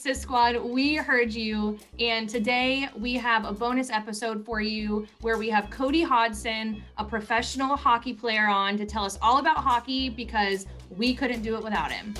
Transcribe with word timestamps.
Sis 0.00 0.18
Squad, 0.18 0.56
we 0.56 0.94
heard 0.94 1.30
you. 1.30 1.78
And 1.98 2.26
today 2.26 2.88
we 2.96 3.12
have 3.16 3.44
a 3.44 3.52
bonus 3.52 3.90
episode 3.90 4.46
for 4.46 4.62
you 4.62 5.06
where 5.20 5.36
we 5.36 5.50
have 5.50 5.68
Cody 5.68 6.02
Hodgson, 6.02 6.82
a 6.96 7.04
professional 7.04 7.76
hockey 7.76 8.14
player, 8.14 8.46
on 8.46 8.78
to 8.78 8.86
tell 8.86 9.04
us 9.04 9.18
all 9.20 9.40
about 9.40 9.58
hockey 9.58 10.08
because 10.08 10.64
we 10.96 11.14
couldn't 11.14 11.42
do 11.42 11.54
it 11.54 11.62
without 11.62 11.92
him. 11.92 12.14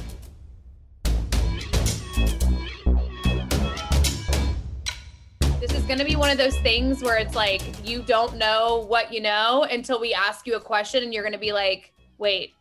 This 5.59 5.73
is 5.73 5.83
going 5.85 5.99
to 5.99 6.05
be 6.05 6.17
one 6.17 6.29
of 6.29 6.37
those 6.37 6.59
things 6.59 7.03
where 7.03 7.17
it's 7.17 7.35
like 7.35 7.63
you 7.89 8.03
don't 8.03 8.37
know 8.37 8.85
what 8.89 9.11
you 9.11 9.23
know 9.23 9.67
until 9.71 9.99
we 9.99 10.13
ask 10.13 10.47
you 10.47 10.57
a 10.57 10.61
question 10.61 11.03
and 11.03 11.15
you're 11.15 11.23
going 11.23 11.33
to 11.33 11.39
be 11.39 11.53
like, 11.53 11.95
wait, 12.19 12.53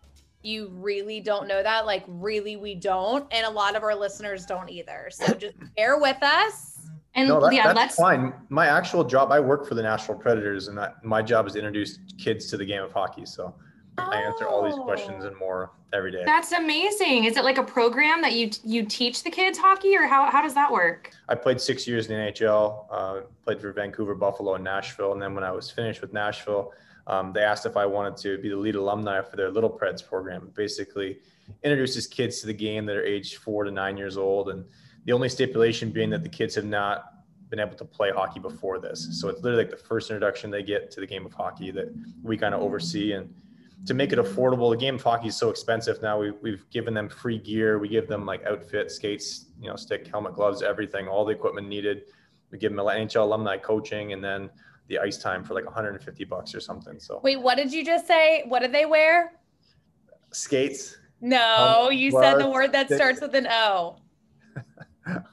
you 0.42 0.70
really 0.74 1.20
don't 1.20 1.48
know 1.48 1.62
that? 1.62 1.86
Like, 1.86 2.04
really, 2.08 2.56
we 2.56 2.76
don't. 2.76 3.28
And 3.32 3.46
a 3.46 3.50
lot 3.50 3.76
of 3.76 3.84
our 3.84 3.96
listeners 3.96 4.46
don't 4.46 4.70
either. 4.70 5.10
So 5.12 5.34
just 5.34 5.56
bear 5.76 6.00
with 6.00 6.22
us. 6.22 6.78
And 7.16 7.28
No, 7.28 7.42
that, 7.42 7.54
yeah, 7.54 7.64
that's 7.64 7.76
let's 7.76 7.96
fine. 7.96 8.34
My 8.50 8.68
actual 8.68 9.04
job, 9.04 9.32
I 9.32 9.40
work 9.40 9.68
for 9.68 9.76
the 9.76 9.82
Nashville 9.82 10.16
Predators, 10.16 10.68
and 10.68 10.78
that, 10.78 11.04
my 11.04 11.22
job 11.22 11.48
is 11.48 11.54
to 11.54 11.60
introduce 11.60 12.00
kids 12.18 12.48
to 12.48 12.58
the 12.58 12.66
game 12.66 12.84
of 12.84 12.92
hockey. 12.92 13.26
So 13.26 13.54
I 14.02 14.22
answer 14.22 14.48
all 14.48 14.64
these 14.64 14.76
questions 14.76 15.24
Oh. 15.24 15.28
and 15.28 15.38
more 15.38 15.72
every 15.94 16.12
day. 16.12 16.24
that's 16.26 16.52
amazing. 16.52 17.26
Is 17.26 17.36
it 17.38 17.44
like 17.44 17.58
a 17.58 17.64
program 17.64 18.22
that 18.22 18.34
you 18.34 18.50
you 18.64 18.86
teach 18.86 19.24
the 19.24 19.32
kids 19.32 19.58
hockey 19.58 19.96
or 19.96 20.08
how 20.08 20.30
how 20.30 20.42
does 20.42 20.54
that 20.54 20.72
work? 20.72 21.12
I 21.28 21.36
played 21.36 21.60
six 21.60 21.88
years 21.88 22.08
in 22.08 22.16
the 22.16 22.32
NHL, 22.32 22.86
uh, 22.92 23.22
played 23.44 23.60
for 23.60 23.72
Vancouver, 23.72 24.16
Buffalo, 24.16 24.56
and 24.56 24.64
Nashville. 24.64 25.14
And 25.14 25.22
then 25.22 25.34
when 25.36 25.44
I 25.44 25.52
was 25.52 25.70
finished 25.72 26.02
with 26.02 26.14
Nashville, 26.14 26.74
um, 27.08 27.34
they 27.34 27.42
asked 27.42 27.66
if 27.66 27.76
I 27.78 27.86
wanted 27.86 28.18
to 28.18 28.38
be 28.38 28.50
the 28.50 28.56
lead 28.58 28.76
alumni 28.76 29.22
for 29.22 29.36
their 29.36 29.50
Little 29.50 29.70
Preds 29.70 30.06
program. 30.06 30.52
Basically 30.56 31.20
introduces 31.64 32.06
kids 32.06 32.40
to 32.42 32.48
the 32.48 32.54
game 32.54 32.86
that 32.86 32.96
are 32.96 33.04
aged 33.04 33.38
four 33.38 33.64
to 33.64 33.72
nine 33.72 33.98
years 33.98 34.18
old. 34.18 34.50
And 34.50 34.66
the 35.06 35.14
only 35.14 35.30
stipulation 35.30 35.90
being 35.92 36.10
that 36.12 36.22
the 36.22 36.30
kids 36.30 36.54
have 36.56 36.66
not 36.66 37.06
been 37.50 37.60
able 37.60 37.76
to 37.76 37.86
play 37.86 38.12
hockey 38.12 38.40
before 38.40 38.78
this. 38.78 39.08
So 39.20 39.28
it's 39.30 39.42
literally 39.42 39.64
like 39.64 39.72
the 39.72 39.78
first 39.84 40.12
introduction 40.12 40.52
they 40.52 40.62
get 40.62 40.92
to 40.92 41.00
the 41.00 41.08
game 41.08 41.26
of 41.26 41.34
hockey 41.34 41.72
that 41.72 41.92
we 42.22 42.38
kind 42.38 42.54
of 42.54 42.62
oversee. 42.62 43.14
And 43.14 43.34
to 43.86 43.94
make 43.94 44.12
it 44.12 44.20
affordable, 44.20 44.72
the 44.72 44.78
game 44.78 44.96
of 44.96 45.04
hockey 45.04 45.28
is 45.30 45.38
so 45.38 45.50
expensive 45.50 46.02
now. 46.02 46.20
We, 46.20 46.32
we've 46.32 46.70
given 46.70 46.94
them 46.94 47.08
free 47.10 47.38
gear. 47.38 47.80
We 47.80 47.88
give 47.88 48.08
them 48.08 48.26
like 48.26 48.44
outfit, 48.46 48.92
skates, 48.92 49.46
you 49.62 49.70
know, 49.70 49.76
stick, 49.76 50.08
helmet, 50.08 50.34
gloves, 50.36 50.62
everything, 50.62 51.08
all 51.08 51.24
the 51.26 51.32
equipment 51.32 51.68
needed. 51.68 52.04
We 52.52 52.58
give 52.58 52.76
them 52.76 52.84
NHL 52.86 53.22
alumni 53.22 53.58
coaching 53.58 54.14
and 54.14 54.24
then 54.24 54.50
the 54.88 54.98
ice 55.00 55.18
time 55.18 55.44
for 55.44 55.54
like 55.54 55.66
150 55.66 56.24
bucks 56.26 56.54
or 56.56 56.60
something. 56.60 57.00
So 57.00 57.22
Wait, 57.24 57.40
what 57.40 57.56
did 57.56 57.72
you 57.72 57.86
just 57.86 58.08
say? 58.08 58.44
What 58.48 58.60
did 58.60 58.74
they 58.74 58.86
wear? 58.86 59.34
skates. 60.32 60.98
No, 61.22 61.88
Um, 61.88 61.94
you 61.94 62.12
said 62.12 62.36
the 62.36 62.48
word 62.50 62.72
that 62.74 62.86
stick- 62.88 62.98
starts 62.98 63.22
with 63.22 63.34
an 63.36 63.48
O. 63.50 63.98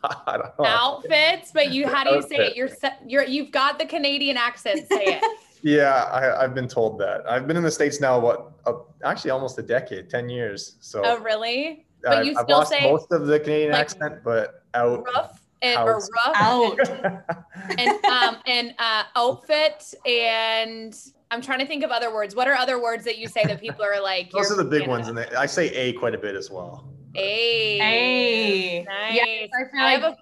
I 0.04 0.36
don't 0.38 0.58
know. 0.58 0.64
Outfits, 0.64 1.52
but 1.52 1.70
you 1.70 1.86
how 1.86 2.02
do 2.04 2.10
you 2.14 2.22
say 2.22 2.36
it? 2.36 2.56
You're 2.56 2.70
you're 3.06 3.24
you've 3.24 3.50
got 3.50 3.78
the 3.78 3.84
Canadian 3.86 4.36
accent. 4.36 4.86
Say 4.88 5.04
it. 5.20 5.22
Yeah, 5.62 6.04
I, 6.12 6.44
I've 6.44 6.54
been 6.54 6.68
told 6.68 6.98
that. 6.98 7.28
I've 7.28 7.46
been 7.46 7.56
in 7.56 7.62
the 7.62 7.70
States 7.70 8.00
now, 8.00 8.18
what, 8.18 8.52
uh, 8.66 8.74
actually 9.04 9.30
almost 9.30 9.58
a 9.58 9.62
decade, 9.62 10.10
10 10.10 10.28
years. 10.28 10.76
So 10.80 11.02
oh, 11.04 11.18
really? 11.18 11.86
But 12.02 12.18
I've, 12.18 12.26
you 12.26 12.36
I've 12.38 12.44
still 12.44 12.58
lost 12.58 12.70
say 12.70 12.90
most 12.90 13.10
of 13.10 13.26
the 13.26 13.40
Canadian 13.40 13.72
like 13.72 13.80
accent, 13.80 14.22
but 14.22 14.62
out. 14.74 15.04
rough 15.14 15.40
and 15.62 15.80
or 15.80 15.94
rough 15.96 16.36
Out. 16.36 16.78
and 17.78 18.04
um 18.04 18.36
and 18.46 18.74
uh 18.78 19.04
outfit 19.16 19.94
and 20.06 20.94
I'm 21.30 21.42
trying 21.42 21.58
to 21.58 21.66
think 21.66 21.82
of 21.82 21.90
other 21.90 22.14
words. 22.14 22.36
What 22.36 22.46
are 22.46 22.54
other 22.54 22.80
words 22.80 23.04
that 23.04 23.18
you 23.18 23.26
say 23.26 23.44
that 23.44 23.60
people 23.60 23.84
are 23.84 24.00
like? 24.00 24.30
Those 24.30 24.52
are 24.52 24.56
the 24.56 24.64
big 24.64 24.82
from 24.82 24.90
ones. 24.90 25.08
And 25.08 25.18
I 25.18 25.46
say 25.46 25.68
A 25.70 25.92
quite 25.94 26.14
a 26.14 26.18
bit 26.18 26.36
as 26.36 26.50
well. 26.50 26.86
A. 27.16 27.80
A. 27.80 28.84
Nice. 28.84 29.14
Yes, 29.14 29.48
I 29.54 29.70
feel 29.70 29.80
I 29.80 29.90
have 29.92 30.02
a, 30.04 30.16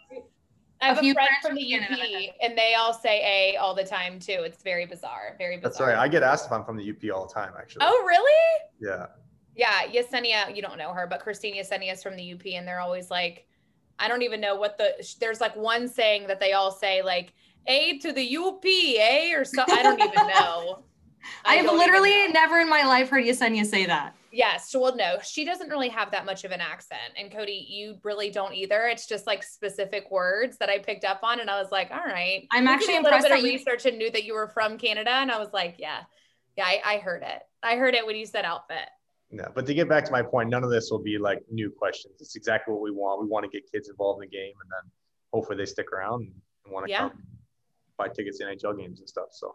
I 0.84 0.88
have 0.88 0.96
a 0.98 1.00
a, 1.00 1.02
few 1.02 1.14
friend 1.14 1.28
friends 1.28 1.42
from 1.42 1.56
from 1.56 1.96
the 1.96 2.28
UP, 2.28 2.34
and 2.42 2.58
they 2.58 2.74
all 2.74 2.92
say 2.92 3.54
A 3.54 3.56
all 3.56 3.74
the 3.74 3.84
time 3.84 4.18
too. 4.18 4.42
It's 4.44 4.62
very 4.62 4.86
bizarre. 4.86 5.34
Very 5.38 5.56
bizarre. 5.56 5.70
That's 5.70 5.80
right. 5.80 5.96
I 5.96 6.08
get 6.08 6.22
asked 6.22 6.46
if 6.46 6.52
I'm 6.52 6.64
from 6.64 6.76
the 6.76 6.90
UP 6.90 7.14
all 7.14 7.26
the 7.26 7.32
time, 7.32 7.52
actually. 7.58 7.86
oh, 7.86 8.04
really? 8.06 8.62
Yeah. 8.80 9.06
Yeah, 9.56 9.86
Yesenia, 9.86 10.54
you 10.54 10.62
don't 10.62 10.78
know 10.78 10.92
her, 10.92 11.06
but 11.06 11.20
Christine 11.20 11.54
Yesenia 11.54 11.92
is 11.92 12.02
from 12.02 12.16
the 12.16 12.32
UP, 12.32 12.44
and 12.46 12.66
they're 12.66 12.80
always 12.80 13.08
like, 13.08 13.46
I 13.98 14.08
don't 14.08 14.22
even 14.22 14.40
know 14.40 14.56
what 14.56 14.76
the. 14.78 14.92
There's 15.20 15.40
like 15.40 15.54
one 15.54 15.88
saying 15.88 16.26
that 16.26 16.40
they 16.40 16.52
all 16.52 16.72
say 16.72 17.02
like 17.02 17.32
A 17.66 17.98
to 17.98 18.12
the 18.12 18.36
UP, 18.36 18.64
A 18.64 19.32
or 19.34 19.44
so. 19.44 19.64
I 19.68 19.82
don't 19.82 20.00
even 20.00 20.14
know. 20.14 20.82
I 21.44 21.58
I've 21.58 21.66
literally 21.66 22.28
never 22.28 22.58
in 22.58 22.68
my 22.68 22.82
life 22.82 23.08
heard 23.08 23.24
Yesenia 23.24 23.64
say 23.64 23.86
that. 23.86 24.14
Yes, 24.34 24.74
well, 24.74 24.96
no, 24.96 25.18
she 25.22 25.44
doesn't 25.44 25.68
really 25.68 25.88
have 25.88 26.10
that 26.10 26.26
much 26.26 26.44
of 26.44 26.50
an 26.50 26.60
accent, 26.60 27.12
and 27.16 27.30
Cody, 27.30 27.66
you 27.68 27.98
really 28.02 28.30
don't 28.30 28.52
either. 28.52 28.86
It's 28.88 29.06
just 29.06 29.26
like 29.26 29.42
specific 29.42 30.10
words 30.10 30.56
that 30.58 30.68
I 30.68 30.78
picked 30.78 31.04
up 31.04 31.20
on, 31.22 31.40
and 31.40 31.48
I 31.48 31.60
was 31.60 31.70
like, 31.70 31.90
all 31.92 32.04
right. 32.04 32.46
I'm 32.50 32.66
I 32.66 32.72
did 32.72 32.74
actually 32.74 32.96
a 32.96 33.00
little 33.02 33.18
impressed 33.18 33.28
bit 33.28 33.38
of 33.38 33.44
you 33.44 33.52
research 33.52 33.86
and 33.86 33.96
knew 33.96 34.10
that 34.10 34.24
you 34.24 34.34
were 34.34 34.48
from 34.48 34.76
Canada, 34.76 35.10
and 35.10 35.30
I 35.30 35.38
was 35.38 35.52
like, 35.52 35.76
yeah, 35.78 36.00
yeah, 36.56 36.64
I, 36.64 36.80
I 36.84 36.98
heard 36.98 37.22
it. 37.22 37.42
I 37.62 37.76
heard 37.76 37.94
it 37.94 38.04
when 38.04 38.16
you 38.16 38.26
said 38.26 38.44
outfit. 38.44 38.88
Yeah. 39.30 39.48
But 39.54 39.66
to 39.66 39.74
get 39.74 39.88
back 39.88 40.04
to 40.04 40.12
my 40.12 40.22
point, 40.22 40.48
none 40.48 40.62
of 40.64 40.70
this 40.70 40.90
will 40.90 41.02
be 41.02 41.18
like 41.18 41.40
new 41.50 41.70
questions. 41.70 42.14
It's 42.20 42.36
exactly 42.36 42.72
what 42.72 42.82
we 42.82 42.90
want. 42.90 43.20
We 43.20 43.26
want 43.28 43.44
to 43.44 43.50
get 43.50 43.70
kids 43.70 43.88
involved 43.88 44.22
in 44.22 44.28
the 44.30 44.36
game 44.36 44.52
and 44.62 44.70
then 44.70 44.90
hopefully 45.32 45.56
they 45.56 45.64
stick 45.66 45.92
around 45.92 46.30
and 46.64 46.72
want 46.72 46.86
to 46.86 46.90
Yeah. 46.90 47.08
come 47.08 47.22
buy 47.98 48.08
tickets 48.08 48.38
to 48.38 48.44
NHL 48.44 48.78
games 48.78 49.00
and 49.00 49.08
stuff. 49.08 49.28
So 49.32 49.48
it's 49.48 49.48
been 49.48 49.54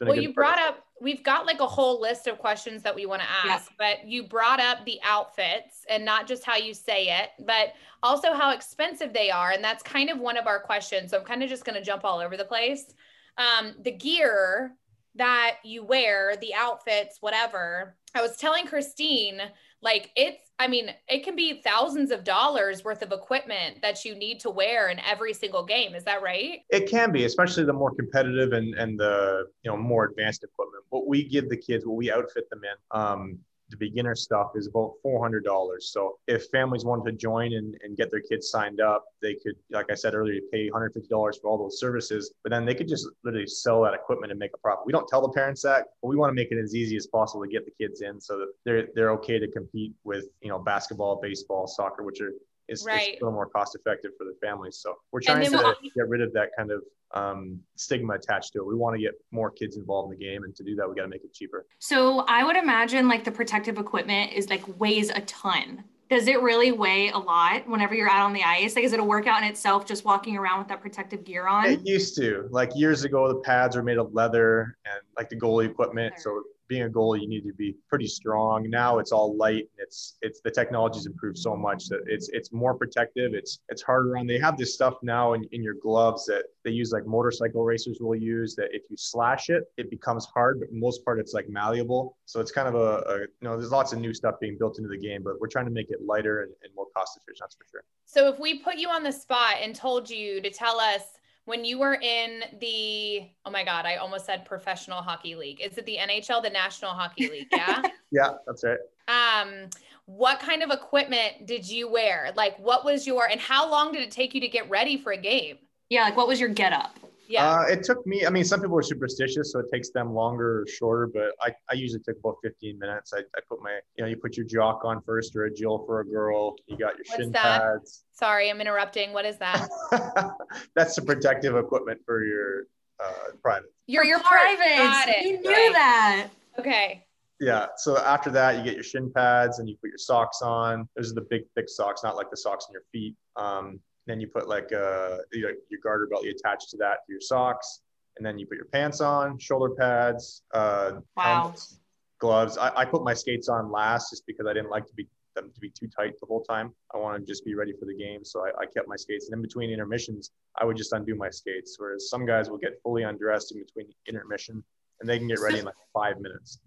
Well, 0.00 0.18
a 0.18 0.22
you 0.22 0.32
brought 0.32 0.58
up, 0.58 0.84
we've 1.00 1.22
got 1.22 1.46
like 1.46 1.60
a 1.60 1.66
whole 1.66 2.00
list 2.00 2.26
of 2.26 2.38
questions 2.38 2.82
that 2.82 2.94
we 2.94 3.06
want 3.06 3.22
to 3.22 3.28
Yeah. 3.44 3.54
ask, 3.54 3.72
but 3.78 4.06
you 4.06 4.22
brought 4.24 4.60
up 4.60 4.84
the 4.84 5.00
outfits 5.02 5.84
and 5.88 6.04
not 6.04 6.26
just 6.26 6.44
how 6.44 6.56
you 6.56 6.74
say 6.74 7.08
it, 7.08 7.30
but 7.40 7.74
also 8.02 8.32
how 8.32 8.52
expensive 8.52 9.12
they 9.12 9.30
are. 9.30 9.50
And 9.50 9.62
that's 9.62 9.82
kind 9.82 10.10
of 10.10 10.18
one 10.18 10.36
of 10.36 10.46
our 10.46 10.60
questions. 10.60 11.10
So 11.10 11.18
I'm 11.18 11.24
kind 11.24 11.42
of 11.42 11.48
just 11.48 11.64
going 11.64 11.76
to 11.76 11.84
jump 11.84 12.04
all 12.04 12.18
over 12.20 12.36
the 12.36 12.44
place. 12.44 12.94
Um, 13.38 13.74
the 13.80 13.92
gear 13.92 14.76
that 15.14 15.56
you 15.64 15.84
wear, 15.84 16.36
the 16.36 16.54
outfits, 16.54 17.18
whatever. 17.20 17.96
I 18.14 18.22
was 18.22 18.36
telling 18.36 18.66
Christine, 18.66 19.40
like 19.80 20.10
it's, 20.16 20.50
I 20.58 20.66
mean, 20.66 20.90
it 21.08 21.22
can 21.22 21.36
be 21.36 21.62
thousands 21.62 22.10
of 22.10 22.24
dollars 22.24 22.82
worth 22.84 23.02
of 23.02 23.12
equipment 23.12 23.80
that 23.82 24.04
you 24.04 24.16
need 24.16 24.40
to 24.40 24.50
wear 24.50 24.88
in 24.88 24.98
every 25.00 25.32
single 25.32 25.64
game. 25.64 25.94
Is 25.94 26.02
that 26.04 26.20
right? 26.20 26.60
It 26.70 26.90
can 26.90 27.12
be, 27.12 27.24
especially 27.24 27.64
the 27.64 27.72
more 27.72 27.94
competitive 27.94 28.52
and 28.52 28.74
and 28.74 28.98
the 28.98 29.44
you 29.62 29.70
know 29.70 29.76
more 29.76 30.06
advanced 30.06 30.42
equipment. 30.42 30.84
What 30.88 31.06
we 31.06 31.28
give 31.28 31.48
the 31.48 31.56
kids, 31.56 31.86
what 31.86 31.96
we 31.96 32.10
outfit 32.10 32.50
them 32.50 32.62
in, 32.64 33.00
um, 33.00 33.38
the 33.70 33.76
beginner 33.76 34.14
stuff 34.14 34.52
is 34.54 34.66
about 34.66 34.94
four 35.02 35.22
hundred 35.22 35.44
dollars. 35.44 35.90
So 35.92 36.18
if 36.26 36.46
families 36.46 36.84
wanted 36.84 37.10
to 37.10 37.16
join 37.16 37.52
and, 37.52 37.76
and 37.82 37.96
get 37.96 38.10
their 38.10 38.20
kids 38.20 38.50
signed 38.50 38.80
up, 38.80 39.04
they 39.20 39.34
could, 39.34 39.54
like 39.70 39.90
I 39.90 39.94
said 39.94 40.14
earlier, 40.14 40.40
pay 40.52 40.70
one 40.70 40.80
hundred 40.80 40.94
fifty 40.94 41.08
dollars 41.08 41.38
for 41.40 41.48
all 41.48 41.58
those 41.58 41.78
services. 41.78 42.32
But 42.42 42.50
then 42.50 42.64
they 42.64 42.74
could 42.74 42.88
just 42.88 43.06
literally 43.24 43.46
sell 43.46 43.82
that 43.82 43.94
equipment 43.94 44.32
and 44.32 44.38
make 44.38 44.52
a 44.54 44.58
profit. 44.58 44.86
We 44.86 44.92
don't 44.92 45.08
tell 45.08 45.20
the 45.22 45.32
parents 45.32 45.62
that, 45.62 45.86
but 46.02 46.08
we 46.08 46.16
want 46.16 46.30
to 46.30 46.34
make 46.34 46.50
it 46.50 46.58
as 46.58 46.74
easy 46.74 46.96
as 46.96 47.06
possible 47.06 47.44
to 47.44 47.50
get 47.50 47.64
the 47.64 47.72
kids 47.78 48.00
in 48.00 48.20
so 48.20 48.38
that 48.38 48.48
they're 48.64 48.88
they're 48.94 49.10
okay 49.12 49.38
to 49.38 49.50
compete 49.50 49.92
with 50.04 50.26
you 50.40 50.48
know 50.48 50.58
basketball, 50.58 51.20
baseball, 51.20 51.66
soccer, 51.66 52.02
which 52.02 52.20
are 52.20 52.32
is, 52.68 52.80
is 52.80 52.86
a 52.86 53.12
little 53.14 53.32
more 53.32 53.46
cost 53.46 53.74
effective 53.74 54.12
for 54.18 54.24
the 54.24 54.34
families. 54.42 54.78
So 54.82 54.94
we're 55.12 55.20
trying 55.20 55.44
to 55.44 55.50
we'll- 55.50 55.74
get 55.94 56.08
rid 56.08 56.20
of 56.20 56.32
that 56.34 56.50
kind 56.56 56.70
of 56.70 56.82
um, 57.14 57.60
stigma 57.76 58.14
attached 58.14 58.52
to 58.52 58.60
it. 58.60 58.66
We 58.66 58.74
want 58.74 58.96
to 58.96 59.02
get 59.02 59.12
more 59.30 59.50
kids 59.50 59.76
involved 59.76 60.12
in 60.12 60.18
the 60.18 60.24
game, 60.24 60.44
and 60.44 60.54
to 60.56 60.62
do 60.62 60.74
that, 60.76 60.88
we 60.88 60.94
got 60.94 61.02
to 61.02 61.08
make 61.08 61.24
it 61.24 61.32
cheaper. 61.32 61.66
So 61.78 62.20
I 62.28 62.44
would 62.44 62.56
imagine 62.56 63.08
like 63.08 63.24
the 63.24 63.32
protective 63.32 63.78
equipment 63.78 64.32
is 64.32 64.48
like 64.50 64.62
weighs 64.78 65.10
a 65.10 65.20
ton. 65.22 65.84
Does 66.10 66.26
it 66.26 66.40
really 66.40 66.72
weigh 66.72 67.10
a 67.10 67.18
lot 67.18 67.68
whenever 67.68 67.94
you're 67.94 68.08
out 68.08 68.22
on 68.22 68.32
the 68.32 68.42
ice? 68.42 68.76
Like, 68.76 68.84
is 68.86 68.94
it 68.94 69.00
a 69.00 69.04
workout 69.04 69.42
in 69.42 69.48
itself 69.48 69.84
just 69.84 70.06
walking 70.06 70.38
around 70.38 70.58
with 70.58 70.68
that 70.68 70.80
protective 70.80 71.22
gear 71.22 71.46
on? 71.46 71.66
It 71.66 71.86
used 71.86 72.16
to, 72.16 72.48
like 72.50 72.70
years 72.74 73.04
ago, 73.04 73.28
the 73.28 73.40
pads 73.40 73.76
were 73.76 73.82
made 73.82 73.98
of 73.98 74.14
leather 74.14 74.78
and 74.86 75.02
like 75.18 75.28
the 75.28 75.36
goalie 75.36 75.66
equipment. 75.66 76.14
So 76.18 76.42
being 76.68 76.82
a 76.82 76.88
goalie, 76.88 77.22
you 77.22 77.28
need 77.28 77.44
to 77.46 77.54
be 77.54 77.74
pretty 77.88 78.06
strong. 78.06 78.68
Now 78.68 78.98
it's 78.98 79.10
all 79.10 79.36
light. 79.36 79.68
and 79.76 79.78
It's 79.80 80.16
it's 80.22 80.40
the 80.40 80.50
technology's 80.50 81.06
improved 81.06 81.38
so 81.38 81.56
much 81.56 81.88
that 81.88 82.00
it's 82.06 82.28
it's 82.28 82.52
more 82.52 82.74
protective. 82.74 83.34
It's 83.34 83.60
it's 83.68 83.82
harder 83.82 84.16
on. 84.16 84.26
They 84.26 84.38
have 84.38 84.56
this 84.56 84.74
stuff 84.74 84.94
now 85.02 85.32
in, 85.32 85.44
in 85.52 85.62
your 85.62 85.74
gloves 85.82 86.26
that 86.26 86.44
they 86.64 86.70
use 86.70 86.92
like 86.92 87.06
motorcycle 87.06 87.64
racers 87.64 87.98
will 88.00 88.14
use. 88.14 88.54
That 88.54 88.68
if 88.72 88.82
you 88.90 88.96
slash 88.96 89.48
it, 89.48 89.64
it 89.76 89.90
becomes 89.90 90.26
hard. 90.26 90.60
But 90.60 90.68
most 90.72 91.04
part, 91.04 91.18
it's 91.18 91.32
like 91.32 91.48
malleable. 91.48 92.16
So 92.26 92.40
it's 92.40 92.52
kind 92.52 92.68
of 92.68 92.74
a, 92.74 93.02
a 93.08 93.18
you 93.20 93.28
know 93.42 93.56
there's 93.56 93.72
lots 93.72 93.92
of 93.92 93.98
new 93.98 94.14
stuff 94.14 94.36
being 94.40 94.56
built 94.58 94.78
into 94.78 94.88
the 94.88 94.98
game, 94.98 95.22
but 95.22 95.40
we're 95.40 95.48
trying 95.48 95.66
to 95.66 95.72
make 95.72 95.90
it 95.90 95.98
lighter 96.04 96.42
and, 96.42 96.52
and 96.62 96.72
more 96.76 96.86
cost 96.94 97.16
efficient. 97.16 97.40
That's 97.40 97.54
for 97.56 97.64
sure. 97.70 97.84
So 98.04 98.28
if 98.28 98.38
we 98.38 98.58
put 98.60 98.76
you 98.76 98.88
on 98.88 99.02
the 99.02 99.12
spot 99.12 99.56
and 99.62 99.74
told 99.74 100.08
you 100.08 100.40
to 100.42 100.50
tell 100.50 100.78
us 100.80 101.02
when 101.48 101.64
you 101.64 101.78
were 101.78 101.94
in 101.94 102.44
the 102.60 103.22
oh 103.46 103.50
my 103.50 103.64
god, 103.64 103.86
I 103.86 103.96
almost 103.96 104.26
said 104.26 104.44
professional 104.44 105.00
hockey 105.00 105.34
league. 105.34 105.62
Is 105.62 105.78
it 105.78 105.86
the 105.86 105.96
NHL, 105.96 106.42
the 106.42 106.50
National 106.50 106.90
Hockey 106.90 107.28
League? 107.28 107.48
Yeah. 107.50 107.82
Yeah, 108.10 108.30
that's 108.46 108.64
right. 108.64 108.78
um, 109.08 109.68
what 110.06 110.40
kind 110.40 110.62
of 110.62 110.70
equipment 110.70 111.44
did 111.44 111.68
you 111.68 111.90
wear? 111.90 112.32
Like 112.34 112.58
what 112.58 112.84
was 112.86 113.06
your 113.06 113.26
and 113.26 113.38
how 113.38 113.70
long 113.70 113.92
did 113.92 114.00
it 114.02 114.10
take 114.10 114.34
you 114.34 114.40
to 114.40 114.48
get 114.48 114.68
ready 114.70 114.96
for 114.96 115.12
a 115.12 115.16
game? 115.18 115.58
Yeah, 115.90 116.04
like 116.04 116.16
what 116.16 116.26
was 116.26 116.40
your 116.40 116.48
get 116.48 116.72
up? 116.72 116.98
Yeah. 117.28 117.46
Uh, 117.60 117.62
it 117.68 117.82
took 117.84 118.06
me, 118.06 118.24
I 118.26 118.30
mean, 118.30 118.42
some 118.44 118.60
people 118.62 118.78
are 118.78 118.82
superstitious, 118.82 119.52
so 119.52 119.58
it 119.60 119.66
takes 119.70 119.90
them 119.90 120.14
longer 120.14 120.62
or 120.62 120.66
shorter, 120.66 121.06
but 121.06 121.32
I, 121.42 121.54
I 121.70 121.74
usually 121.74 122.00
took 122.02 122.16
about 122.18 122.36
15 122.42 122.78
minutes. 122.78 123.12
I, 123.14 123.18
I 123.18 123.40
put 123.48 123.62
my, 123.62 123.78
you 123.96 124.02
know, 124.04 124.08
you 124.08 124.16
put 124.16 124.36
your 124.38 124.46
jock 124.46 124.80
on 124.84 125.02
first 125.02 125.36
or 125.36 125.44
a 125.44 125.52
Jill 125.52 125.84
for 125.86 126.00
a 126.00 126.06
girl. 126.06 126.56
You 126.66 126.78
got 126.78 126.96
your 126.96 127.04
What's 127.06 127.16
shin 127.22 127.32
that? 127.32 127.60
pads. 127.60 128.04
Sorry, 128.12 128.48
I'm 128.48 128.62
interrupting. 128.62 129.12
What 129.12 129.26
is 129.26 129.36
that? 129.38 129.68
That's 130.74 130.96
the 130.96 131.02
protective 131.02 131.54
equipment 131.54 132.00
for 132.06 132.24
your 132.24 132.62
uh, 132.98 133.32
private. 133.42 133.72
Your 133.86 134.04
For 134.04 134.08
your 134.08 134.20
private. 134.20 134.76
Got 134.78 135.08
it. 135.10 135.24
You 135.24 135.40
knew 135.42 135.50
Right. 135.50 135.72
that. 135.74 136.28
Okay. 136.58 137.04
Yeah. 137.40 137.66
So 137.76 137.98
after 137.98 138.30
that, 138.30 138.56
you 138.56 138.64
get 138.64 138.74
your 138.74 138.82
shin 138.82 139.12
pads 139.14 139.58
and 139.58 139.68
you 139.68 139.76
put 139.76 139.88
your 139.90 139.98
socks 139.98 140.40
on. 140.42 140.88
Those 140.96 141.12
are 141.12 141.14
the 141.14 141.26
big, 141.28 141.42
thick 141.54 141.68
socks, 141.68 142.02
not 142.02 142.16
like 142.16 142.30
the 142.30 142.36
socks 142.36 142.66
on 142.68 142.72
your 142.72 142.82
feet. 142.90 143.14
Um, 143.36 143.78
then 144.08 144.20
you 144.20 144.26
put 144.26 144.48
like 144.48 144.72
uh, 144.72 145.18
your, 145.32 145.52
your 145.70 145.80
garter 145.82 146.08
belt 146.10 146.24
you 146.24 146.30
attach 146.30 146.68
to 146.70 146.76
that 146.78 147.04
for 147.06 147.12
your 147.12 147.20
socks. 147.20 147.80
And 148.16 148.26
then 148.26 148.38
you 148.38 148.46
put 148.46 148.56
your 148.56 148.66
pants 148.66 149.00
on, 149.00 149.38
shoulder 149.38 149.74
pads, 149.74 150.42
uh, 150.52 150.92
Wow. 151.16 151.42
helmets, 151.42 151.78
gloves. 152.18 152.58
I, 152.58 152.72
I 152.74 152.84
put 152.84 153.04
my 153.04 153.14
skates 153.14 153.48
on 153.48 153.70
last 153.70 154.10
just 154.10 154.26
because 154.26 154.46
I 154.48 154.52
didn't 154.52 154.70
like 154.70 154.86
to 154.86 154.94
be 154.94 155.06
them 155.36 155.52
to 155.54 155.60
be 155.60 155.70
too 155.70 155.86
tight 155.96 156.14
the 156.18 156.26
whole 156.26 156.42
time. 156.42 156.72
I 156.92 156.98
wanted 156.98 157.20
to 157.20 157.26
just 157.26 157.44
be 157.44 157.54
ready 157.54 157.72
for 157.78 157.84
the 157.84 157.94
game. 157.94 158.24
So 158.24 158.44
I, 158.44 158.48
I 158.62 158.66
kept 158.66 158.88
my 158.88 158.96
skates. 158.96 159.28
And 159.28 159.36
in 159.36 159.42
between 159.42 159.70
intermissions, 159.70 160.30
I 160.60 160.64
would 160.64 160.76
just 160.76 160.92
undo 160.92 161.14
my 161.14 161.30
skates. 161.30 161.76
Whereas 161.78 162.10
some 162.10 162.26
guys 162.26 162.50
will 162.50 162.58
get 162.58 162.80
fully 162.82 163.04
undressed 163.04 163.52
in 163.52 163.62
between 163.62 163.86
intermission 164.08 164.64
and 165.00 165.08
they 165.08 165.18
can 165.18 165.28
get 165.28 165.40
ready 165.40 165.58
in 165.60 165.64
like 165.64 165.74
five 165.94 166.18
minutes. 166.20 166.58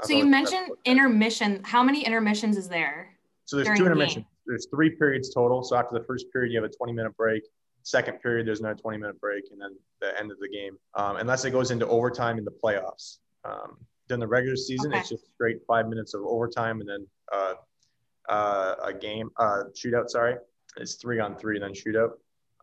I've 0.00 0.06
So 0.06 0.12
you 0.16 0.26
mentioned 0.26 0.70
intermission. 0.84 1.60
How 1.64 1.82
many 1.82 2.04
intermissions 2.04 2.56
is 2.56 2.68
there? 2.68 3.16
So 3.46 3.56
there's 3.56 3.66
two 3.66 3.84
the 3.84 3.90
intermissions. 3.90 4.26
There's 4.50 4.66
three 4.66 4.90
periods 4.90 5.32
total. 5.32 5.62
So 5.62 5.76
after 5.76 5.96
the 5.96 6.04
first 6.04 6.26
period, 6.32 6.52
you 6.52 6.60
have 6.60 6.68
a 6.68 6.74
20 6.74 6.92
minute 6.92 7.16
break. 7.16 7.44
Second 7.84 8.20
period, 8.20 8.48
there's 8.48 8.58
another 8.58 8.74
20 8.74 8.98
minute 8.98 9.20
break, 9.20 9.44
and 9.52 9.60
then 9.60 9.76
the 10.00 10.18
end 10.18 10.32
of 10.32 10.40
the 10.40 10.48
game. 10.48 10.76
Um, 10.94 11.16
unless 11.16 11.44
it 11.44 11.52
goes 11.52 11.70
into 11.70 11.86
overtime 11.86 12.36
in 12.36 12.44
the 12.44 12.50
playoffs. 12.50 13.18
Um, 13.44 13.78
during 14.08 14.20
the 14.20 14.26
regular 14.26 14.56
season, 14.56 14.92
it's 14.92 15.08
just 15.08 15.32
straight 15.34 15.60
five 15.68 15.88
minutes 15.88 16.14
of 16.14 16.22
overtime, 16.22 16.80
and 16.80 16.88
then 16.88 17.06
uh, 17.32 17.54
uh, 18.28 18.74
a 18.84 18.92
game 18.92 19.30
uh, 19.38 19.62
shootout. 19.72 20.08
Sorry, 20.08 20.34
it's 20.76 20.94
three 20.96 21.20
on 21.20 21.36
three, 21.36 21.56
and 21.56 21.62
then 21.62 21.72
shootout. 21.72 22.10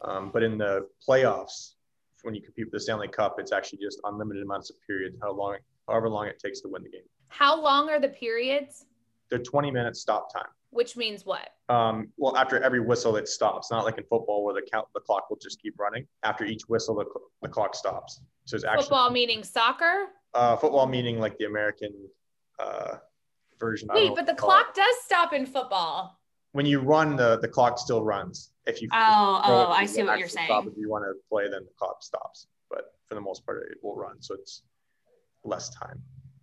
Um, 0.01 0.29
but 0.31 0.43
in 0.43 0.57
the 0.57 0.87
playoffs, 1.07 1.75
when 2.23 2.35
you 2.35 2.41
compete 2.41 2.65
with 2.65 2.73
the 2.73 2.81
Stanley 2.81 3.07
Cup, 3.07 3.37
it's 3.39 3.53
actually 3.53 3.79
just 3.79 4.01
unlimited 4.03 4.43
amounts 4.43 4.69
of 4.69 4.75
periods. 4.85 5.15
How 5.21 5.31
long, 5.31 5.55
however 5.87 6.09
long 6.09 6.27
it 6.27 6.37
takes 6.37 6.59
to 6.61 6.67
win 6.67 6.83
the 6.83 6.89
game. 6.89 7.07
How 7.29 7.59
long 7.59 7.89
are 7.89 7.99
the 7.99 8.09
periods? 8.09 8.85
They're 9.29 9.39
20 9.39 9.71
minutes 9.71 10.01
stop 10.01 10.31
time. 10.33 10.49
Which 10.77 10.95
means 10.95 11.25
what? 11.25 11.49
um, 11.69 12.09
well, 12.17 12.37
after 12.37 12.61
every 12.61 12.79
whistle, 12.79 13.15
it 13.15 13.27
stops. 13.27 13.71
Not 13.71 13.83
like 13.83 13.97
in 13.97 14.03
football 14.03 14.45
where 14.45 14.53
the 14.53 14.61
count, 14.71 14.87
the 14.93 14.99
clock 14.99 15.27
will 15.29 15.39
just 15.41 15.59
keep 15.59 15.73
running. 15.79 16.05
After 16.21 16.45
each 16.45 16.61
whistle, 16.67 16.93
the, 16.95 17.05
cl- 17.05 17.31
the 17.41 17.49
clock 17.49 17.73
stops. 17.73 18.21
So 18.45 18.55
it's 18.55 18.63
actually 18.63 18.83
Football 18.83 19.09
meaning 19.09 19.43
soccer? 19.43 20.05
uh, 20.35 20.55
football 20.55 20.85
meaning 20.85 21.19
like 21.19 21.35
the 21.39 21.45
American 21.45 21.91
uh, 22.59 22.97
version. 23.59 23.89
Wait, 23.91 24.11
but 24.15 24.27
the 24.27 24.35
call 24.35 24.51
it. 24.51 24.53
clock 24.53 24.75
does 24.75 24.95
stop 25.03 25.33
in 25.33 25.47
football. 25.47 26.19
When 26.51 26.67
you 26.67 26.79
run, 26.79 27.15
the 27.15 27.39
the 27.39 27.47
clock 27.47 27.79
still 27.79 28.03
runs. 28.03 28.51
If 28.67 28.79
you 28.81 28.87
Oh, 28.93 29.41
oh, 29.43 29.71
it, 29.71 29.81
I 29.81 29.85
see 29.87 30.03
what 30.03 30.19
you're 30.19 30.27
actually 30.27 30.43
stop. 30.45 30.63
saying. 30.63 30.73
If 30.73 30.77
you 30.77 30.89
want 30.91 31.05
to 31.05 31.13
play, 31.27 31.45
then 31.49 31.63
the 31.65 31.73
clock 31.79 32.03
stops. 32.03 32.45
But 32.69 32.93
for 33.07 33.15
the 33.15 33.21
most 33.21 33.43
part, 33.47 33.63
it 33.71 33.79
will 33.81 33.95
run. 33.95 34.21
So 34.21 34.35
it's 34.35 34.61
less 35.43 35.69
time. 35.71 35.99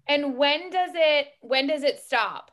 And 0.09 0.37
when 0.37 0.71
does 0.71 0.91
it 0.95 1.29
when 1.41 1.69
does 1.69 1.85
it 1.85 2.01
stop? 2.01 2.51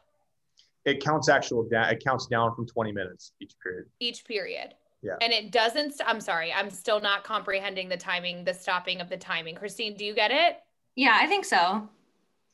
It 0.86 1.04
counts 1.04 1.30
actual 1.30 1.64
down. 1.70 1.90
it 1.94 2.04
counts 2.04 2.28
down 2.28 2.56
from 2.56 2.66
20 2.68 2.92
minutes 2.92 3.34
each 3.40 3.54
period. 3.62 3.86
Each 4.00 4.26
period. 4.26 4.74
Yeah. 5.04 5.14
And 5.22 5.34
it 5.34 5.52
doesn't 5.52 5.94
st- 5.96 6.08
I'm 6.08 6.22
sorry, 6.22 6.54
I'm 6.54 6.70
still 6.70 7.00
not 7.00 7.24
comprehending 7.24 7.90
the 7.90 7.98
timing, 7.98 8.44
the 8.44 8.54
stopping 8.54 9.02
of 9.02 9.10
the 9.10 9.18
timing. 9.18 9.56
Christine, 9.56 9.96
do 9.96 10.06
you 10.06 10.14
get 10.14 10.32
it? 10.32 10.58
Yeah, 10.96 11.18
I 11.20 11.26
think 11.28 11.46
so. 11.46 11.88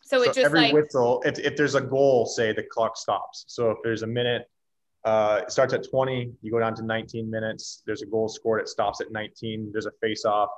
So, 0.01 0.21
it's 0.21 0.35
just 0.35 0.45
every 0.45 0.61
like 0.61 0.73
whistle, 0.73 1.21
if, 1.25 1.37
if 1.39 1.57
there's 1.57 1.75
a 1.75 1.81
goal, 1.81 2.25
say 2.25 2.53
the 2.53 2.63
clock 2.63 2.95
stops. 2.95 3.43
So 3.47 3.71
if 3.71 3.77
there's 3.83 4.03
a 4.03 4.07
minute, 4.07 4.49
uh, 5.03 5.41
it 5.43 5.51
starts 5.51 5.73
at 5.73 5.89
20, 5.89 6.31
you 6.41 6.51
go 6.51 6.59
down 6.59 6.73
to 6.75 6.83
19 6.83 7.29
minutes. 7.29 7.83
There's 7.85 8.01
a 8.01 8.05
goal 8.05 8.29
scored, 8.29 8.61
it 8.61 8.69
stops 8.69 9.01
at 9.01 9.11
19. 9.11 9.69
There's 9.73 9.85
a 9.85 9.91
face 10.01 10.23
off, 10.23 10.49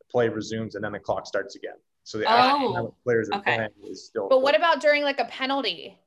the 0.00 0.04
play 0.10 0.28
resumes, 0.28 0.74
and 0.74 0.84
then 0.84 0.92
the 0.92 0.98
clock 0.98 1.26
starts 1.26 1.56
again. 1.56 1.76
So 2.04 2.18
the 2.18 2.26
Oh, 2.28 2.94
players 3.04 3.30
are 3.30 3.38
okay. 3.38 3.54
playing 3.56 3.70
is 3.90 4.06
still. 4.06 4.28
but 4.28 4.42
what 4.42 4.54
about 4.56 4.80
during 4.82 5.02
like 5.02 5.20
a 5.20 5.26
penalty? 5.26 5.98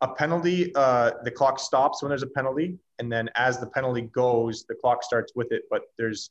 A 0.00 0.08
penalty? 0.08 0.74
Uh, 0.74 1.12
the 1.24 1.30
clock 1.30 1.58
stops 1.58 2.02
when 2.02 2.10
there's 2.10 2.22
a 2.22 2.28
penalty, 2.28 2.78
and 2.98 3.10
then 3.10 3.30
as 3.36 3.58
the 3.58 3.66
penalty 3.66 4.02
goes, 4.02 4.64
the 4.68 4.74
clock 4.74 5.02
starts 5.02 5.32
with 5.34 5.52
it. 5.52 5.62
But 5.70 5.82
there's 5.98 6.30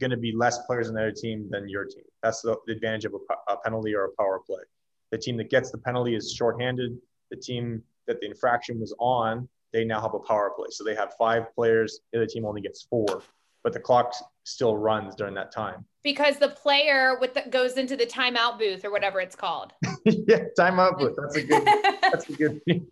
going 0.00 0.10
to 0.10 0.16
be 0.16 0.32
less 0.32 0.58
players 0.66 0.88
on 0.88 0.94
the 0.94 1.00
other 1.00 1.12
team 1.12 1.48
than 1.50 1.68
your 1.68 1.84
team. 1.84 2.04
That's 2.22 2.42
the, 2.42 2.56
the 2.66 2.72
advantage 2.72 3.04
of 3.04 3.14
a, 3.14 3.52
a 3.52 3.56
penalty 3.58 3.94
or 3.94 4.06
a 4.06 4.10
power 4.18 4.40
play. 4.44 4.62
The 5.10 5.18
team 5.18 5.36
that 5.36 5.50
gets 5.50 5.70
the 5.70 5.78
penalty 5.78 6.16
is 6.16 6.32
shorthanded. 6.32 6.98
The 7.30 7.36
team 7.36 7.82
that 8.06 8.20
the 8.20 8.26
infraction 8.26 8.80
was 8.80 8.94
on, 8.98 9.48
they 9.72 9.84
now 9.84 10.00
have 10.00 10.14
a 10.14 10.18
power 10.18 10.52
play. 10.56 10.68
So 10.70 10.84
they 10.84 10.94
have 10.94 11.14
five 11.18 11.54
players. 11.54 12.00
The 12.12 12.20
other 12.20 12.26
team 12.26 12.44
only 12.44 12.60
gets 12.60 12.82
four, 12.82 13.22
but 13.62 13.72
the 13.72 13.80
clock 13.80 14.14
still 14.44 14.76
runs 14.76 15.14
during 15.16 15.34
that 15.34 15.50
time. 15.52 15.84
Because 16.02 16.36
the 16.38 16.48
player 16.50 17.16
with 17.18 17.32
the, 17.32 17.42
goes 17.48 17.78
into 17.78 17.96
the 17.96 18.04
timeout 18.04 18.58
booth 18.58 18.84
or 18.84 18.90
whatever 18.90 19.20
it's 19.20 19.34
called. 19.34 19.72
yeah, 20.04 20.40
timeout 20.58 20.98
booth. 20.98 21.16
That's 21.16 21.36
a 21.36 21.42
good. 21.42 21.64
That's 22.02 22.28
a 22.28 22.32
good. 22.34 22.60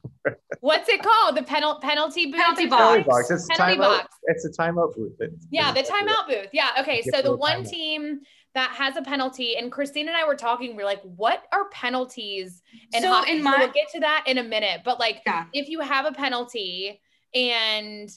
What's 0.61 0.89
it 0.89 1.03
called? 1.03 1.37
The 1.37 1.43
penal- 1.43 1.79
penalty 1.81 2.27
booth. 2.27 2.37
Penalty 2.41 2.67
box. 2.67 2.81
Penalty 2.83 3.03
box. 3.09 3.31
It's 3.31 3.45
a 3.45 3.53
Penalty 3.55 3.77
timeout. 3.79 3.99
box. 3.99 4.17
It's 4.25 4.45
a 4.47 4.51
timeout 4.51 4.95
booth. 4.97 5.13
It's- 5.21 5.47
Yeah, 5.51 5.73
the 5.73 5.83
timeout 5.83 6.27
booth. 6.27 6.49
Yeah. 6.55 6.71
Okay. 6.81 7.03
So 7.03 7.19
the 7.19 7.25
the 7.31 7.37
one 7.37 7.65
timeout. 7.65 7.71
team 7.71 8.21
that 8.55 8.71
has 8.71 8.97
a 8.97 9.03
penalty, 9.03 9.57
and 9.57 9.71
Christine 9.71 10.09
and 10.09 10.17
I 10.17 10.27
were 10.27 10.35
talking, 10.37 10.75
we 10.77 10.83
are 10.83 10.87
like, 10.87 11.03
what 11.03 11.43
are 11.53 11.69
penalties 11.71 12.63
in 12.95 13.03
So 13.03 13.09
hockey? 13.09 13.33
in 13.33 13.39
So 13.39 13.45
my- 13.45 13.57
we'll 13.59 13.73
get 13.73 13.89
to 13.93 14.01
that 14.01 14.25
in 14.27 14.39
a 14.39 14.43
minute. 14.43 14.83
But 14.87 14.99
like, 14.99 15.21
Yeah. 15.27 15.45
if 15.53 15.69
you 15.69 15.81
have 15.81 16.07
a 16.07 16.13
penalty 16.13 17.01
and 17.35 18.09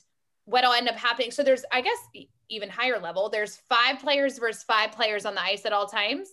what'll 0.45 0.71
end 0.73 0.87
up 0.87 0.95
happening, 0.95 1.31
so 1.31 1.43
there's, 1.43 1.65
I 1.71 1.81
guess, 1.81 1.97
even 2.49 2.69
higher 2.69 2.99
level, 2.99 3.29
there's 3.29 3.55
five 3.55 3.99
players 3.99 4.37
versus 4.37 4.63
five 4.63 4.91
players 4.91 5.25
on 5.25 5.35
the 5.35 5.41
ice 5.41 5.65
at 5.65 5.73
all 5.73 5.87
times. 5.87 6.29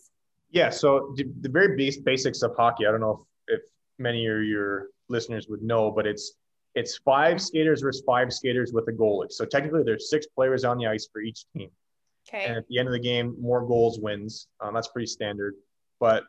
Yeah, 0.50 0.70
so 0.70 1.12
the, 1.16 1.24
the 1.40 1.48
very 1.48 1.76
base, 1.76 1.98
basics 1.98 2.42
of 2.42 2.54
hockey. 2.56 2.86
I 2.86 2.90
don't 2.90 3.00
know 3.00 3.26
if, 3.48 3.58
if 3.58 3.60
many 3.98 4.26
of 4.26 4.42
your 4.44 4.88
listeners 5.08 5.46
would 5.48 5.62
know, 5.62 5.90
but 5.90 6.06
it's 6.06 6.32
it's 6.74 6.96
five 6.98 7.40
skaters 7.40 7.82
versus 7.82 8.02
five 8.06 8.32
skaters 8.32 8.72
with 8.72 8.88
a 8.88 8.92
goalie. 8.92 9.30
So 9.30 9.44
technically, 9.44 9.82
there's 9.82 10.08
six 10.08 10.26
players 10.26 10.64
on 10.64 10.78
the 10.78 10.86
ice 10.86 11.06
for 11.12 11.20
each 11.20 11.44
team, 11.54 11.70
Okay. 12.28 12.44
and 12.44 12.56
at 12.56 12.66
the 12.68 12.78
end 12.78 12.88
of 12.88 12.92
the 12.92 12.98
game, 13.00 13.36
more 13.40 13.66
goals 13.66 13.98
wins. 14.00 14.46
Um, 14.60 14.72
that's 14.74 14.88
pretty 14.88 15.06
standard. 15.06 15.54
But 16.00 16.24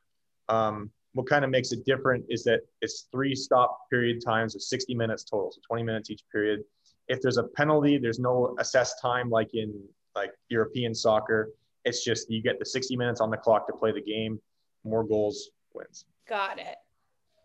um, 0.50 0.92
what 1.14 1.28
kind 1.28 1.46
of 1.46 1.52
makes 1.52 1.72
it 1.72 1.86
different 1.86 2.26
is 2.30 2.44
that 2.44 2.62
it's 2.82 3.08
three 3.12 3.36
stop 3.36 3.90
period 3.90 4.22
times 4.26 4.56
of 4.56 4.62
60 4.62 4.94
minutes 4.96 5.24
total, 5.24 5.52
so 5.52 5.60
20 5.68 5.84
minutes 5.84 6.10
each 6.10 6.24
period. 6.32 6.62
If 7.08 7.22
there's 7.22 7.38
a 7.38 7.44
penalty, 7.44 7.98
there's 7.98 8.20
no 8.20 8.56
assessed 8.60 9.02
time 9.02 9.30
like 9.30 9.54
in 9.54 9.74
like 10.16 10.32
European 10.50 10.94
soccer. 10.94 11.52
It's 11.86 12.04
just 12.04 12.30
you 12.30 12.42
get 12.42 12.60
the 12.60 12.66
60 12.66 12.96
minutes 12.96 13.20
on 13.20 13.30
the 13.30 13.38
clock 13.38 13.68
to 13.68 13.74
play 13.74 13.92
the 13.92 14.02
game. 14.02 14.40
More 14.84 15.04
goals 15.04 15.50
wins. 15.74 16.06
Got 16.28 16.60
it. 16.60 16.76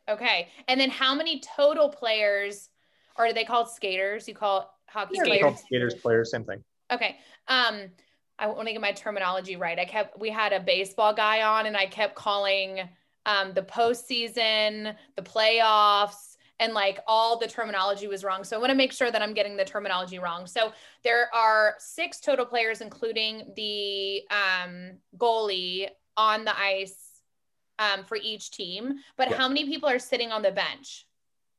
Okay. 0.09 0.49
And 0.69 0.81
then 0.81 0.91
how 0.91 1.15
many 1.15 1.41
total 1.41 1.89
players, 1.89 2.71
or 3.17 3.27
are 3.27 3.33
they 3.33 3.45
called 3.45 3.69
skaters? 3.69 4.29
You 4.29 4.35
call 4.35 4.73
hockey 4.87 5.19
Yeah, 5.25 5.41
called 5.41 5.59
skaters, 5.59 5.95
players, 5.95 6.31
same 6.31 6.45
thing. 6.45 6.63
Okay. 6.91 7.17
Um, 7.49 7.91
I 8.39 8.47
want 8.47 8.69
to 8.69 8.73
get 8.73 8.81
my 8.81 8.93
terminology 8.93 9.57
right. 9.57 9.79
I 9.79 9.85
kept 9.85 10.19
we 10.19 10.31
had 10.31 10.53
a 10.53 10.61
baseball 10.61 11.13
guy 11.13 11.43
on, 11.43 11.67
and 11.67 11.77
I 11.77 11.87
kept 11.87 12.15
calling 12.15 12.89
um, 13.27 13.53
the 13.53 13.63
postseason, 13.63 14.95
the 15.17 15.23
playoffs, 15.23 16.28
and 16.61 16.75
like 16.75 16.99
all 17.07 17.39
the 17.39 17.47
terminology 17.47 18.09
was 18.09 18.25
wrong. 18.25 18.45
So 18.45 18.57
I 18.57 18.61
want 18.61 18.71
to 18.71 18.77
make 18.77 18.93
sure 18.93 19.11
that 19.11 19.23
I'm 19.23 19.35
getting 19.35 19.57
the 19.57 19.65
terminology 19.65 20.19
wrong. 20.19 20.47
So 20.47 20.73
there 21.05 21.33
are 21.35 21.75
six 21.79 22.21
total 22.21 22.47
players, 22.47 22.81
including 22.81 23.53
the 23.57 24.23
um, 24.31 24.99
goalie 25.17 25.89
on 26.17 26.45
the 26.45 26.59
ice 26.59 27.23
um, 27.79 28.05
for 28.05 28.17
each 28.17 28.51
team. 28.51 28.95
But 29.17 29.31
Yeah. 29.31 29.37
how 29.37 29.49
many 29.49 29.67
people 29.67 29.89
are 29.89 30.01
sitting 30.01 30.33
on 30.33 30.43
the 30.43 30.51
bench? 30.51 31.07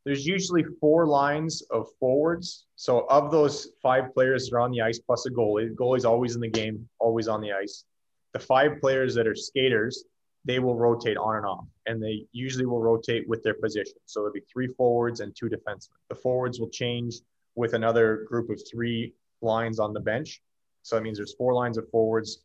There's 0.05 0.25
usually 0.25 0.63
four 0.81 1.05
lines 1.05 1.61
of 1.71 1.87
forwards. 1.99 2.65
So 2.75 3.05
of 3.09 3.31
those 3.31 3.69
five 3.81 4.13
players 4.13 4.49
that 4.49 4.55
are 4.55 4.59
on 4.59 4.71
the 4.71 4.81
ice 4.81 4.99
plus 4.99 5.25
a 5.25 5.29
goalie, 5.29 5.69
the 5.69 5.75
goalie's 5.75 6.05
always 6.05 6.35
in 6.35 6.41
the 6.41 6.49
game, 6.49 6.87
always 6.99 7.27
on 7.27 7.41
the 7.41 7.51
ice. 7.51 7.85
The 8.33 8.39
five 8.39 8.79
players 8.81 9.15
that 9.15 9.27
are 9.27 9.35
skaters, 9.35 10.05
they 10.45 10.59
will 10.59 10.75
rotate 10.75 11.17
on 11.17 11.37
and 11.37 11.45
off, 11.45 11.65
and 11.85 12.01
they 12.01 12.25
usually 12.31 12.65
will 12.65 12.81
rotate 12.81 13.27
with 13.27 13.43
their 13.43 13.53
position. 13.53 13.95
So 14.05 14.21
there'll 14.21 14.33
be 14.33 14.43
three 14.51 14.67
forwards 14.67 15.19
and 15.19 15.35
two 15.35 15.47
defensemen. 15.47 15.89
The 16.09 16.15
forwards 16.15 16.59
will 16.59 16.69
change 16.69 17.15
with 17.55 17.73
another 17.73 18.25
group 18.27 18.49
of 18.49 18.61
three 18.69 19.13
lines 19.41 19.79
on 19.79 19.93
the 19.93 19.99
bench. 19.99 20.41
So 20.83 20.95
that 20.95 21.01
means 21.03 21.17
there's 21.17 21.35
four 21.35 21.53
lines 21.53 21.77
of 21.77 21.89
forwards, 21.89 22.39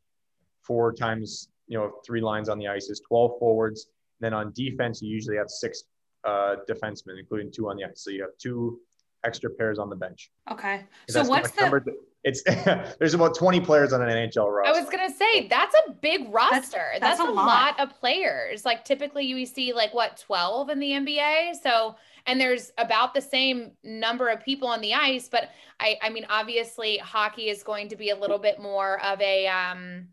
four 0.63 0.93
times 0.93 1.49
you 1.67 1.79
know 1.79 1.95
three 2.05 2.21
lines 2.21 2.49
on 2.49 2.59
the 2.59 2.69
ice 2.69 2.89
is 2.89 3.01
12 3.01 3.39
forwards. 3.39 3.87
Then 4.21 4.35
on 4.35 4.53
defense, 4.55 5.03
you 5.03 5.09
usually 5.09 5.37
have 5.37 5.51
six 5.51 5.85
uh, 6.25 6.57
defensemen, 6.69 7.19
including 7.19 7.51
two 7.53 7.69
on 7.69 7.77
the 7.77 7.85
ice. 7.85 8.03
So 8.03 8.11
you 8.11 8.23
have 8.23 8.37
two 8.39 8.81
extra 9.25 9.51
pairs 9.51 9.79
on 9.79 9.89
the 9.89 9.97
bench. 9.97 10.31
Okay. 10.51 10.85
So 11.09 11.25
what's 11.25 11.57
number 11.59 11.81
the 11.81 11.93
to- 11.93 11.99
it's 12.25 12.43
there's 12.99 13.14
about 13.14 13.37
20 13.37 13.61
players 13.61 13.93
on 13.93 14.02
an 14.02 14.09
NHL 14.09 14.50
roster. 14.50 14.75
I 14.75 14.81
was 14.81 14.90
gonna 14.90 15.14
say 15.14 15.47
that's 15.47 15.75
a 15.87 15.93
big 15.93 16.33
roster. 16.33 16.78
That's, 16.93 17.00
that's, 17.00 17.19
that's 17.19 17.21
a, 17.21 17.33
lot. 17.33 17.76
lot. 17.78 17.81
of 17.81 17.99
players. 18.00 18.64
Like 18.64 18.85
typically 18.85 19.25
you 19.25 19.45
see 19.47 19.73
like 19.73 19.93
what 19.95 20.16
12 20.16 20.71
in 20.71 20.78
the 20.78 20.90
NBA. 20.90 21.54
So 21.62 21.97
and 22.26 22.40
there's 22.40 22.73
about 22.78 23.12
the 23.12 23.21
same 23.21 23.73
number 23.85 24.28
of 24.28 24.43
people 24.43 24.66
on 24.66 24.81
the 24.81 24.95
ice, 24.95 25.28
but 25.28 25.50
I 25.81 25.97
I 26.02 26.11
mean 26.11 26.26
obviously 26.31 26.97
hockey 26.97 27.50
is 27.50 27.62
going 27.62 27.88
to 27.90 27.97
be 27.97 28.11
a 28.11 28.16
little 28.16 28.38
bit 28.38 28.59
more 28.59 29.02
of 29.04 29.21
a 29.21 29.47
um 29.47 30.09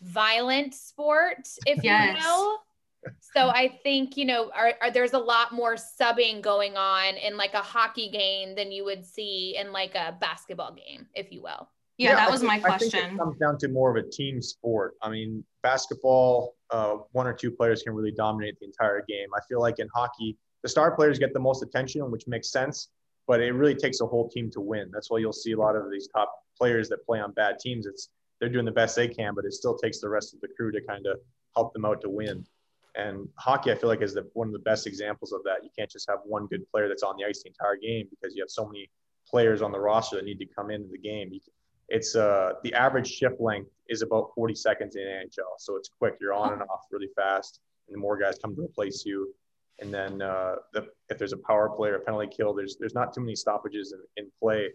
violent 0.00 0.74
sport, 0.74 1.48
if 1.66 1.84
yes. 1.84 2.18
you 2.18 2.26
will. 2.26 2.58
So 3.36 3.48
I 3.48 3.80
think, 3.82 4.16
you 4.16 4.24
know, 4.24 4.50
are, 4.54 4.74
are, 4.80 4.90
there's 4.92 5.12
a 5.12 5.18
lot 5.18 5.52
more 5.52 5.74
subbing 5.74 6.40
going 6.40 6.76
on 6.76 7.16
in 7.16 7.36
like 7.36 7.54
a 7.54 7.62
hockey 7.62 8.08
game 8.08 8.54
than 8.54 8.70
you 8.70 8.84
would 8.84 9.04
see 9.04 9.56
in 9.58 9.72
like 9.72 9.94
a 9.96 10.16
basketball 10.20 10.72
game, 10.72 11.06
if 11.14 11.32
you 11.32 11.42
will. 11.42 11.68
Yeah, 11.98 12.10
yeah 12.10 12.16
that 12.16 12.28
I 12.28 12.30
was 12.30 12.40
think, 12.40 12.52
my 12.52 12.58
question. 12.60 13.00
I 13.00 13.02
think 13.02 13.14
it 13.14 13.18
comes 13.18 13.38
down 13.38 13.58
to 13.58 13.68
more 13.68 13.96
of 13.96 14.04
a 14.04 14.08
team 14.08 14.40
sport. 14.40 14.94
I 15.02 15.10
mean, 15.10 15.44
basketball, 15.62 16.54
uh, 16.70 16.96
one 17.12 17.26
or 17.26 17.32
two 17.32 17.50
players 17.50 17.82
can 17.82 17.92
really 17.92 18.12
dominate 18.12 18.58
the 18.60 18.66
entire 18.66 19.04
game. 19.08 19.28
I 19.36 19.40
feel 19.48 19.60
like 19.60 19.80
in 19.80 19.88
hockey, 19.92 20.36
the 20.62 20.68
star 20.68 20.94
players 20.94 21.18
get 21.18 21.32
the 21.32 21.40
most 21.40 21.62
attention, 21.62 22.08
which 22.10 22.26
makes 22.28 22.50
sense, 22.50 22.88
but 23.26 23.40
it 23.40 23.52
really 23.52 23.74
takes 23.74 24.00
a 24.00 24.06
whole 24.06 24.28
team 24.28 24.50
to 24.52 24.60
win. 24.60 24.90
That's 24.92 25.10
why 25.10 25.18
you'll 25.18 25.32
see 25.32 25.52
a 25.52 25.58
lot 25.58 25.76
of 25.76 25.90
these 25.90 26.08
top 26.08 26.32
players 26.56 26.88
that 26.88 27.04
play 27.04 27.20
on 27.20 27.32
bad 27.32 27.58
teams. 27.58 27.86
It's 27.86 28.10
they're 28.40 28.48
doing 28.48 28.64
the 28.64 28.72
best 28.72 28.96
they 28.96 29.08
can, 29.08 29.34
but 29.34 29.44
it 29.44 29.52
still 29.52 29.76
takes 29.76 30.00
the 30.00 30.08
rest 30.08 30.34
of 30.34 30.40
the 30.40 30.48
crew 30.48 30.70
to 30.72 30.80
kind 30.80 31.06
of 31.06 31.18
help 31.56 31.72
them 31.72 31.84
out 31.84 32.00
to 32.02 32.10
win. 32.10 32.44
And 32.96 33.28
hockey, 33.36 33.72
I 33.72 33.74
feel 33.74 33.88
like, 33.88 34.02
is 34.02 34.14
the, 34.14 34.28
one 34.34 34.46
of 34.46 34.52
the 34.52 34.60
best 34.60 34.86
examples 34.86 35.32
of 35.32 35.42
that. 35.44 35.64
You 35.64 35.70
can't 35.76 35.90
just 35.90 36.08
have 36.08 36.20
one 36.24 36.46
good 36.46 36.68
player 36.70 36.88
that's 36.88 37.02
on 37.02 37.16
the 37.18 37.24
ice 37.24 37.42
the 37.42 37.48
entire 37.48 37.76
game 37.76 38.06
because 38.08 38.36
you 38.36 38.42
have 38.42 38.50
so 38.50 38.66
many 38.66 38.88
players 39.28 39.62
on 39.62 39.72
the 39.72 39.80
roster 39.80 40.16
that 40.16 40.24
need 40.24 40.38
to 40.38 40.46
come 40.46 40.70
into 40.70 40.88
the 40.88 40.98
game. 40.98 41.32
It's 41.88 42.14
uh, 42.14 42.52
the 42.62 42.72
average 42.74 43.08
shift 43.08 43.40
length 43.40 43.70
is 43.88 44.02
about 44.02 44.30
40 44.34 44.54
seconds 44.54 44.96
in 44.96 45.02
NHL, 45.02 45.58
so 45.58 45.76
it's 45.76 45.88
quick. 45.88 46.14
You're 46.20 46.32
on 46.32 46.52
and 46.52 46.62
off 46.62 46.86
really 46.90 47.10
fast, 47.16 47.60
and 47.88 47.94
the 47.94 48.00
more 48.00 48.16
guys 48.16 48.38
come 48.42 48.54
to 48.56 48.62
replace 48.62 49.04
you. 49.04 49.34
And 49.80 49.92
then 49.92 50.22
uh, 50.22 50.56
the, 50.72 50.86
if 51.08 51.18
there's 51.18 51.32
a 51.32 51.38
power 51.38 51.68
play 51.68 51.90
or 51.90 51.96
a 51.96 52.00
penalty 52.00 52.28
kill, 52.34 52.54
there's 52.54 52.76
there's 52.78 52.94
not 52.94 53.12
too 53.12 53.20
many 53.20 53.34
stoppages 53.34 53.92
in, 53.92 54.24
in 54.24 54.30
play 54.40 54.70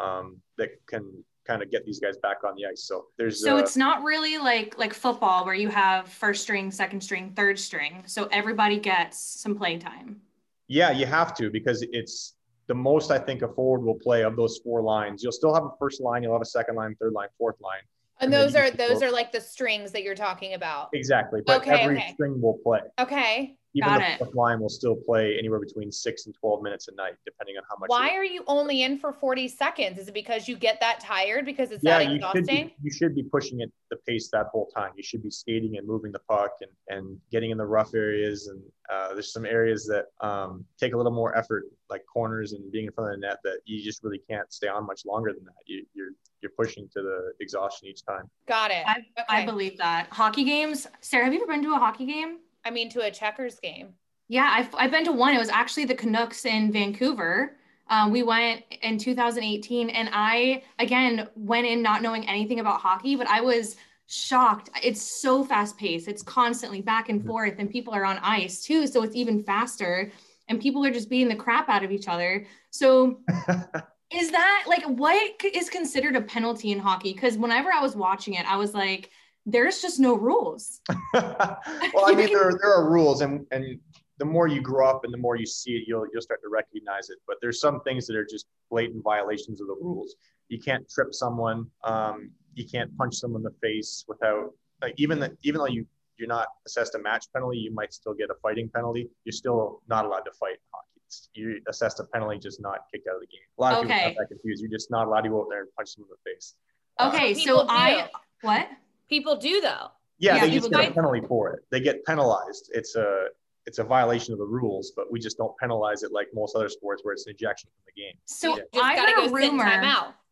um, 0.00 0.40
that 0.58 0.70
can 0.86 1.24
kind 1.44 1.62
of 1.62 1.70
get 1.70 1.84
these 1.84 2.00
guys 2.00 2.16
back 2.18 2.38
on 2.44 2.54
the 2.56 2.66
ice. 2.66 2.84
So 2.84 3.06
there's 3.18 3.42
so 3.42 3.56
uh, 3.56 3.60
it's 3.60 3.76
not 3.76 4.02
really 4.02 4.38
like 4.38 4.78
like 4.78 4.94
football 4.94 5.44
where 5.44 5.54
you 5.54 5.68
have 5.68 6.08
first 6.08 6.42
string, 6.42 6.70
second 6.70 7.00
string, 7.00 7.32
third 7.34 7.58
string. 7.58 8.02
So 8.06 8.28
everybody 8.32 8.78
gets 8.78 9.18
some 9.18 9.56
playing 9.56 9.80
time. 9.80 10.20
Yeah, 10.68 10.90
you 10.90 11.06
have 11.06 11.34
to 11.36 11.50
because 11.50 11.84
it's 11.90 12.34
the 12.68 12.74
most 12.74 13.10
I 13.10 13.18
think 13.18 13.42
a 13.42 13.48
forward 13.48 13.84
will 13.84 13.98
play 13.98 14.22
of 14.22 14.36
those 14.36 14.60
four 14.64 14.82
lines. 14.82 15.22
You'll 15.22 15.32
still 15.32 15.54
have 15.54 15.64
a 15.64 15.70
first 15.78 16.00
line, 16.00 16.22
you'll 16.22 16.32
have 16.32 16.42
a 16.42 16.46
second 16.46 16.76
line, 16.76 16.96
third 17.00 17.12
line, 17.12 17.28
fourth 17.38 17.60
line. 17.60 17.82
And, 18.20 18.32
and 18.32 18.42
those 18.42 18.54
are 18.54 18.70
those 18.70 19.02
are 19.02 19.10
like 19.10 19.32
the 19.32 19.40
strings 19.40 19.90
that 19.92 20.02
you're 20.02 20.14
talking 20.14 20.54
about. 20.54 20.90
Exactly. 20.92 21.40
But 21.44 21.62
okay, 21.62 21.82
every 21.82 21.98
okay. 21.98 22.12
string 22.12 22.40
will 22.40 22.58
play. 22.62 22.80
Okay. 22.98 23.56
Even 23.74 23.88
Got 23.88 24.18
the 24.18 24.26
it. 24.26 24.34
line 24.34 24.60
will 24.60 24.68
still 24.68 24.94
play 24.94 25.38
anywhere 25.38 25.58
between 25.58 25.90
six 25.90 26.26
and 26.26 26.34
12 26.34 26.62
minutes 26.62 26.88
a 26.88 26.94
night, 26.94 27.14
depending 27.24 27.56
on 27.56 27.62
how 27.70 27.76
much. 27.78 27.88
Why 27.88 28.10
are 28.10 28.24
you 28.24 28.44
only 28.46 28.82
in 28.82 28.98
for 28.98 29.12
40 29.12 29.48
seconds? 29.48 29.98
Is 29.98 30.08
it 30.08 30.14
because 30.14 30.46
you 30.46 30.56
get 30.56 30.78
that 30.80 31.00
tired 31.00 31.46
because 31.46 31.70
it's 31.70 31.82
yeah, 31.82 31.98
that 31.98 32.12
exhausting? 32.12 32.42
You 32.42 32.56
should, 32.56 32.66
be, 32.66 32.74
you 32.82 32.92
should 32.92 33.14
be 33.14 33.22
pushing 33.22 33.60
it 33.60 33.72
the 33.90 33.96
pace 34.06 34.28
that 34.32 34.46
whole 34.52 34.66
time. 34.66 34.90
You 34.94 35.02
should 35.02 35.22
be 35.22 35.30
skating 35.30 35.78
and 35.78 35.86
moving 35.86 36.12
the 36.12 36.20
puck 36.28 36.52
and, 36.60 36.70
and 36.88 37.18
getting 37.30 37.50
in 37.50 37.56
the 37.56 37.64
rough 37.64 37.94
areas. 37.94 38.48
And 38.48 38.62
uh, 38.92 39.14
there's 39.14 39.32
some 39.32 39.46
areas 39.46 39.86
that 39.86 40.06
um, 40.26 40.66
take 40.78 40.92
a 40.92 40.96
little 40.96 41.12
more 41.12 41.36
effort, 41.36 41.64
like 41.88 42.02
corners 42.12 42.52
and 42.52 42.70
being 42.72 42.86
in 42.86 42.92
front 42.92 43.14
of 43.14 43.20
the 43.20 43.26
net, 43.26 43.38
that 43.44 43.60
you 43.64 43.82
just 43.82 44.04
really 44.04 44.20
can't 44.28 44.52
stay 44.52 44.68
on 44.68 44.86
much 44.86 45.06
longer 45.06 45.32
than 45.32 45.44
that. 45.44 45.54
You, 45.66 45.86
you're 45.94 46.10
you're 46.42 46.52
pushing 46.58 46.88
to 46.92 47.02
the 47.02 47.32
exhaustion 47.40 47.88
each 47.88 48.04
time. 48.04 48.28
Got 48.48 48.72
it. 48.72 48.84
I, 48.86 48.96
okay. 48.98 49.24
I 49.28 49.46
believe 49.46 49.78
that. 49.78 50.08
Hockey 50.10 50.44
games. 50.44 50.88
Sarah, 51.00 51.24
have 51.24 51.32
you 51.32 51.40
ever 51.40 51.52
been 51.52 51.62
to 51.62 51.74
a 51.74 51.78
hockey 51.78 52.04
game? 52.04 52.38
I 52.64 52.70
mean, 52.70 52.90
to 52.90 53.00
a 53.00 53.10
checkers 53.10 53.58
game. 53.60 53.94
Yeah, 54.28 54.48
I've, 54.50 54.74
I've 54.74 54.90
been 54.90 55.04
to 55.04 55.12
one. 55.12 55.34
It 55.34 55.38
was 55.38 55.48
actually 55.48 55.84
the 55.84 55.94
Canucks 55.94 56.44
in 56.44 56.72
Vancouver. 56.72 57.56
Um, 57.88 58.10
we 58.10 58.22
went 58.22 58.62
in 58.82 58.96
2018, 58.96 59.90
and 59.90 60.08
I 60.12 60.62
again 60.78 61.28
went 61.34 61.66
in 61.66 61.82
not 61.82 62.00
knowing 62.00 62.26
anything 62.28 62.60
about 62.60 62.80
hockey, 62.80 63.16
but 63.16 63.26
I 63.26 63.40
was 63.40 63.76
shocked. 64.06 64.70
It's 64.82 65.02
so 65.02 65.44
fast 65.44 65.76
paced. 65.76 66.08
It's 66.08 66.22
constantly 66.22 66.80
back 66.80 67.08
and 67.08 67.24
forth, 67.24 67.56
and 67.58 67.68
people 67.68 67.92
are 67.92 68.04
on 68.04 68.18
ice 68.18 68.62
too, 68.62 68.86
so 68.86 69.02
it's 69.02 69.16
even 69.16 69.42
faster. 69.42 70.10
And 70.48 70.60
people 70.60 70.84
are 70.84 70.90
just 70.90 71.08
beating 71.08 71.28
the 71.28 71.36
crap 71.36 71.68
out 71.68 71.84
of 71.84 71.90
each 71.90 72.08
other. 72.08 72.46
So, 72.70 73.20
is 74.10 74.30
that 74.30 74.64
like 74.66 74.84
what 74.84 75.44
is 75.44 75.68
considered 75.68 76.16
a 76.16 76.22
penalty 76.22 76.72
in 76.72 76.78
hockey? 76.78 77.12
Because 77.12 77.36
whenever 77.36 77.70
I 77.72 77.82
was 77.82 77.96
watching 77.96 78.34
it, 78.34 78.50
I 78.50 78.56
was 78.56 78.74
like, 78.74 79.10
"There's 79.46 79.80
just 79.80 80.00
no 80.00 80.14
rules." 80.14 80.80
well, 81.14 81.58
I 82.06 82.14
mean, 82.14 82.32
there 82.32 82.52
there 82.60 82.72
are 82.72 82.90
rules, 82.90 83.20
and 83.20 83.46
and 83.50 83.78
the 84.18 84.24
more 84.24 84.46
you 84.46 84.60
grow 84.60 84.88
up 84.88 85.04
and 85.04 85.12
the 85.12 85.18
more 85.18 85.36
you 85.36 85.46
see 85.46 85.72
it, 85.72 85.84
you'll 85.86 86.06
you'll 86.12 86.22
start 86.22 86.40
to 86.42 86.48
recognize 86.48 87.10
it. 87.10 87.18
But 87.26 87.36
there's 87.40 87.60
some 87.60 87.80
things 87.80 88.06
that 88.06 88.16
are 88.16 88.24
just 88.24 88.46
blatant 88.70 89.02
violations 89.02 89.60
of 89.60 89.66
the 89.66 89.76
rules. 89.80 90.14
You 90.48 90.60
can't 90.60 90.88
trip 90.88 91.08
someone. 91.12 91.66
Um, 91.84 92.30
you 92.54 92.66
can't 92.68 92.96
punch 92.96 93.14
someone 93.14 93.40
in 93.40 93.44
the 93.44 93.56
face 93.60 94.04
without 94.06 94.52
like 94.80 94.94
even 94.98 95.18
the, 95.18 95.36
even 95.42 95.58
though 95.58 95.66
you 95.66 95.86
you're 96.18 96.28
not 96.28 96.46
assessed 96.66 96.94
a 96.94 96.98
match 96.98 97.26
penalty, 97.34 97.58
you 97.58 97.74
might 97.74 97.92
still 97.92 98.14
get 98.14 98.30
a 98.30 98.34
fighting 98.42 98.68
penalty. 98.68 99.08
You're 99.24 99.32
still 99.32 99.82
not 99.88 100.04
allowed 100.04 100.20
to 100.20 100.32
fight 100.32 100.52
in 100.52 100.58
hockey. 100.72 101.30
You're 101.34 101.56
assessed 101.68 102.00
a 102.00 102.04
penalty, 102.04 102.38
just 102.38 102.60
not 102.60 102.80
kicked 102.92 103.08
out 103.08 103.16
of 103.16 103.22
the 103.22 103.26
game. 103.26 103.40
A 103.58 103.60
lot 103.60 103.72
of 103.74 103.78
okay. 103.80 103.94
people 103.94 104.04
have 104.04 104.16
that 104.18 104.28
confused. 104.28 104.62
You're 104.62 104.70
just 104.70 104.90
not 104.90 105.06
allowed 105.06 105.22
to 105.22 105.30
go 105.30 105.40
out 105.42 105.46
there 105.50 105.62
and 105.62 105.68
punch 105.76 105.94
someone 105.94 106.10
in 106.10 106.16
the 106.24 106.30
face. 106.30 106.54
Okay, 107.00 107.32
uh, 107.32 107.34
so 107.34 107.66
I 107.68 108.08
what? 108.42 108.68
People 109.12 109.36
do 109.36 109.60
though. 109.60 109.88
Yeah, 110.18 110.36
yeah 110.36 110.40
they 110.40 110.50
just 110.52 110.70
get 110.70 110.90
a 110.90 110.94
penalty 110.94 111.20
for 111.28 111.52
it. 111.52 111.60
They 111.70 111.80
get 111.80 112.02
penalized. 112.06 112.70
It's 112.72 112.96
a 112.96 113.26
it's 113.66 113.78
a 113.78 113.84
violation 113.84 114.32
of 114.32 114.38
the 114.38 114.46
rules, 114.46 114.92
but 114.96 115.12
we 115.12 115.20
just 115.20 115.36
don't 115.36 115.54
penalize 115.58 116.02
it 116.02 116.12
like 116.12 116.28
most 116.32 116.56
other 116.56 116.70
sports 116.70 117.02
where 117.04 117.12
it's 117.12 117.26
an 117.26 117.32
ejection 117.32 117.68
from 117.74 117.92
the 117.94 118.00
game. 118.00 118.14
So 118.24 118.56
yeah. 118.56 118.80
I 118.82 118.98
heard 118.98 119.28
a 119.28 119.30
rumor. 119.30 119.64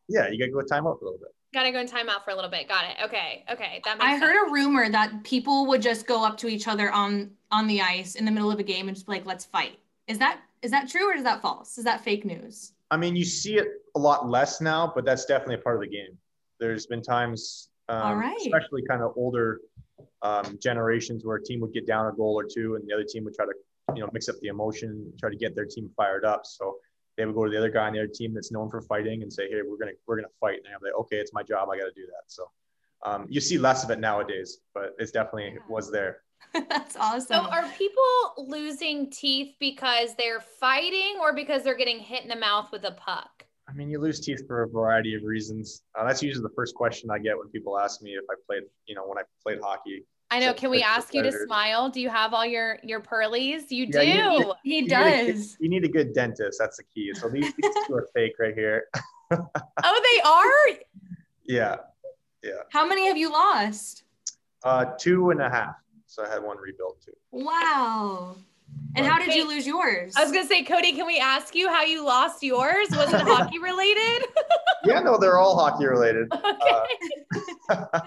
Yeah, 0.08 0.28
you 0.28 0.38
got 0.38 0.46
to 0.46 0.50
go 0.50 0.60
a 0.60 0.64
timeout 0.64 0.98
for 0.98 1.04
a 1.04 1.10
little 1.10 1.18
bit. 1.18 1.28
Got 1.52 1.64
to 1.64 1.72
go 1.72 1.80
in 1.80 1.86
timeout 1.86 2.24
for 2.24 2.30
a 2.30 2.34
little 2.34 2.50
bit. 2.50 2.68
Got 2.68 2.84
it. 2.86 2.96
Okay. 3.04 3.44
Okay. 3.52 3.82
That 3.84 3.98
makes 3.98 4.06
I 4.06 4.18
sense. 4.18 4.22
heard 4.22 4.48
a 4.48 4.50
rumor 4.50 4.88
that 4.88 5.24
people 5.24 5.66
would 5.66 5.82
just 5.82 6.06
go 6.06 6.24
up 6.24 6.38
to 6.38 6.48
each 6.48 6.66
other 6.66 6.90
on 6.90 7.32
on 7.50 7.66
the 7.66 7.82
ice 7.82 8.14
in 8.14 8.24
the 8.24 8.30
middle 8.30 8.50
of 8.50 8.60
a 8.60 8.62
game 8.62 8.88
and 8.88 8.96
just 8.96 9.06
be 9.06 9.12
like, 9.12 9.26
"Let's 9.26 9.44
fight." 9.44 9.78
Is 10.08 10.18
that 10.18 10.40
is 10.62 10.70
that 10.70 10.88
true 10.88 11.10
or 11.10 11.14
is 11.14 11.24
that 11.24 11.42
false? 11.42 11.76
Is 11.76 11.84
that 11.84 12.02
fake 12.02 12.24
news? 12.24 12.72
I 12.90 12.96
mean, 12.96 13.14
you 13.14 13.24
see 13.24 13.56
it 13.56 13.68
a 13.94 13.98
lot 13.98 14.28
less 14.28 14.62
now, 14.62 14.90
but 14.94 15.04
that's 15.04 15.26
definitely 15.26 15.56
a 15.56 15.58
part 15.58 15.76
of 15.76 15.82
the 15.82 15.88
game. 15.88 16.16
There's 16.58 16.86
been 16.86 17.02
times, 17.02 17.69
um, 17.90 18.22
especially 18.38 18.82
kind 18.88 19.02
of 19.02 19.12
older 19.16 19.60
um, 20.22 20.58
generations 20.62 21.24
where 21.24 21.36
a 21.36 21.42
team 21.42 21.60
would 21.60 21.72
get 21.72 21.86
down 21.86 22.06
a 22.06 22.12
goal 22.12 22.38
or 22.38 22.44
two, 22.44 22.76
and 22.76 22.86
the 22.88 22.94
other 22.94 23.04
team 23.04 23.24
would 23.24 23.34
try 23.34 23.46
to, 23.46 23.52
you 23.94 24.02
know, 24.02 24.10
mix 24.12 24.28
up 24.28 24.36
the 24.40 24.48
emotion, 24.48 25.12
try 25.18 25.30
to 25.30 25.36
get 25.36 25.54
their 25.54 25.66
team 25.66 25.90
fired 25.96 26.24
up. 26.24 26.42
So 26.44 26.76
they 27.16 27.26
would 27.26 27.34
go 27.34 27.44
to 27.44 27.50
the 27.50 27.58
other 27.58 27.70
guy 27.70 27.86
on 27.86 27.92
their 27.92 28.06
team 28.06 28.32
that's 28.32 28.52
known 28.52 28.70
for 28.70 28.80
fighting 28.82 29.22
and 29.22 29.32
say, 29.32 29.48
"Hey, 29.48 29.60
we're 29.66 29.76
gonna 29.76 29.96
we're 30.06 30.16
gonna 30.16 30.28
fight." 30.40 30.60
And 30.64 30.74
I'm 30.74 30.80
like, 30.82 30.94
"Okay, 31.00 31.16
it's 31.16 31.32
my 31.32 31.42
job. 31.42 31.68
I 31.70 31.78
got 31.78 31.84
to 31.84 31.92
do 31.94 32.06
that." 32.06 32.24
So 32.28 32.50
um, 33.04 33.26
you 33.28 33.40
see 33.40 33.58
less 33.58 33.82
of 33.84 33.90
it 33.90 33.98
nowadays, 33.98 34.58
but 34.74 34.94
it's 34.98 35.10
definitely 35.10 35.48
it 35.56 35.62
was 35.68 35.90
there. 35.90 36.18
That's 36.52 36.96
awesome. 36.96 37.44
So 37.44 37.50
are 37.50 37.64
people 37.78 38.02
losing 38.38 39.10
teeth 39.10 39.54
because 39.58 40.14
they're 40.16 40.40
fighting 40.40 41.16
or 41.20 41.34
because 41.34 41.62
they're 41.62 41.76
getting 41.76 41.98
hit 41.98 42.22
in 42.22 42.28
the 42.28 42.36
mouth 42.36 42.72
with 42.72 42.84
a 42.84 42.92
puck? 42.92 43.39
I 43.70 43.72
mean, 43.74 43.88
you 43.88 44.00
lose 44.00 44.20
teeth 44.20 44.46
for 44.46 44.62
a 44.62 44.68
variety 44.68 45.14
of 45.14 45.22
reasons. 45.22 45.82
Uh, 45.96 46.04
that's 46.04 46.22
usually 46.22 46.42
the 46.42 46.54
first 46.56 46.74
question 46.74 47.10
I 47.10 47.18
get 47.18 47.38
when 47.38 47.48
people 47.48 47.78
ask 47.78 48.02
me 48.02 48.12
if 48.12 48.24
I 48.28 48.34
played, 48.46 48.62
you 48.86 48.94
know, 48.94 49.02
when 49.06 49.18
I 49.18 49.22
played 49.42 49.60
hockey. 49.62 50.04
I 50.32 50.40
know. 50.40 50.52
Can 50.54 50.70
we 50.70 50.82
ask 50.82 51.14
you 51.14 51.22
to 51.22 51.32
smile? 51.32 51.88
Do 51.88 52.00
you 52.00 52.08
have 52.08 52.34
all 52.34 52.46
your 52.46 52.78
your 52.82 53.00
pearlies? 53.00 53.70
You 53.70 53.86
yeah, 53.86 54.00
do. 54.00 54.06
You 54.06 54.38
need, 54.38 54.54
he 54.62 54.78
you 54.78 54.88
does. 54.88 55.26
Need 55.26 55.32
good, 55.32 55.44
you 55.60 55.68
need 55.68 55.84
a 55.84 55.88
good 55.88 56.14
dentist. 56.14 56.58
That's 56.58 56.76
the 56.76 56.84
key. 56.94 57.12
So 57.14 57.28
these, 57.28 57.52
these 57.60 57.74
two 57.86 57.94
are 57.94 58.08
fake 58.14 58.34
right 58.38 58.54
here. 58.54 58.84
oh, 59.32 60.02
they 60.14 60.20
are. 60.28 60.78
Yeah, 61.44 61.76
yeah. 62.44 62.62
How 62.70 62.86
many 62.86 63.08
have 63.08 63.16
you 63.16 63.30
lost? 63.30 64.04
Uh, 64.62 64.84
two 64.98 65.30
and 65.30 65.40
a 65.40 65.50
half. 65.50 65.74
So 66.06 66.24
I 66.24 66.28
had 66.28 66.42
one 66.42 66.58
rebuilt 66.58 67.00
too. 67.04 67.12
Wow. 67.32 68.36
And 68.96 69.06
how 69.06 69.18
did 69.18 69.34
you 69.34 69.46
lose 69.46 69.66
yours? 69.66 70.14
I 70.16 70.22
was 70.22 70.32
gonna 70.32 70.46
say, 70.46 70.64
Cody, 70.64 70.92
can 70.92 71.06
we 71.06 71.18
ask 71.18 71.54
you 71.54 71.68
how 71.68 71.82
you 71.84 72.04
lost 72.04 72.42
yours? 72.42 72.88
Was 72.90 73.12
it 73.12 73.20
hockey 73.24 73.58
related? 73.58 74.26
yeah, 74.84 75.00
no, 75.00 75.16
they're 75.16 75.38
all 75.38 75.56
hockey 75.58 75.86
related. 75.86 76.28
Okay. 76.40 77.38
Uh, 77.70 78.00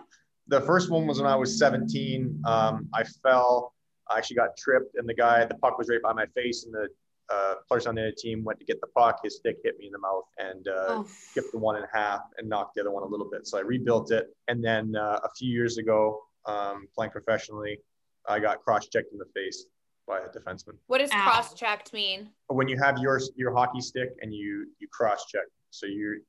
the 0.48 0.60
first 0.62 0.90
one 0.92 1.08
was 1.08 1.22
when 1.22 1.32
I 1.32 1.36
was 1.36 1.58
17. 1.58 2.42
Um, 2.46 2.90
I 2.94 3.04
fell. 3.24 3.74
I 4.12 4.18
actually 4.18 4.36
got 4.36 4.58
tripped, 4.58 4.96
and 4.96 5.08
the 5.08 5.14
guy, 5.14 5.46
the 5.46 5.56
puck 5.56 5.78
was 5.78 5.88
right 5.88 6.02
by 6.02 6.12
my 6.12 6.26
face, 6.36 6.66
and 6.66 6.74
the 6.74 6.90
uh, 7.34 7.56
players 7.68 7.88
on 7.88 7.96
the 7.96 8.02
other 8.02 8.12
team 8.18 8.44
went 8.44 8.60
to 8.60 8.66
get 8.66 8.82
the 8.82 8.88
puck. 8.88 9.20
His 9.24 9.38
stick 9.38 9.58
hit 9.64 9.78
me 9.80 9.86
in 9.88 9.94
the 9.94 10.00
mouth 10.00 10.26
and 10.38 10.68
uh, 10.68 10.86
oh. 10.90 11.08
skipped 11.08 11.54
the 11.54 11.60
one 11.60 11.78
in 11.78 11.84
half 11.94 12.22
and 12.38 12.50
knocked 12.50 12.76
the 12.76 12.82
other 12.82 12.92
one 12.92 13.04
a 13.04 13.08
little 13.08 13.30
bit. 13.30 13.48
So 13.48 13.58
I 13.58 13.62
rebuilt 13.62 14.12
it. 14.12 14.28
And 14.50 14.64
then 14.64 14.96
uh, 14.96 15.20
a 15.24 15.30
few 15.38 15.50
years 15.50 15.78
ago, 15.78 16.22
um, 16.46 16.88
playing 16.94 17.12
professionally, 17.12 17.80
I 18.28 18.40
got 18.40 18.60
cross 18.62 18.88
checked 18.88 19.14
in 19.14 19.20
the 19.20 19.26
face 19.34 19.66
by 20.08 20.20
a 20.20 20.28
defenseman. 20.28 20.76
What 20.88 21.00
does 21.00 21.10
cross 21.10 21.54
checked 21.54 21.94
mean? 21.94 22.30
When 22.48 22.68
you 22.68 22.78
have 22.78 22.98
your 23.00 23.20
your 23.36 23.54
hockey 23.54 23.82
stick 23.82 24.10
and 24.22 24.34
you 24.34 24.68
you 24.80 24.88
cross 24.92 25.26
check, 25.26 25.44
so 25.70 25.86
you 25.86 26.22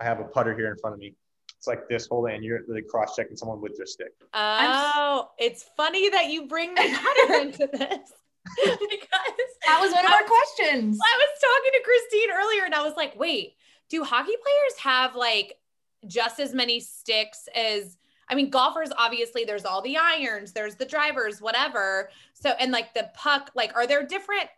I 0.00 0.04
have 0.04 0.20
a 0.20 0.24
putter 0.24 0.56
here 0.56 0.70
in 0.70 0.78
front 0.78 0.94
of 0.94 1.00
me. 1.00 1.14
It's 1.58 1.66
like 1.66 1.88
this 1.88 2.06
whole 2.06 2.26
and 2.26 2.44
you're 2.44 2.60
really 2.68 2.82
cross 2.82 3.16
checking 3.16 3.36
someone 3.36 3.60
with 3.60 3.74
your 3.78 3.86
stick. 3.86 4.12
Oh, 4.34 5.30
it's 5.38 5.64
funny 5.76 6.10
that 6.10 6.30
you 6.30 6.46
bring 6.46 6.74
the 6.74 6.82
putter 6.82 7.40
into 7.40 7.66
this. 7.66 8.12
because 8.56 9.40
that 9.66 9.80
was 9.80 9.92
one 9.92 10.04
of 10.04 10.10
I, 10.10 10.16
our 10.16 10.24
questions. 10.24 10.98
I 11.02 11.16
was 11.18 11.40
talking 11.40 11.72
to 11.72 11.82
Christine 11.84 12.30
earlier 12.32 12.64
and 12.64 12.74
I 12.74 12.82
was 12.82 12.94
like, 12.96 13.18
wait, 13.18 13.54
do 13.88 14.04
hockey 14.04 14.34
players 14.42 14.80
have 14.80 15.16
like 15.16 15.54
just 16.06 16.38
as 16.38 16.54
many 16.54 16.80
sticks 16.80 17.48
as 17.54 17.96
I 18.28 18.34
mean, 18.34 18.50
golfers 18.50 18.90
obviously 18.96 19.44
there's 19.44 19.64
all 19.64 19.82
the 19.82 19.96
irons, 19.96 20.52
there's 20.52 20.76
the 20.76 20.84
drivers, 20.84 21.40
whatever. 21.40 22.10
So 22.34 22.50
and 22.60 22.72
like 22.72 22.94
the 22.94 23.10
puck, 23.14 23.50
like 23.54 23.74
are 23.76 23.86
there 23.86 24.04
different 24.06 24.48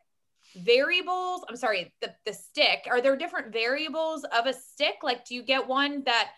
variables? 0.57 1.45
I'm 1.49 1.57
sorry, 1.57 1.93
the 2.01 2.15
the 2.25 2.33
stick. 2.33 2.87
Are 2.91 3.01
there 3.01 3.17
different 3.17 3.53
variables 3.53 4.25
of 4.25 4.47
a 4.47 4.53
stick? 4.53 4.97
Like 5.03 5.25
do 5.25 5.35
you 5.35 5.43
get 5.43 5.67
one 5.67 6.03
that 6.05 6.31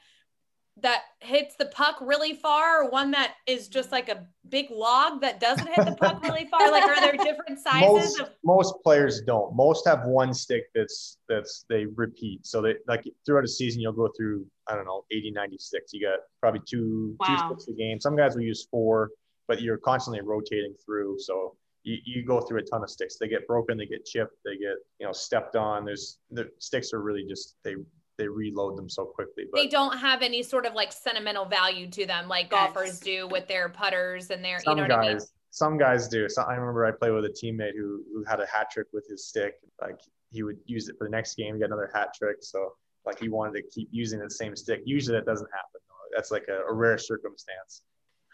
that 0.83 1.03
hits 1.21 1.57
the 1.57 1.67
puck 1.67 1.97
really 2.01 2.35
far 2.35 2.83
or 2.83 2.91
one 2.91 3.11
that 3.11 3.35
is 3.47 3.69
just 3.69 3.93
like 3.93 4.09
a 4.09 4.27
big 4.49 4.71
log 4.71 5.21
that 5.21 5.41
doesn't 5.41 5.69
hit 5.69 5.85
the 5.85 5.95
puck 5.97 6.23
really 6.23 6.47
far 6.47 6.71
like 6.71 6.85
are 6.85 7.01
there 7.01 7.13
different 7.13 7.59
sizes 7.63 8.19
most, 8.19 8.21
of 8.21 8.31
most 8.45 8.75
players 8.83 9.21
don't 9.27 9.55
most 9.55 9.87
have 9.87 10.05
one 10.05 10.33
stick 10.33 10.65
that's 10.75 11.19
that's 11.29 11.65
they 11.69 11.87
repeat 11.97 12.47
so 12.47 12.63
they 12.63 12.75
like 12.87 13.05
throughout 13.27 13.45
a 13.45 13.49
season 13.49 13.81
you'll 13.81 13.93
go 13.93 14.09
through 14.17 14.47
i 14.71 14.75
don't 14.77 14.85
know 14.85 15.05
80 15.11 15.33
90 15.33 15.59
sticks 15.59 15.93
you 15.93 16.00
got 16.07 16.19
probably 16.41 16.61
two 16.69 17.17
Wow. 17.21 17.27
two 17.27 17.37
sticks 17.57 17.69
a 17.69 17.73
game. 17.73 18.00
Some 18.00 18.17
guys 18.17 18.35
will 18.35 18.43
use 18.43 18.67
four 18.71 19.11
but 19.49 19.61
you're 19.61 19.79
constantly 19.79 20.21
rotating 20.21 20.75
through. 20.85 21.17
So 21.19 21.57
you, 21.83 21.97
you 22.05 22.25
go 22.25 22.41
through 22.41 22.61
a 22.61 22.62
ton 22.62 22.85
of 22.85 22.91
sticks. 22.91 23.17
They 23.19 23.27
get 23.27 23.47
broken 23.49 23.77
they 23.79 23.87
get 23.87 24.05
chipped 24.05 24.37
they 24.45 24.53
get 24.53 24.77
you 25.00 25.07
know 25.07 25.12
stepped 25.12 25.57
on. 25.57 25.85
There's 25.85 26.19
the 26.31 26.49
sticks 26.59 26.93
are 26.93 27.03
really 27.03 27.25
just 27.29 27.57
they 27.65 27.75
they 28.19 28.29
reload 28.29 28.77
them 28.77 28.89
so 28.89 29.05
quickly 29.07 29.45
but 29.50 29.59
they 29.59 29.67
don't 29.67 29.97
have 29.99 30.21
any 30.23 30.43
sort 30.43 30.67
of 30.67 30.75
like 30.75 30.93
sentimental 30.93 31.47
value 31.47 31.89
to 31.89 32.05
them 32.05 32.29
like 32.29 32.50
golfers 32.50 33.00
do 33.00 33.27
with 33.29 33.49
their 33.49 33.71
putters 33.71 34.29
and 34.31 34.45
their 34.45 34.61
some 34.61 34.77
you 34.77 34.87
know 34.87 34.95
what 34.95 35.03
guys 35.03 35.09
I 35.09 35.15
mean? 35.15 35.21
some 35.53 35.79
guys 35.79 36.07
do. 36.07 36.29
So 36.29 36.43
i 36.43 36.55
remember 36.55 36.85
i 36.85 36.91
played 36.93 37.12
with 37.12 37.25
a 37.25 37.31
teammate 37.31 37.73
who 37.75 38.05
who 38.12 38.23
had 38.29 38.39
a 38.41 38.47
hat 38.47 38.71
trick 38.71 38.87
with 38.93 39.07
his 39.09 39.27
stick. 39.27 39.55
Like 39.81 39.99
he 40.31 40.43
would 40.45 40.59
use 40.67 40.89
it 40.89 40.97
for 40.99 41.05
the 41.09 41.11
next 41.11 41.35
game 41.37 41.59
get 41.59 41.67
another 41.67 41.91
hat 41.95 42.09
trick. 42.15 42.37
So 42.43 42.73
like 43.11 43.19
he 43.21 43.29
wanted 43.29 43.55
to 43.55 43.62
keep 43.75 43.88
using 43.90 44.19
the 44.21 44.31
same 44.31 44.55
stick 44.57 44.81
usually 44.85 45.17
that 45.17 45.26
doesn't 45.26 45.49
happen 45.52 45.81
that's 46.14 46.31
like 46.31 46.47
a, 46.49 46.71
a 46.71 46.75
rare 46.75 46.99
circumstance 46.99 47.83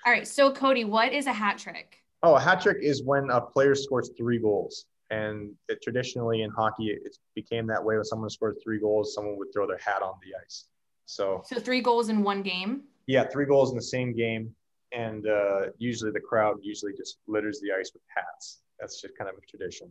All 0.05 0.13
right. 0.13 0.27
So 0.27 0.51
Cody, 0.53 0.85
what 0.85 1.13
is 1.13 1.27
a 1.27 1.33
hat 1.33 1.59
trick? 1.59 2.03
oh 2.23 2.35
a 2.35 2.41
hat 2.41 2.61
trick 2.63 2.79
is 2.81 3.03
when 3.05 3.29
a 3.31 3.41
player 3.41 3.75
scores 3.75 4.11
three 4.17 4.39
goals 4.39 4.87
and 5.11 5.53
it, 5.69 5.79
traditionally 5.83 6.43
in 6.43 6.51
hockey 6.51 6.87
it, 6.95 7.01
it 7.05 7.17
became 7.35 7.67
that 7.67 7.83
way 7.85 7.95
when 7.97 8.05
someone 8.05 8.31
scored 8.31 8.57
three 8.65 8.81
goals 8.81 9.15
someone 9.15 9.37
would 9.39 9.49
throw 9.53 9.67
their 9.67 9.79
hat 9.79 10.03
on 10.03 10.15
the 10.25 10.31
ice 10.45 10.67
so 11.07 11.43
So 11.45 11.61
three 11.61 11.81
goals 11.81 12.09
in 12.09 12.23
one 12.23 12.43
game. 12.43 12.83
yeah 13.07 13.25
three 13.33 13.47
goals 13.47 13.71
in 13.73 13.77
the 13.77 13.89
same 13.97 14.11
game 14.25 14.45
and 14.93 15.27
uh, 15.29 15.61
usually 15.79 16.11
the 16.19 16.25
crowd 16.31 16.57
usually 16.63 16.93
just 17.03 17.19
litters 17.35 17.61
the 17.61 17.71
ice 17.79 17.91
with 17.95 18.03
hats 18.17 18.61
that's 18.81 19.01
just 19.03 19.17
kind 19.19 19.29
of 19.31 19.37
a 19.37 19.45
tradition 19.53 19.89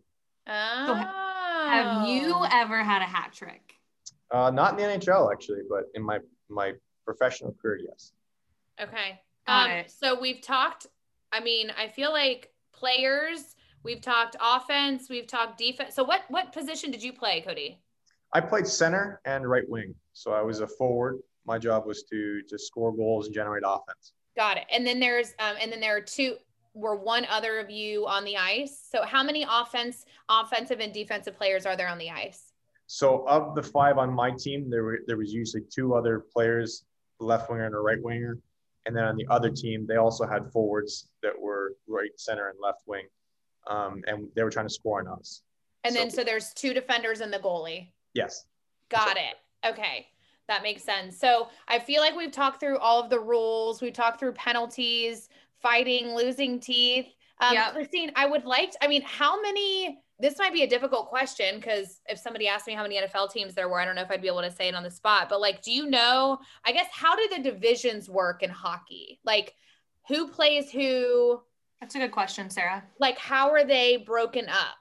oh. 0.48 0.94
Have 1.68 2.08
you 2.08 2.36
ever 2.51 2.84
had 2.84 3.01
a 3.01 3.06
hat 3.06 3.32
trick? 3.34 3.74
Uh, 4.32 4.51
not 4.51 4.79
in 4.79 4.88
the 4.88 4.98
NHL 4.98 5.32
actually, 5.32 5.62
but 5.70 5.86
in 5.94 6.03
my 6.03 6.20
my 6.50 6.74
professional 7.05 7.55
career, 7.62 7.79
yes. 7.88 8.13
okay. 8.82 9.20
Um 9.48 9.84
so 9.88 10.20
we've 10.20 10.41
talked 10.41 10.88
i 11.32 11.39
mean 11.39 11.72
i 11.77 11.88
feel 11.88 12.12
like 12.12 12.51
players 12.74 13.55
we've 13.84 14.01
talked 14.01 14.36
offense 14.41 15.08
we've 15.10 15.27
talked 15.27 15.58
defense 15.58 15.94
so 15.96 16.03
what 16.03 16.22
what 16.29 16.51
position 16.51 16.91
did 16.91 17.03
you 17.03 17.13
play 17.13 17.41
cody? 17.41 17.79
I 18.34 18.41
played 18.41 18.67
center 18.67 19.22
and 19.25 19.48
right 19.48 19.67
wing, 19.70 19.94
so 20.13 20.34
I 20.34 20.41
was 20.41 20.60
a 20.60 20.67
forward. 20.67 21.20
My 21.46 21.58
job 21.58 21.86
was 21.86 22.03
to 22.12 22.41
to 22.50 22.58
score 22.58 22.96
goals 22.96 23.27
and 23.27 23.36
generate 23.36 23.63
offense. 23.65 24.13
got 24.36 24.58
it. 24.58 24.65
And 24.72 24.86
then 24.86 25.00
there's 25.00 25.29
um 25.39 25.55
and 25.62 25.72
then 25.72 25.79
there 25.79 25.96
are 25.96 26.01
two 26.01 26.38
were 26.74 26.96
one 26.96 27.25
other 27.29 27.60
of 27.60 27.70
you 27.70 28.05
on 28.05 28.25
the 28.25 28.36
ice? 28.36 28.88
So 28.91 29.04
how 29.04 29.23
many 29.23 29.45
offense 29.50 30.06
offensive 30.28 30.80
and 30.80 30.91
defensive 30.93 31.38
players 31.38 31.65
are 31.65 31.78
there 31.78 31.88
on 31.88 31.97
the 31.97 32.10
ice 32.10 32.52
So 32.88 33.28
of 33.28 33.56
the 33.56 33.63
five 33.63 33.98
on 33.98 34.13
my 34.13 34.32
team, 34.32 34.69
there 34.69 34.84
were 34.84 35.00
there 35.08 35.17
was 35.17 35.34
usually 35.34 35.63
two 35.71 35.95
other 35.95 36.19
players, 36.34 36.86
a 37.21 37.24
left 37.24 37.50
winger 37.50 37.65
and 37.65 37.76
a 37.76 37.80
right 37.80 38.02
winger, 38.02 38.38
and 38.86 38.95
then 38.95 39.04
on 39.06 39.15
the 39.15 39.26
other 39.30 39.50
team, 39.50 39.86
they 39.88 39.95
also 39.98 40.26
had 40.28 40.52
forwards 40.52 41.08
that 41.24 41.34
were 41.39 41.76
right 41.88 42.12
center 42.17 42.50
and 42.50 42.60
left 42.62 42.82
wing, 42.86 43.06
um, 43.67 44.04
and 44.08 44.28
they 44.36 44.43
were 44.43 44.52
trying 44.52 44.67
to 44.67 44.74
score 44.74 45.00
on 45.02 45.08
us. 45.19 45.41
and 45.84 45.95
then 45.95 46.10
So- 46.10 46.17
so 46.17 46.24
there's 46.24 46.52
two 46.56 46.74
defenders 46.74 47.21
and 47.21 47.32
the 47.32 47.38
goalie 47.38 47.91
Yes. 48.15 48.45
Got 48.89 49.17
it. 49.17 49.36
Okay. 49.63 50.08
That 50.48 50.63
makes 50.63 50.84
sense. 50.84 51.15
So 51.19 51.50
I 51.67 51.78
feel 51.78 52.02
like 52.02 52.15
we've 52.15 52.32
talked 52.32 52.60
through 52.60 52.80
all 52.80 53.00
of 53.04 53.10
the 53.12 53.19
rules. 53.19 53.82
We've 53.84 53.93
talked 53.93 54.19
through 54.19 54.32
penalties, 54.34 55.30
fighting, 55.62 56.15
losing 56.15 56.60
teeth. 56.60 57.08
Um, 57.39 57.54
Yep. 57.54 57.74
Christine, 57.74 58.12
I 58.15 58.26
would 58.26 58.45
like, 58.45 58.71
to, 58.71 58.84
I 58.84 58.88
mean, 58.88 59.02
how 59.04 59.39
many, 59.41 60.02
this 60.19 60.38
might 60.38 60.54
be 60.54 60.63
a 60.63 60.67
difficult 60.67 61.08
question 61.08 61.56
because 61.56 61.99
if 62.08 62.17
somebody 62.17 62.47
asked 62.47 62.67
me 62.67 62.73
how 62.73 62.84
many 62.84 62.99
NFL 62.99 63.32
teams 63.32 63.54
there 63.54 63.67
were, 63.67 63.80
I 63.80 63.86
don't 63.86 63.95
know 63.95 64.01
if 64.01 64.12
I'd 64.12 64.21
be 64.21 64.28
able 64.28 64.41
to 64.41 64.51
say 64.51 64.69
it 64.69 64.75
on 64.75 64.84
the 64.84 64.91
spot, 64.91 65.28
but 65.30 65.41
like, 65.41 65.62
do 65.62 65.71
you 65.71 65.89
know, 65.89 66.39
I 66.65 66.71
guess, 66.71 66.88
how 66.91 67.15
do 67.15 67.28
the 67.36 67.41
divisions 67.41 68.10
work 68.10 68.41
in 68.41 68.49
hockey? 68.49 69.19
Like, 69.25 69.54
who 70.08 70.28
plays 70.28 70.71
who? 70.71 71.41
That's 71.82 71.95
a 71.95 71.99
good 71.99 72.12
question, 72.12 72.49
Sarah. 72.49 72.84
Like, 72.99 73.17
how 73.17 73.51
are 73.51 73.65
they 73.65 73.97
broken 73.97 74.47
up? 74.47 74.78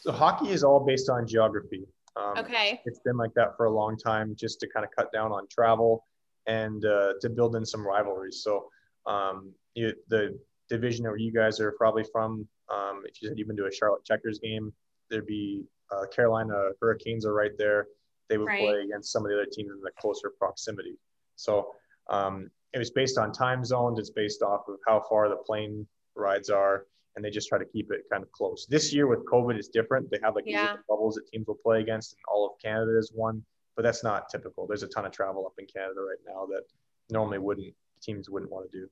So 0.00 0.12
hockey 0.12 0.50
is 0.50 0.62
all 0.62 0.80
based 0.80 1.08
on 1.08 1.26
geography. 1.26 1.86
Um, 2.16 2.38
Okay. 2.38 2.82
It's 2.84 3.00
been 3.00 3.16
like 3.16 3.32
that 3.34 3.56
for 3.56 3.66
a 3.66 3.70
long 3.70 3.96
time, 3.96 4.34
just 4.36 4.60
to 4.60 4.68
kind 4.68 4.84
of 4.84 4.90
cut 4.96 5.10
down 5.12 5.32
on 5.32 5.46
travel 5.48 6.04
and 6.46 6.84
uh, 6.84 7.14
to 7.22 7.30
build 7.30 7.56
in 7.56 7.64
some 7.64 7.86
rivalries. 7.86 8.42
So 8.42 8.68
um, 9.06 9.52
you, 9.74 9.94
the 10.08 10.38
division 10.68 11.04
where 11.04 11.16
you 11.16 11.32
guys 11.32 11.60
are 11.60 11.72
probably 11.72 12.04
from, 12.12 12.46
um, 12.70 13.02
if 13.06 13.20
you 13.20 13.28
said 13.28 13.38
you've 13.38 13.48
been 13.48 13.56
to 13.56 13.66
a 13.66 13.72
Charlotte 13.72 14.04
Checkers 14.04 14.38
game, 14.38 14.72
there'd 15.08 15.26
be 15.26 15.64
uh, 15.90 16.06
Carolina 16.06 16.70
Hurricanes 16.80 17.26
are 17.26 17.34
right 17.34 17.56
there. 17.58 17.86
They 18.28 18.38
would 18.38 18.46
Right. 18.46 18.60
play 18.60 18.80
against 18.82 19.10
some 19.12 19.24
of 19.24 19.30
the 19.30 19.34
other 19.36 19.46
teams 19.50 19.70
in 19.72 19.80
the 19.80 19.90
closer 19.98 20.30
proximity. 20.30 20.96
So 21.36 21.74
um, 22.08 22.50
it 22.72 22.78
was 22.78 22.90
based 22.90 23.18
on 23.18 23.32
time 23.32 23.64
zones. 23.64 23.98
It's 23.98 24.10
based 24.10 24.42
off 24.42 24.68
of 24.68 24.76
how 24.86 25.00
far 25.08 25.28
the 25.28 25.36
plane 25.36 25.86
rides 26.14 26.48
are, 26.50 26.86
and 27.16 27.24
they 27.24 27.30
just 27.30 27.48
try 27.48 27.58
to 27.58 27.64
keep 27.64 27.90
it 27.90 28.02
kind 28.10 28.22
of 28.22 28.30
close. 28.30 28.66
This 28.66 28.92
year 28.92 29.08
with 29.08 29.24
COVID, 29.26 29.56
it's 29.56 29.68
different. 29.68 30.08
They 30.10 30.18
have 30.22 30.36
like 30.36 30.44
these 30.44 30.52
Yeah. 30.52 30.62
different 30.66 30.86
bubbles 30.86 31.16
that 31.16 31.26
teams 31.26 31.46
will 31.48 31.56
play 31.56 31.80
against, 31.80 32.12
and 32.12 32.20
all 32.28 32.46
of 32.48 32.52
Canada 32.62 32.96
is 32.96 33.10
one, 33.12 33.44
but 33.74 33.82
that's 33.82 34.04
not 34.04 34.28
typical. 34.28 34.66
There's 34.68 34.84
a 34.84 34.88
ton 34.88 35.06
of 35.06 35.12
travel 35.12 35.44
up 35.46 35.54
in 35.58 35.66
Canada 35.66 36.00
right 36.00 36.18
now 36.24 36.46
that 36.46 36.62
normally 37.10 37.38
wouldn't 37.38 37.74
teams 38.00 38.30
wouldn't 38.30 38.50
want 38.52 38.70
to 38.70 38.78
do. 38.78 38.88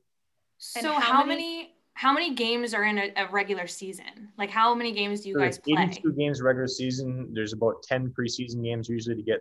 And 0.76 0.82
So 0.84 0.92
how 0.94 1.00
how, 1.00 1.24
many- 1.24 1.42
many, 1.58 1.74
how 1.98 2.12
many 2.12 2.32
games 2.32 2.74
are 2.74 2.84
in 2.84 2.96
a, 2.96 3.12
a 3.16 3.28
regular 3.32 3.66
season? 3.66 4.28
Like 4.38 4.50
how 4.50 4.72
many 4.72 4.92
games 4.92 5.22
do 5.22 5.30
you 5.30 5.34
So 5.34 5.40
guys 5.40 5.58
play? 5.58 5.82
82 5.82 6.12
games 6.12 6.40
regular 6.40 6.68
season. 6.68 7.30
There's 7.32 7.52
about 7.52 7.82
10 7.82 8.14
preseason 8.16 8.62
games 8.62 8.88
usually 8.88 9.16
to 9.16 9.22
get, 9.22 9.40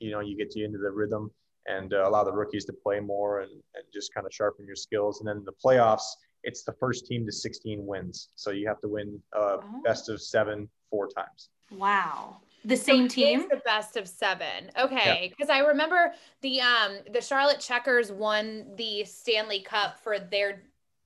you 0.00 0.10
know, 0.10 0.20
you 0.20 0.36
get 0.36 0.54
you 0.54 0.66
into 0.66 0.76
the 0.76 0.90
rhythm 0.90 1.30
and 1.66 1.94
uh, 1.94 2.06
allow 2.06 2.22
the 2.22 2.30
rookies 2.32 2.66
to 2.66 2.74
play 2.74 3.00
more 3.00 3.40
and, 3.40 3.52
and 3.52 3.84
just 3.90 4.12
kind 4.12 4.26
of 4.26 4.34
sharpen 4.34 4.66
your 4.66 4.76
skills. 4.76 5.20
And 5.20 5.28
then 5.28 5.42
the 5.46 5.54
playoffs, 5.64 6.02
it's 6.42 6.62
the 6.62 6.74
first 6.74 7.06
team 7.06 7.24
to 7.24 7.32
16 7.32 7.86
wins. 7.86 8.28
So 8.34 8.50
you 8.50 8.68
have 8.68 8.80
to 8.82 8.88
win 8.88 9.18
uh, 9.34 9.56
Oh. 9.62 9.80
best 9.82 10.10
of 10.10 10.20
seven 10.20 10.68
four 10.90 11.08
times. 11.08 11.48
Wow. 11.72 12.42
The 12.66 12.76
So 12.76 12.84
same 12.92 13.02
it 13.04 13.06
is 13.06 13.14
team? 13.14 13.46
the 13.50 13.62
best 13.64 13.96
of 13.96 14.06
seven. 14.06 14.70
Okay, 14.78 15.30
because 15.30 15.48
I 15.48 15.60
remember 15.60 16.12
the 16.42 16.60
um 16.60 16.98
the 17.14 17.22
Charlotte 17.22 17.60
Checkers 17.60 18.12
won 18.12 18.66
the 18.76 19.04
Stanley 19.04 19.60
Cup 19.60 19.98
for 20.00 20.18
their 20.18 20.64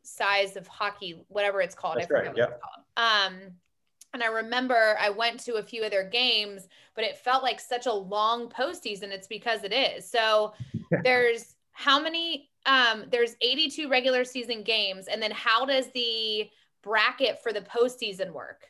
size 0.09 0.57
of 0.57 0.67
hockey, 0.67 1.25
whatever 1.29 1.61
it's 1.61 1.75
called. 1.75 1.97
That's 1.97 2.07
I 2.07 2.09
forget 2.09 2.27
right, 2.27 2.37
what 2.37 2.51
it's 2.51 2.63
called. 2.63 3.33
Um, 3.33 3.53
and 4.15 4.23
I 4.23 4.27
remember 4.27 4.97
I 4.99 5.11
went 5.11 5.41
to 5.41 5.55
a 5.55 5.63
few 5.63 5.85
of 5.85 5.91
their 5.91 6.09
games, 6.09 6.69
but 6.95 7.05
it 7.05 7.19
felt 7.19 7.43
like 7.43 7.61
such 7.61 7.87
a 7.87 7.93
long 7.93 8.49
postseason. 8.49 9.05
It's 9.05 9.27
because 9.27 9.65
it 9.65 9.73
is. 9.73 10.09
So 10.09 10.55
there's 11.05 11.57
how 11.73 12.01
many? 12.01 12.51
Um, 12.67 13.05
there's 13.11 13.37
82 13.41 13.89
regular 13.89 14.25
season 14.25 14.63
games, 14.63 15.07
and 15.07 15.23
then 15.23 15.31
how 15.31 15.65
does 15.65 15.87
the 15.93 16.51
bracket 16.83 17.43
for 17.43 17.53
the 17.53 17.61
postseason 17.63 18.33
work? 18.33 18.67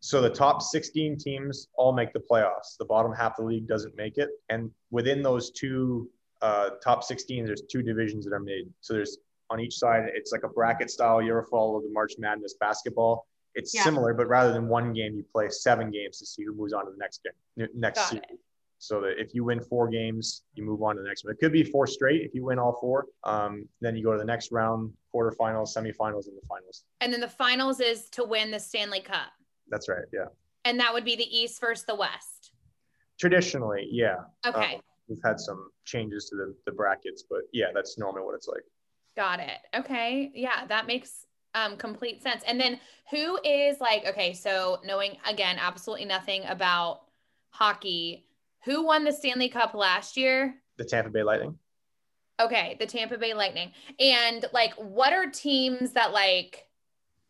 So 0.00 0.20
the 0.20 0.30
top 0.30 0.62
16 0.62 1.18
teams 1.18 1.68
all 1.74 1.92
make 1.92 2.12
the 2.12 2.20
playoffs. 2.20 2.76
The 2.78 2.84
bottom 2.84 3.12
half 3.12 3.38
of 3.38 3.44
the 3.44 3.44
league 3.44 3.66
doesn't 3.66 3.96
make 3.96 4.18
it. 4.18 4.30
And 4.48 4.70
within 4.90 5.22
those 5.22 5.50
two 5.50 6.10
uh, 6.42 6.70
top 6.82 7.02
16, 7.02 7.44
there's 7.44 7.62
two 7.70 7.82
divisions 7.82 8.24
that 8.24 8.32
are 8.32 8.40
made. 8.40 8.68
So 8.80 8.92
there's 8.94 9.18
on 9.50 9.60
each 9.60 9.76
side, 9.78 10.04
it's 10.14 10.32
like 10.32 10.42
a 10.42 10.48
bracket 10.48 10.90
style. 10.90 11.22
You 11.22 11.30
ever 11.30 11.44
follow 11.44 11.80
the 11.80 11.88
March 11.90 12.12
Madness 12.18 12.54
basketball? 12.60 13.26
It's 13.54 13.74
Yeah. 13.74 13.82
similar, 13.82 14.14
but 14.14 14.28
rather 14.28 14.52
than 14.52 14.68
one 14.68 14.92
game, 14.92 15.14
you 15.16 15.24
play 15.24 15.48
seven 15.48 15.90
games 15.90 16.18
to 16.18 16.26
see 16.26 16.44
who 16.44 16.52
moves 16.54 16.72
on 16.72 16.84
to 16.84 16.90
the 16.92 16.98
next 16.98 17.22
game, 17.24 17.68
next 17.74 17.98
Got 17.98 18.08
series. 18.10 18.24
it. 18.30 18.38
So 18.80 19.00
that 19.00 19.18
if 19.20 19.34
you 19.34 19.42
win 19.42 19.60
four 19.60 19.88
games, 19.88 20.44
you 20.54 20.62
move 20.64 20.82
on 20.82 20.94
to 20.96 21.02
the 21.02 21.08
next 21.08 21.24
one. 21.24 21.32
It 21.34 21.40
could 21.40 21.50
be 21.50 21.64
four 21.64 21.86
straight 21.88 22.22
if 22.22 22.32
you 22.34 22.44
win 22.44 22.60
all 22.60 22.74
four. 22.80 23.06
Um, 23.24 23.68
then 23.80 23.96
you 23.96 24.04
go 24.04 24.12
to 24.12 24.18
the 24.18 24.24
next 24.24 24.52
round, 24.52 24.92
quarterfinals, 25.12 25.74
semifinals, 25.76 26.28
and 26.28 26.36
the 26.36 26.46
finals. 26.48 26.84
And 27.00 27.12
then 27.12 27.20
the 27.20 27.28
finals 27.28 27.80
is 27.80 28.08
to 28.10 28.22
win 28.24 28.52
the 28.52 28.60
Stanley 28.60 29.00
Cup. 29.00 29.32
That's 29.68 29.88
right. 29.88 30.04
Yeah. 30.12 30.26
And 30.64 30.78
that 30.78 30.92
would 30.94 31.04
be 31.04 31.16
the 31.16 31.24
East 31.36 31.60
versus 31.60 31.86
the 31.86 31.94
West. 31.96 32.52
Traditionally, 33.18 33.88
yeah. 33.90 34.16
Okay. 34.46 34.76
Um, 34.76 34.80
we've 35.08 35.18
had 35.24 35.40
some 35.40 35.70
changes 35.84 36.28
to 36.28 36.36
the, 36.36 36.54
the 36.66 36.72
brackets, 36.72 37.24
but 37.28 37.40
yeah, 37.52 37.66
that's 37.74 37.98
normally 37.98 38.22
what 38.24 38.36
it's 38.36 38.46
like. 38.46 38.62
Got 39.18 39.40
it. 39.40 39.58
Okay. 39.74 40.30
Yeah, 40.32 40.64
that 40.68 40.86
makes 40.86 41.26
um, 41.52 41.76
complete 41.76 42.22
sense. 42.22 42.44
And 42.46 42.60
then 42.60 42.78
who 43.10 43.36
is 43.44 43.80
like, 43.80 44.06
okay, 44.06 44.32
so 44.32 44.78
knowing 44.84 45.16
again, 45.28 45.56
absolutely 45.60 46.04
nothing 46.04 46.44
about 46.44 47.00
hockey, 47.50 48.26
who 48.64 48.84
won 48.84 49.02
the 49.02 49.12
Stanley 49.12 49.48
Cup 49.48 49.74
last 49.74 50.16
year? 50.16 50.54
The 50.76 50.84
Tampa 50.84 51.10
Bay 51.10 51.24
Lightning. 51.24 51.58
Okay, 52.38 52.76
the 52.78 52.86
Tampa 52.86 53.18
Bay 53.18 53.34
Lightning. 53.34 53.72
And 53.98 54.44
like, 54.52 54.74
what 54.74 55.12
are 55.12 55.28
teams 55.28 55.94
that 55.94 56.12
like, 56.12 56.67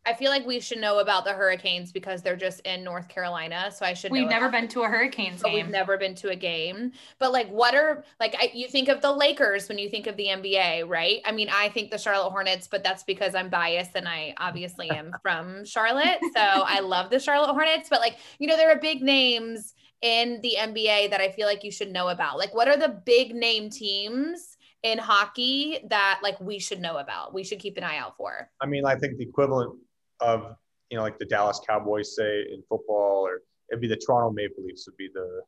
I 0.09 0.13
feel 0.15 0.31
like 0.31 0.43
we 0.47 0.59
should 0.59 0.79
know 0.79 0.97
about 0.99 1.23
the 1.23 1.33
Hurricanes 1.33 1.91
because 1.91 2.23
they're 2.23 2.35
just 2.35 2.61
in 2.61 2.83
North 2.83 3.07
Carolina. 3.09 3.71
So 3.71 3.85
I 3.85 3.93
should. 3.93 4.11
We've 4.11 4.23
know 4.23 4.29
never 4.29 4.47
about 4.47 4.61
been 4.61 4.67
to 4.69 4.81
a 4.81 4.87
Hurricanes 4.87 5.43
but 5.43 5.49
game. 5.49 5.55
we've 5.55 5.69
never 5.69 5.97
been 5.99 6.15
to 6.15 6.29
a 6.29 6.35
game. 6.35 6.93
But 7.19 7.31
like, 7.31 7.47
what 7.49 7.75
are 7.75 8.03
like? 8.19 8.35
I, 8.39 8.49
you 8.51 8.67
think 8.67 8.89
of 8.89 9.01
the 9.01 9.11
Lakers 9.11 9.69
when 9.69 9.77
you 9.77 9.87
think 9.87 10.07
of 10.07 10.17
the 10.17 10.25
NBA, 10.25 10.89
right? 10.89 11.21
I 11.25 11.31
mean, 11.31 11.47
I 11.53 11.69
think 11.69 11.91
the 11.91 11.99
Charlotte 11.99 12.31
Hornets, 12.31 12.67
but 12.67 12.83
that's 12.83 13.03
because 13.03 13.35
I'm 13.35 13.49
biased 13.49 13.91
and 13.93 14.07
I 14.07 14.33
obviously 14.37 14.89
am 14.89 15.13
from 15.21 15.63
Charlotte, 15.63 16.17
so 16.33 16.41
I 16.41 16.79
love 16.79 17.11
the 17.11 17.19
Charlotte 17.19 17.53
Hornets. 17.53 17.87
But 17.87 17.99
like, 17.99 18.17
you 18.39 18.47
know, 18.47 18.57
there 18.57 18.71
are 18.71 18.79
big 18.79 19.03
names 19.03 19.75
in 20.01 20.39
the 20.41 20.55
NBA 20.57 21.11
that 21.11 21.21
I 21.21 21.29
feel 21.29 21.45
like 21.45 21.63
you 21.63 21.71
should 21.71 21.91
know 21.91 22.07
about. 22.07 22.39
Like, 22.39 22.55
what 22.55 22.67
are 22.67 22.77
the 22.77 22.99
big 23.05 23.35
name 23.35 23.69
teams? 23.69 24.55
in 24.81 24.97
hockey 24.97 25.77
that 25.89 26.21
like 26.23 26.39
we 26.39 26.57
should 26.57 26.79
know 26.79 26.95
about 26.95 27.33
we 27.33 27.43
should 27.43 27.59
keep 27.59 27.75
an 27.75 27.83
eye 27.83 27.97
out 27.97 28.15
for 28.15 28.49
I 28.61 28.65
mean, 28.65 28.85
I 28.85 28.95
think 28.95 29.17
the 29.17 29.25
equivalent 29.25 29.77
of 30.21 30.55
you 30.89 30.97
know 30.97 31.03
like 31.03 31.19
the 31.19 31.25
Dallas 31.25 31.59
Cowboys 31.67 32.15
say 32.15 32.41
in 32.51 32.61
football, 32.67 33.25
or 33.27 33.41
it'd 33.71 33.81
be 33.81 33.87
the 33.87 33.97
Toronto 33.97 34.31
Maple 34.31 34.63
Leafs 34.63 34.85
would 34.87 34.97
be 34.97 35.09
the 35.13 35.41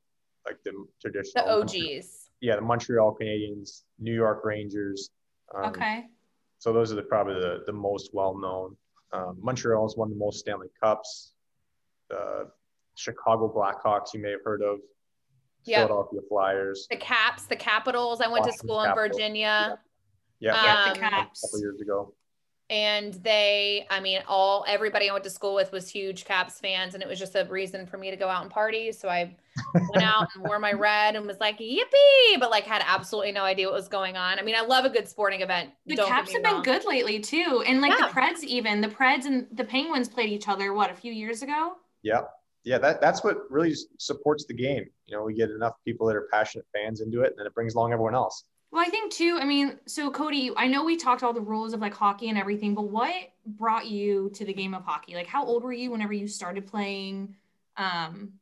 like 0.45 0.57
the 0.63 0.71
traditional 1.01 1.45
the 1.45 1.51
og's 1.51 2.29
Yeah, 2.41 2.55
the 2.55 2.62
Montreal 2.62 3.17
Canadiens, 3.19 3.84
New 3.99 4.13
York 4.13 4.41
Rangers. 4.43 5.10
Um, 5.55 5.65
okay. 5.65 6.05
So 6.60 6.71
those 6.71 6.91
are 6.91 6.95
the 6.95 7.03
probably 7.03 7.36
the, 7.36 7.63
the 7.65 7.73
most 7.73 8.12
well 8.13 8.38
known. 8.38 8.75
Um, 9.13 9.38
Montreal 9.41 9.84
has 9.84 9.97
won 9.97 10.10
the 10.10 10.15
most 10.15 10.39
Stanley 10.39 10.67
Cups. 10.81 11.34
The 12.10 12.49
Chicago 12.95 13.51
Blackhawks, 13.51 14.13
you 14.13 14.21
may 14.21 14.31
have 14.31 14.43
heard 14.43 14.62
of. 14.62 14.79
Yep. 15.65 15.89
Philadelphia 15.89 16.21
Flyers. 16.27 16.88
the 16.89 16.97
caps 16.97 17.45
the 17.45 17.55
capitals 17.55 18.19
i 18.19 18.27
went 18.27 18.43
to 18.45 18.49
Washington 18.49 18.67
school 18.67 18.81
in 18.81 18.95
virginia 18.95 19.77
Yeah, 20.39 20.55
Um, 20.55 20.65
yeah, 20.65 20.93
the 20.93 20.99
a 20.99 21.25
couple 21.39 21.60
years 21.60 21.79
ago. 21.79 22.15
And 22.71 23.15
they 23.15 23.86
i 23.91 23.99
mean 23.99 24.21
all 24.27 24.63
everybody 24.67 25.10
i 25.10 25.12
went 25.13 25.23
to 25.23 25.29
school 25.29 25.53
with 25.53 25.71
was 25.73 25.88
huge 25.89 26.23
caps 26.25 26.57
fans 26.60 26.93
and 26.93 27.03
it 27.03 27.10
was 27.10 27.19
just 27.19 27.36
a 27.36 27.45
reason 27.49 27.86
for 27.86 27.97
me 27.97 28.10
to 28.10 28.15
go 28.15 28.27
out 28.29 28.41
and 28.41 28.49
party 28.49 28.91
so 28.93 29.10
i 29.10 29.36
went 29.91 30.03
out 30.03 30.27
and 30.34 30.43
wore 30.45 30.57
my 30.57 30.71
red 30.71 31.15
and 31.15 31.27
was 31.27 31.38
like 31.41 31.60
yippee 31.60 32.39
but 32.39 32.49
like 32.49 32.63
had 32.63 32.81
absolutely 32.88 33.31
no 33.34 33.43
idea 33.43 33.67
what 33.67 33.75
was 33.75 33.89
going 33.89 34.15
on 34.15 34.39
i 34.39 34.41
mean 34.41 34.55
i 34.55 34.62
love 34.62 34.86
a 34.86 34.89
good 34.89 35.07
sporting 35.07 35.41
event 35.41 35.69
The 35.86 35.97
don't 35.97 36.07
Caps 36.07 36.29
me 36.29 36.36
have 36.36 36.43
been 36.43 36.63
good 36.63 36.86
lately 36.86 37.19
too, 37.19 37.62
and 37.67 37.81
like 37.81 37.91
Yeah. 37.91 38.07
the 38.07 38.13
Preds 38.13 38.43
even 38.43 38.79
the 38.79 38.88
Preds 38.88 39.25
and 39.25 39.47
the 39.51 39.65
Penguins 39.65 40.07
played 40.07 40.29
each 40.29 40.47
other 40.47 40.73
what 40.73 40.89
a 40.89 40.95
few 40.95 41.12
years 41.12 41.41
ago. 41.41 41.73
Yeah. 42.01 42.21
Yeah, 42.63 42.77
that, 42.77 43.01
that's 43.01 43.23
what 43.23 43.49
really 43.49 43.73
supports 43.97 44.45
the 44.45 44.53
game. 44.53 44.86
You 45.07 45.17
know, 45.17 45.23
we 45.23 45.34
get 45.34 45.49
enough 45.49 45.73
people 45.84 46.05
that 46.05 46.15
are 46.15 46.27
passionate 46.31 46.67
fans 46.71 47.01
into 47.01 47.21
it, 47.21 47.31
and 47.31 47.39
then 47.39 47.47
it 47.47 47.55
brings 47.55 47.73
along 47.73 47.91
everyone 47.91 48.13
else. 48.13 48.43
Well, 48.71 48.81
I 48.86 48.89
think 48.89 49.12
too. 49.12 49.38
I 49.39 49.45
mean, 49.45 49.77
so 49.86 50.10
Cody, 50.10 50.51
I 50.55 50.67
know 50.67 50.86
we 50.86 50.95
talked 50.95 51.23
all 51.23 51.34
the 51.34 51.41
rules 51.41 51.73
of 51.73 51.81
like 51.81 51.93
hockey 51.93 52.29
and 52.29 52.38
everything, 52.38 52.73
but 52.73 52.84
what 52.84 53.13
brought 53.45 53.86
you 53.88 54.31
to 54.36 54.45
the 54.45 54.53
game 54.53 54.73
of 54.73 54.84
hockey? 54.84 55.13
Like, 55.13 55.27
how 55.27 55.45
old 55.45 55.63
were 55.63 55.73
you 55.73 55.91
whenever 55.91 56.13
you 56.13 56.27
started 56.27 56.65
playing? 56.67 57.36
Um, 57.75 58.34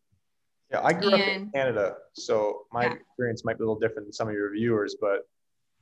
Yeah, 0.71 0.81
I 0.83 0.93
grew 0.93 1.15
up 1.15 1.27
in 1.27 1.49
Canada, 1.51 1.97
so 2.13 2.67
my 2.71 2.85
Yeah. 2.85 2.93
experience 2.93 3.43
might 3.43 3.57
be 3.57 3.63
a 3.63 3.65
little 3.65 3.79
different 3.79 4.05
than 4.05 4.13
some 4.13 4.27
of 4.27 4.35
your 4.35 4.51
viewers, 4.51 4.97
but 5.01 5.27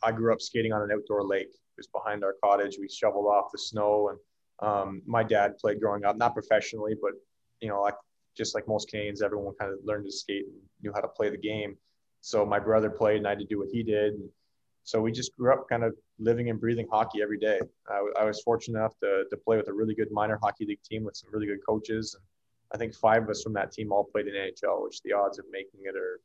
I 0.01 0.13
grew 0.13 0.31
up 0.31 0.39
skating 0.39 0.71
on 0.71 0.81
an 0.81 0.91
outdoor 0.93 1.25
lake. 1.25 1.49
It 1.49 1.75
was 1.75 1.87
behind 1.87 2.23
our 2.23 2.35
cottage. 2.41 2.77
We 2.79 2.87
shoveled 2.87 3.25
off 3.25 3.51
the 3.51 3.57
snow, 3.57 4.09
and 4.09 4.19
um, 4.59 5.01
my 5.05 5.23
dad 5.23 5.57
played 5.57 5.81
growing 5.81 6.05
up, 6.05 6.15
not 6.15 6.33
professionally, 6.33 6.95
but 7.01 7.11
you 7.59 7.67
know, 7.67 7.81
like 7.81 7.95
just 8.33 8.55
like 8.55 8.65
most 8.65 8.89
Canadians, 8.89 9.21
everyone 9.21 9.55
kind 9.55 9.73
of 9.73 9.79
learned 9.83 10.05
to 10.05 10.11
skate 10.11 10.45
and 10.45 10.55
knew 10.81 10.93
how 10.93 11.01
to 11.01 11.07
play 11.09 11.29
the 11.29 11.37
game. 11.37 11.75
So 12.27 12.45
my 12.45 12.59
brother 12.59 12.89
played, 12.89 13.19
and 13.19 13.25
I 13.25 13.29
had 13.29 13.39
to 13.39 13.45
do 13.45 13.57
what 13.57 13.69
he 13.71 13.83
did. 13.83 14.15
So 14.83 14.99
we 15.01 15.13
just 15.13 15.33
grew 15.37 15.53
up 15.53 15.69
kind 15.69 15.85
of 15.85 15.95
living 16.19 16.49
and 16.49 16.59
breathing 16.59 16.85
hockey 16.91 17.21
every 17.21 17.39
day. 17.39 17.57
I, 17.89 18.05
I 18.19 18.25
was 18.25 18.41
fortunate 18.41 18.77
enough 18.77 18.99
to, 19.01 19.23
to 19.29 19.37
play 19.37 19.55
with 19.55 19.69
a 19.69 19.73
really 19.73 19.95
good 19.95 20.11
minor 20.11 20.37
hockey 20.43 20.65
league 20.65 20.83
team 20.83 21.05
with 21.05 21.15
some 21.15 21.29
really 21.31 21.45
good 21.45 21.65
coaches. 21.65 22.15
And 22.15 22.23
I 22.73 22.77
think 22.77 22.93
five 22.93 23.23
of 23.23 23.29
us 23.29 23.43
from 23.43 23.53
that 23.53 23.71
team 23.71 23.93
all 23.93 24.03
played 24.03 24.27
in 24.27 24.33
NHL, 24.33 24.83
which 24.83 25.01
the 25.03 25.13
odds 25.13 25.39
of 25.39 25.45
making 25.53 25.79
it 25.85 25.95
are 25.95 26.19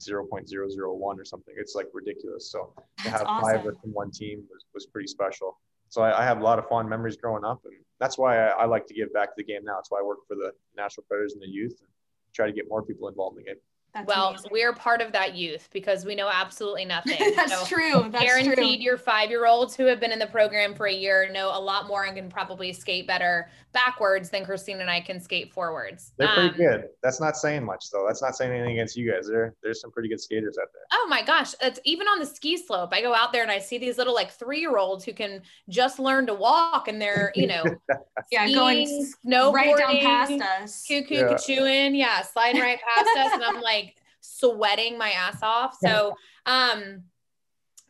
0.001 0.00 1.00
or 1.00 1.24
something. 1.24 1.54
It's 1.56 1.76
like 1.76 1.86
ridiculous. 1.94 2.50
So 2.50 2.72
to 3.04 3.10
have 3.10 3.20
five 3.20 3.60
of 3.60 3.60
awesome. 3.60 3.68
us 3.68 3.76
in 3.84 3.92
one 3.92 4.10
team 4.10 4.42
was, 4.50 4.64
was 4.74 4.86
pretty 4.86 5.06
special. 5.06 5.60
So 5.88 6.02
I, 6.02 6.20
I 6.20 6.24
have 6.24 6.40
a 6.40 6.42
lot 6.42 6.58
of 6.58 6.66
fond 6.66 6.88
memories 6.88 7.16
growing 7.16 7.44
up, 7.44 7.60
and 7.64 7.74
that's 8.00 8.18
why 8.18 8.38
I, 8.38 8.62
I 8.62 8.64
like 8.64 8.88
to 8.88 8.94
give 8.94 9.12
back 9.12 9.28
to 9.28 9.34
the 9.36 9.44
game 9.44 9.62
now. 9.64 9.76
That's 9.76 9.92
why 9.92 10.00
I 10.00 10.02
work 10.02 10.26
for 10.26 10.34
the 10.34 10.50
Nashville 10.76 11.04
Predators 11.06 11.34
and 11.34 11.42
the 11.42 11.48
youth 11.48 11.76
and 11.78 11.88
try 12.34 12.46
to 12.46 12.52
get 12.52 12.68
more 12.68 12.82
people 12.82 13.06
involved 13.06 13.38
in 13.38 13.44
the 13.44 13.50
game. 13.50 13.60
That's 13.94 14.06
well 14.06 14.30
amazing. 14.30 14.50
we're 14.52 14.72
part 14.72 15.00
of 15.00 15.12
that 15.12 15.34
youth 15.34 15.68
because 15.72 16.04
we 16.04 16.14
know 16.14 16.28
absolutely 16.32 16.84
nothing 16.84 17.16
that's 17.36 17.52
So- 17.60 17.64
true. 17.76 18.08
That's 18.10 18.24
guaranteed 18.24 18.56
true. 18.56 18.84
your 18.84 18.98
five 18.98 19.30
year 19.30 19.46
olds 19.46 19.74
who 19.76 19.86
have 19.86 20.00
been 20.00 20.12
in 20.12 20.18
the 20.18 20.26
program 20.26 20.74
for 20.74 20.86
a 20.86 20.92
year 20.92 21.30
know 21.32 21.50
a 21.56 21.60
lot 21.60 21.86
more 21.86 22.04
and 22.04 22.16
can 22.16 22.28
probably 22.28 22.72
skate 22.72 23.06
better 23.06 23.48
backwards 23.72 24.30
than 24.30 24.44
Christine 24.44 24.80
and 24.80 24.88
I 24.90 25.00
can 25.00 25.18
skate 25.20 25.52
forwards. 25.52 26.12
They're 26.16 26.28
pretty 26.28 26.48
Um, 26.50 26.54
good. 26.56 26.84
That's 27.02 27.20
not 27.20 27.36
saying 27.36 27.64
much, 27.64 27.86
though. 27.92 28.04
That's 28.06 28.22
not 28.22 28.36
saying 28.36 28.52
anything 28.52 28.72
against 28.72 28.96
you 28.96 29.10
guys. 29.10 29.26
There, 29.26 29.52
there's 29.64 29.80
some 29.80 29.90
pretty 29.90 30.08
good 30.08 30.20
skaters 30.20 30.56
out 30.62 30.68
there. 30.72 30.82
Oh 30.92 31.06
my 31.10 31.22
gosh, 31.22 31.54
it's 31.60 31.80
even 31.84 32.06
on 32.06 32.20
the 32.20 32.26
ski 32.26 32.56
slope. 32.56 32.90
I 32.92 33.00
go 33.02 33.12
out 33.14 33.32
there 33.32 33.42
and 33.42 33.50
I 33.50 33.58
see 33.58 33.78
these 33.78 33.98
little 33.98 34.14
like 34.14 34.30
three 34.30 34.60
year 34.60 34.76
olds 34.78 35.04
who 35.04 35.12
can 35.12 35.42
just 35.68 35.98
learn 35.98 36.24
to 36.26 36.34
walk 36.34 36.86
and 36.86 37.02
they're, 37.02 37.32
you 37.34 37.48
know, 37.48 37.64
yeah, 38.30 38.48
going 38.52 38.86
snowboarding, 39.26 39.52
right 39.54 39.76
down 39.78 39.98
past 39.98 40.32
us. 40.62 40.84
cuckoo 40.86 41.14
Yeah. 41.16 41.36
chewing, 41.36 41.94
yeah, 41.96 42.22
sliding 42.22 42.60
right 42.62 42.78
past 42.80 43.08
us, 43.18 43.32
and 43.32 43.42
I'm 43.42 43.60
like 43.60 43.83
sweating 44.24 44.96
my 44.98 45.10
ass 45.10 45.38
off. 45.42 45.76
So, 45.80 46.14
um, 46.46 47.02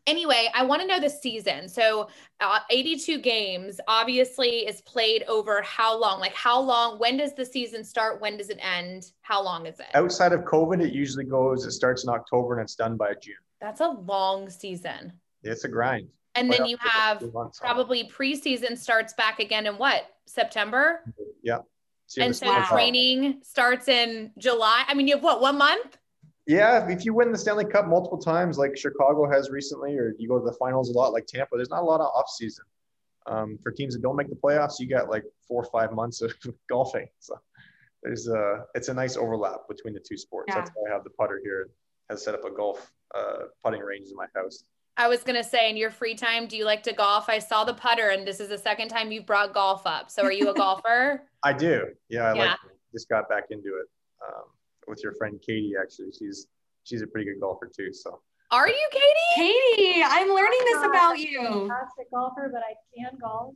anyway, 0.07 0.49
I 0.55 0.65
want 0.65 0.83
to 0.83 0.89
know 0.89 1.01
the 1.01 1.11
season. 1.11 1.69
So, 1.69 2.09
uh, 2.41 2.61
82 2.71 3.19
games 3.19 3.81
obviously 3.89 4.67
is 4.67 4.81
played 4.83 5.23
over 5.29 5.63
how 5.63 5.99
long? 5.99 6.21
Like, 6.21 6.35
how 6.35 6.61
long? 6.61 6.99
When 6.99 7.17
does 7.17 7.35
the 7.35 7.45
season 7.47 7.85
start? 7.85 8.21
When 8.21 8.37
does 8.37 8.51
it 8.51 8.59
end? 8.61 9.13
How 9.23 9.43
long 9.43 9.67
is 9.67 9.79
it? 9.81 9.87
Outside 9.95 10.33
of 10.33 10.41
COVID, 10.41 10.83
it 10.83 10.93
usually 10.93 11.25
goes. 11.25 11.65
It 11.65 11.73
starts 11.73 12.05
in 12.05 12.11
October 12.11 12.55
and 12.55 12.63
it's 12.63 12.75
done 12.75 12.97
by 12.97 13.15
June. 13.21 13.35
That's 13.61 13.81
a 13.81 13.89
long 13.89 14.51
season. 14.51 15.13
It's 15.43 15.65
a 15.65 15.69
grind. 15.69 16.09
And 16.35 16.53
then 16.53 16.67
you 16.67 16.77
have 16.81 17.23
probably 17.55 18.09
preseason 18.09 18.77
starts 18.77 19.13
back 19.13 19.39
again 19.39 19.67
in 19.67 19.79
what 19.79 20.05
September, 20.27 21.05
Yeah. 21.43 21.59
And 22.19 22.37
so 22.37 22.63
training 22.65 23.41
starts 23.43 23.89
in 23.89 24.31
July. 24.37 24.85
I 24.87 24.95
mean, 24.95 25.09
you 25.09 25.15
have 25.15 25.25
what 25.25 25.41
one 25.41 25.59
month? 25.59 25.97
Yeah, 26.47 26.87
if 26.89 27.05
you 27.05 27.15
win 27.15 27.33
the 27.33 27.39
Stanley 27.39 27.65
Cup 27.65 27.87
multiple 27.87 28.19
times, 28.19 28.59
like 28.59 28.77
Chicago 28.77 29.31
has 29.31 29.51
recently, 29.51 29.97
or 29.97 30.15
you 30.19 30.29
go 30.29 30.39
to 30.39 30.45
the 30.45 30.53
finals 30.53 30.91
a 30.91 30.93
lot, 30.93 31.13
like 31.13 31.27
Tampa, 31.27 31.57
there's 31.57 31.71
not 31.71 31.81
a 31.83 31.87
lot 31.87 32.01
of 32.01 32.07
off 32.15 32.29
season. 32.29 32.65
Um, 33.27 33.57
for 33.63 33.73
teams 33.73 33.95
that 33.95 34.03
don't 34.03 34.17
make 34.17 34.29
the 34.29 34.37
playoffs, 34.37 34.79
you 34.79 34.87
got 34.87 35.09
like 35.09 35.25
four 35.49 35.63
or 35.65 35.71
five 35.71 35.93
months 35.93 36.21
of 36.21 36.35
golfing. 36.69 37.09
So 37.21 37.39
there's 38.03 38.29
a 38.29 38.67
it's 38.75 38.89
a 38.89 38.95
nice 38.95 39.17
overlap 39.17 39.61
between 39.69 39.95
the 39.95 40.01
two 40.07 40.19
sports. 40.19 40.49
Yeah. 40.51 40.57
That's 40.57 40.71
why 40.75 40.91
I 40.91 40.93
have 40.95 41.05
the 41.05 41.11
putter 41.11 41.41
here. 41.43 41.71
Has 42.11 42.23
set 42.23 42.35
up 42.35 42.45
a 42.45 42.51
golf 42.51 42.93
uh, 43.15 43.45
putting 43.65 43.81
range 43.81 44.09
in 44.11 44.17
my 44.17 44.27
house. 44.35 44.65
I 44.99 45.09
was 45.09 45.23
gonna 45.23 45.43
say, 45.43 45.71
in 45.71 45.77
your 45.79 45.91
free 45.91 46.15
time, 46.15 46.47
do 46.47 46.59
you 46.59 46.67
like 46.67 46.83
to 46.83 46.93
golf? 46.93 47.31
I 47.31 47.39
saw 47.39 47.65
the 47.65 47.73
putter, 47.73 48.11
and 48.11 48.27
this 48.29 48.41
is 48.41 48.51
the 48.51 48.59
second 48.59 48.89
time 48.89 49.11
you've 49.11 49.25
brought 49.25 49.55
golf 49.55 49.87
up. 49.87 50.11
So, 50.11 50.23
are 50.23 50.31
you 50.31 50.51
a 50.51 50.55
golfer? 50.63 51.23
I 51.43 51.55
do. 51.55 51.87
Yeah, 52.11 52.25
I 52.25 52.35
Yeah. 52.35 52.41
like 52.51 52.59
just 52.93 53.09
got 53.09 53.27
back 53.31 53.45
into 53.51 53.69
it 53.79 53.89
um, 54.23 54.45
with 54.89 55.03
your 55.03 55.13
friend 55.15 55.41
Katie. 55.45 55.75
Actually, 55.81 56.13
she's 56.19 56.47
she's 56.85 57.03
a 57.03 57.07
pretty 57.07 57.31
good 57.31 57.41
golfer 57.41 57.71
too. 57.75 57.93
So 57.93 58.21
Are 58.51 58.69
you, 58.69 58.89
Katie? 58.93 59.53
Katie, 59.77 60.03
I'm 60.05 60.29
learning 60.29 60.61
this 60.65 60.75
not 60.81 60.91
about 60.91 61.17
a 61.17 61.21
you. 61.21 61.43
Fantastic 61.43 62.11
golfer, 62.13 62.51
but 62.53 62.63
I 62.63 62.75
can 62.97 63.19
golf. 63.21 63.55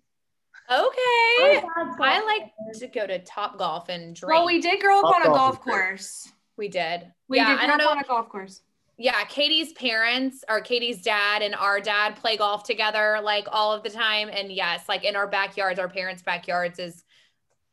Okay. 0.70 1.62
My 1.98 2.12
I 2.18 2.24
like 2.24 2.52
to 2.80 2.86
go 2.88 3.06
to 3.06 3.18
Top 3.20 3.58
Golf 3.58 3.88
and 3.88 4.14
drink. 4.14 4.32
Well, 4.32 4.46
we 4.46 4.60
did 4.60 4.80
grow 4.80 4.98
up 5.00 5.04
Top 5.06 5.14
on 5.16 5.22
a 5.22 5.24
golf 5.26 5.36
golf 5.56 5.60
course. 5.62 6.30
We 6.56 6.68
did. 6.68 7.10
We 7.28 7.38
yeah, 7.38 7.48
did 7.52 7.58
I 7.58 7.66
grow 7.66 7.66
don't 7.68 7.80
up 7.80 7.86
know. 7.86 7.90
on 7.92 7.98
a 7.98 8.04
golf 8.06 8.28
course. 8.28 8.62
yeah, 8.98 9.24
Katie's 9.24 9.72
parents 9.74 10.44
or 10.48 10.60
Katie's 10.60 11.00
dad 11.02 11.40
and 11.42 11.54
our 11.54 11.80
dad 11.80 12.16
play 12.16 12.36
golf 12.36 12.64
together 12.64 13.20
like 13.22 13.46
all 13.50 13.72
of 13.72 13.82
the 13.82 13.90
time. 13.90 14.28
And 14.30 14.52
yes, 14.52 14.88
like 14.88 15.04
in 15.04 15.16
our 15.16 15.26
backyards, 15.26 15.78
our 15.78 15.88
parents' 15.88 16.22
backyards 16.22 16.78
is 16.78 17.02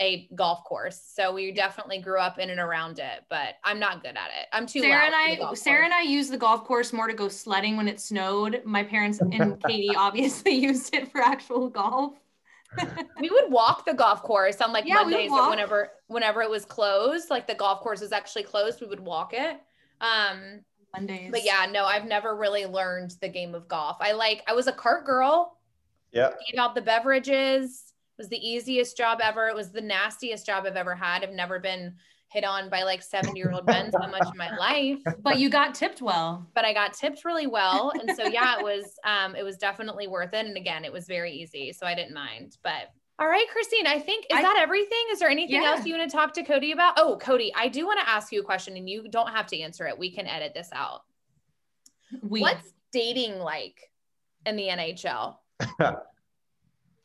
a 0.02 0.28
golf 0.36 0.64
course. 0.66 1.02
So 1.14 1.34
we 1.34 1.52
definitely 1.52 2.00
grew 2.00 2.20
up 2.20 2.38
in 2.38 2.50
and 2.50 2.60
around 2.60 3.00
it, 3.00 3.24
but 3.30 3.56
I'm 3.64 3.80
not 3.80 4.02
good 4.02 4.18
at 4.18 4.30
it. 4.40 4.48
I'm 4.52 4.66
too 4.66 4.82
Sarah 4.82 4.94
loud 4.94 5.06
and 5.06 5.16
I, 5.16 5.36
golf 5.38 5.58
Sarah 5.58 5.78
course. 5.78 5.86
and 5.86 5.94
I 5.94 6.02
used 6.02 6.32
the 6.32 6.38
golf 6.38 6.66
course 6.66 6.92
more 6.92 7.08
to 7.08 7.14
go 7.14 7.30
sledding 7.30 7.78
when 7.78 7.88
it 7.88 8.00
snowed. 8.02 8.62
My 8.66 8.84
parents 8.84 9.20
and 9.32 9.62
Katie 9.64 9.96
obviously 9.96 10.54
used 10.56 10.94
it 10.94 11.12
for 11.12 11.22
actual 11.22 11.70
golf. 11.70 12.14
we 13.22 13.30
would 13.30 13.50
walk 13.52 13.86
the 13.86 13.94
golf 13.94 14.22
course 14.22 14.60
on 14.60 14.74
like 14.74 14.86
Yeah, 14.86 14.96
Mondays 14.96 15.32
or 15.32 15.50
whenever 15.50 15.92
whenever 16.08 16.42
it 16.42 16.50
was 16.50 16.66
closed, 16.66 17.30
like 17.30 17.48
the 17.48 17.56
golf 17.56 17.80
course 17.80 18.02
was 18.02 18.12
actually 18.12 18.44
closed, 18.44 18.82
we 18.82 18.88
would 18.88 19.00
walk 19.00 19.34
it. 19.34 19.62
Um 20.02 20.60
Mondays. 20.94 21.32
But 21.32 21.46
yeah, 21.46 21.68
no, 21.72 21.86
I've 21.86 22.06
never 22.06 22.36
really 22.36 22.66
learned 22.66 23.16
the 23.22 23.30
game 23.30 23.56
of 23.56 23.68
golf. 23.70 23.98
I 24.02 24.12
like 24.12 24.44
I 24.48 24.54
was 24.54 24.68
a 24.68 24.74
cart 24.74 25.06
girl, 25.06 25.58
Yeah. 26.12 26.32
gave 26.52 26.60
out 26.60 26.76
the 26.76 26.82
beverages. 26.82 27.94
It 28.18 28.22
was 28.22 28.30
the 28.30 28.38
easiest 28.38 28.96
job 28.96 29.20
ever. 29.22 29.50
It 29.50 29.56
was 29.56 29.72
the 29.72 29.82
nastiest 29.82 30.46
job 30.46 30.64
I've 30.66 30.78
ever 30.78 30.96
had. 30.96 31.22
I've 31.22 31.34
never 31.34 31.60
been 31.60 31.96
hit 32.32 32.46
on 32.46 32.70
by 32.70 32.84
like 32.84 33.04
70 33.04 33.38
year 33.38 33.52
old 33.52 33.66
men 33.66 33.92
so 33.92 34.08
much 34.08 34.26
in 34.32 34.38
my 34.38 34.56
life. 34.56 35.00
but 35.22 35.38
you 35.38 35.50
got 35.50 35.76
tipped 35.76 36.02
well. 36.02 36.48
But 36.56 36.64
I 36.64 36.74
got 36.74 36.94
tipped 36.94 37.26
really 37.26 37.46
well. 37.48 37.92
And 38.00 38.16
so 38.16 38.26
yeah, 38.26 38.58
it 38.58 38.64
was 38.64 38.86
um 39.04 39.36
it 39.36 39.44
was 39.44 39.58
definitely 39.58 40.08
worth 40.08 40.34
it. 40.34 40.46
And 40.46 40.56
again, 40.56 40.86
it 40.86 40.94
was 40.94 41.08
very 41.08 41.34
easy. 41.34 41.74
So 41.74 41.86
I 41.86 41.94
didn't 41.94 42.14
mind. 42.14 42.58
But 42.64 42.90
all 43.20 43.28
right, 43.28 43.46
Christine, 43.52 43.86
I 43.88 44.00
think 44.00 44.26
is 44.32 44.38
I- 44.38 44.42
that 44.42 44.58
everything? 44.60 45.04
Is 45.12 45.20
there 45.20 45.30
anything 45.30 45.62
Yeah. 45.62 45.72
else 45.72 45.86
you 45.86 45.96
want 45.98 46.10
to 46.10 46.16
talk 46.18 46.34
to 46.36 46.44
Cody 46.44 46.72
about? 46.72 46.94
Oh, 46.98 47.18
Cody, 47.18 47.52
I 47.56 47.68
do 47.68 47.86
want 47.86 48.00
to 48.00 48.10
ask 48.10 48.32
you 48.32 48.40
a 48.42 48.44
question 48.46 48.76
and 48.78 48.90
you 48.90 49.08
don't 49.10 49.30
have 49.32 49.48
to 49.48 49.60
answer 49.60 49.88
it. 49.88 49.98
We 50.00 50.10
can 50.12 50.26
edit 50.26 50.54
this 50.54 50.70
out. 50.74 51.02
We 52.22 52.42
What's 52.42 52.72
dating 52.92 53.40
like 53.40 53.80
in 54.46 54.56
the 54.56 54.68
NHL? 54.68 55.36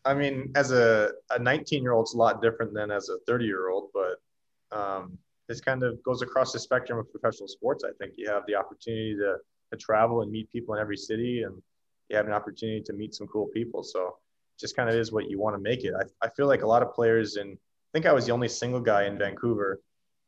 I 0.05 0.15
mean, 0.15 0.53
as 0.55 0.71
a, 0.73 1.11
a 1.31 1.39
19 1.39 1.83
year 1.83 1.93
old, 1.93 2.05
it's 2.05 2.15
a 2.15 2.19
lot 2.19 2.41
different 2.41 2.73
than 2.73 2.91
as 2.91 3.09
a 3.09 3.19
30 3.27 3.45
year 3.45 3.69
old, 3.69 3.91
but 3.93 4.77
um, 4.77 5.19
this 5.49 5.61
kind 5.61 5.83
of 5.83 6.03
goes 6.03 6.23
across 6.23 6.53
the 6.53 6.59
spectrum 6.59 6.99
of 6.99 7.11
professional 7.11 7.49
sports. 7.49 7.85
I 7.85 7.91
think 7.99 8.15
you 8.17 8.29
have 8.31 8.45
the 8.47 8.55
opportunity 8.55 9.15
to, 9.17 9.37
to 9.71 9.77
travel 9.77 10.23
and 10.23 10.31
meet 10.31 10.51
people 10.51 10.75
in 10.75 10.81
every 10.81 10.97
city, 10.97 11.43
and 11.43 11.61
you 12.09 12.17
have 12.17 12.27
an 12.27 12.33
opportunity 12.33 12.81
to 12.83 12.93
meet 12.93 13.15
some 13.15 13.27
cool 13.27 13.47
people. 13.47 13.83
So 13.83 14.17
just 14.59 14.77
kind 14.77 14.89
of 14.89 14.95
is 14.95 15.13
what 15.13 15.29
you 15.29 15.39
want 15.39 15.57
to 15.57 15.61
make 15.61 15.85
it. 15.85 15.93
I, 15.95 16.27
I 16.27 16.31
feel 16.31 16.47
like 16.47 16.63
a 16.63 16.67
lot 16.67 16.83
of 16.83 16.95
players, 16.95 17.37
and 17.37 17.53
I 17.53 17.91
think 17.93 18.07
I 18.07 18.13
was 18.13 18.27
the 18.27 18.33
only 18.33 18.49
single 18.49 18.81
guy 18.81 19.05
in 19.05 19.19
Vancouver. 19.19 19.81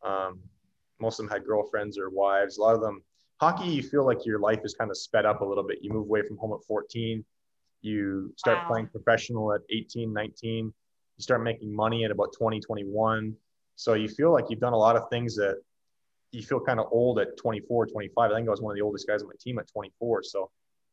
Um, 0.04 0.40
most 1.00 1.18
of 1.18 1.26
them 1.26 1.32
had 1.32 1.46
girlfriends 1.46 1.98
or 1.98 2.10
wives. 2.10 2.58
A 2.58 2.62
lot 2.62 2.74
of 2.74 2.80
them, 2.80 3.02
hockey, 3.40 3.68
you 3.68 3.82
feel 3.82 4.04
like 4.04 4.26
your 4.26 4.38
life 4.38 4.60
is 4.64 4.74
kind 4.74 4.90
of 4.90 4.96
sped 4.96 5.24
up 5.24 5.40
a 5.40 5.44
little 5.44 5.64
bit. 5.64 5.78
You 5.82 5.92
move 5.92 6.06
away 6.06 6.22
from 6.26 6.36
home 6.36 6.52
at 6.52 6.64
14 6.66 7.24
you 7.82 8.32
start 8.36 8.58
Wow. 8.58 8.64
playing 8.68 8.86
professional 8.88 9.52
at 9.52 9.60
18 9.70 10.12
19 10.12 10.66
you 10.66 11.22
start 11.22 11.42
making 11.42 11.74
money 11.74 12.04
at 12.04 12.10
about 12.10 12.32
20 12.36 12.60
21 12.60 13.34
so 13.76 13.94
you 13.94 14.08
feel 14.08 14.32
like 14.32 14.44
you've 14.48 14.60
done 14.60 14.72
a 14.72 14.78
lot 14.78 14.96
of 14.96 15.08
things 15.10 15.34
that 15.36 15.56
you 16.30 16.42
feel 16.42 16.60
kind 16.60 16.80
of 16.80 16.86
old 16.92 17.18
at 17.18 17.36
24 17.36 17.86
25 17.86 18.30
i 18.30 18.34
think 18.34 18.46
i 18.48 18.50
was 18.50 18.60
one 18.60 18.72
of 18.72 18.76
the 18.76 18.82
oldest 18.82 19.06
guys 19.06 19.22
on 19.22 19.28
my 19.28 19.34
team 19.40 19.58
at 19.58 19.66
24 19.72 20.22
so 20.22 20.50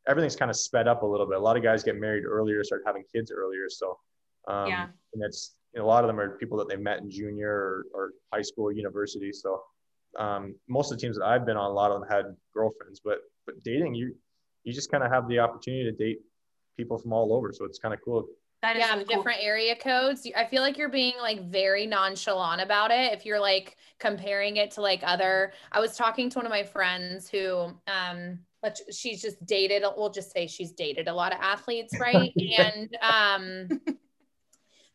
everything's 0.07 0.35
kind 0.35 0.49
of 0.49 0.57
sped 0.57 0.87
up 0.87 1.03
a 1.03 1.05
little 1.05 1.27
bit. 1.27 1.37
A 1.37 1.39
lot 1.39 1.55
of 1.55 1.61
guys 1.61 1.83
get 1.83 1.95
married 1.95 2.25
earlier 2.25 2.63
start 2.63 2.81
having 2.85 3.03
kids 3.13 3.31
earlier. 3.31 3.69
So 3.69 3.99
um, 4.47 4.69
Yeah. 4.69 4.85
and 5.13 5.23
it's 5.23 5.55
you 5.73 5.79
know, 5.79 5.85
a 5.85 5.87
lot 5.87 6.03
of 6.03 6.07
them 6.07 6.19
are 6.19 6.37
people 6.37 6.57
that 6.57 6.67
they 6.67 6.77
met 6.77 6.99
in 6.99 7.11
junior 7.11 7.51
or, 7.51 7.85
or 7.93 8.11
high 8.33 8.41
school 8.41 8.63
or 8.65 8.71
university. 8.71 9.31
So 9.31 9.61
um, 10.17 10.55
most 10.67 10.91
of 10.91 10.97
the 10.97 11.01
teams 11.01 11.17
that 11.19 11.25
i've 11.25 11.45
been 11.45 11.57
on 11.57 11.69
a 11.69 11.73
lot 11.73 11.91
of 11.91 11.99
them 11.99 12.09
had 12.09 12.35
girlfriends 12.51 12.99
but 12.99 13.19
but 13.45 13.61
dating 13.63 13.93
you 13.93 14.15
you 14.63 14.73
just 14.73 14.89
kind 14.89 15.03
of 15.03 15.11
have 15.11 15.27
the 15.27 15.37
opportunity 15.37 15.83
to 15.83 15.91
date 15.91 16.17
people 16.79 16.97
from 16.97 17.11
all 17.11 17.33
over. 17.33 17.51
So 17.51 17.65
it's 17.65 17.77
kind 17.77 17.93
of 17.93 17.99
cool. 18.03 18.25
that 18.61 18.77
is 18.77 18.79
yeah, 18.79 18.93
really 18.93 19.05
cool. 19.05 19.17
different 19.17 19.39
area 19.41 19.75
codes. 19.75 20.25
I 20.35 20.45
feel 20.45 20.61
like 20.61 20.77
you're 20.77 20.89
being 20.89 21.15
like 21.21 21.49
very 21.49 21.85
nonchalant 21.85 22.61
about 22.61 22.89
it. 22.91 23.11
If 23.13 23.25
you're 23.25 23.39
like 23.39 23.75
comparing 23.99 24.57
it 24.57 24.71
to 24.71 24.81
like 24.81 25.01
other, 25.03 25.51
I 25.71 25.79
was 25.81 25.97
talking 25.97 26.29
to 26.29 26.39
one 26.39 26.45
of 26.45 26.51
my 26.51 26.63
friends 26.63 27.29
who, 27.29 27.71
um, 27.87 28.39
let's, 28.63 28.81
she's 28.97 29.21
just 29.21 29.45
dated, 29.45 29.83
we'll 29.97 30.09
just 30.09 30.31
say 30.31 30.47
she's 30.47 30.71
dated 30.71 31.07
a 31.07 31.13
lot 31.13 31.33
of 31.33 31.39
athletes, 31.41 31.99
right? 31.99 32.33
and, 32.57 32.97
um, 33.01 33.81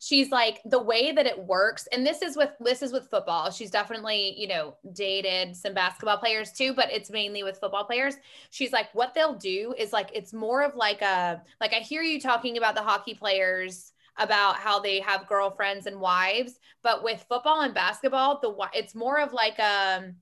she's 0.04 0.30
like 0.30 0.60
the 0.66 0.82
way 0.82 1.12
that 1.12 1.26
it 1.26 1.38
works 1.38 1.88
and 1.90 2.06
this 2.06 2.20
is 2.20 2.36
with 2.36 2.50
this 2.60 2.82
is 2.82 2.92
with 2.92 3.08
football. 3.08 3.50
She's 3.50 3.70
definitely 3.70 4.34
you 4.38 4.46
know 4.46 4.76
dated 4.92 5.56
some 5.56 5.72
basketball 5.72 6.18
players 6.18 6.52
too 6.52 6.74
but 6.74 6.92
it's 6.92 7.10
mainly 7.10 7.42
with 7.42 7.58
football 7.58 7.84
players. 7.84 8.16
She's 8.50 8.72
like 8.72 8.94
what 8.94 9.14
they'll 9.14 9.36
do 9.36 9.74
is 9.78 9.92
like 9.92 10.10
it's 10.12 10.32
more 10.32 10.62
of 10.62 10.74
like 10.74 11.00
a 11.00 11.42
like 11.60 11.72
i 11.72 11.78
hear 11.78 12.02
you 12.02 12.20
talking 12.20 12.58
about 12.58 12.74
the 12.74 12.82
hockey 12.82 13.14
players 13.14 13.92
about 14.18 14.56
how 14.56 14.78
they 14.78 15.00
have 15.00 15.26
girlfriends 15.26 15.86
and 15.86 16.00
wives 16.00 16.60
but 16.82 17.02
with 17.02 17.24
football 17.28 17.62
and 17.62 17.74
basketball 17.74 18.38
the 18.40 18.54
it's 18.74 18.94
more 18.94 19.18
of 19.18 19.32
like 19.32 19.58
um 19.58 20.14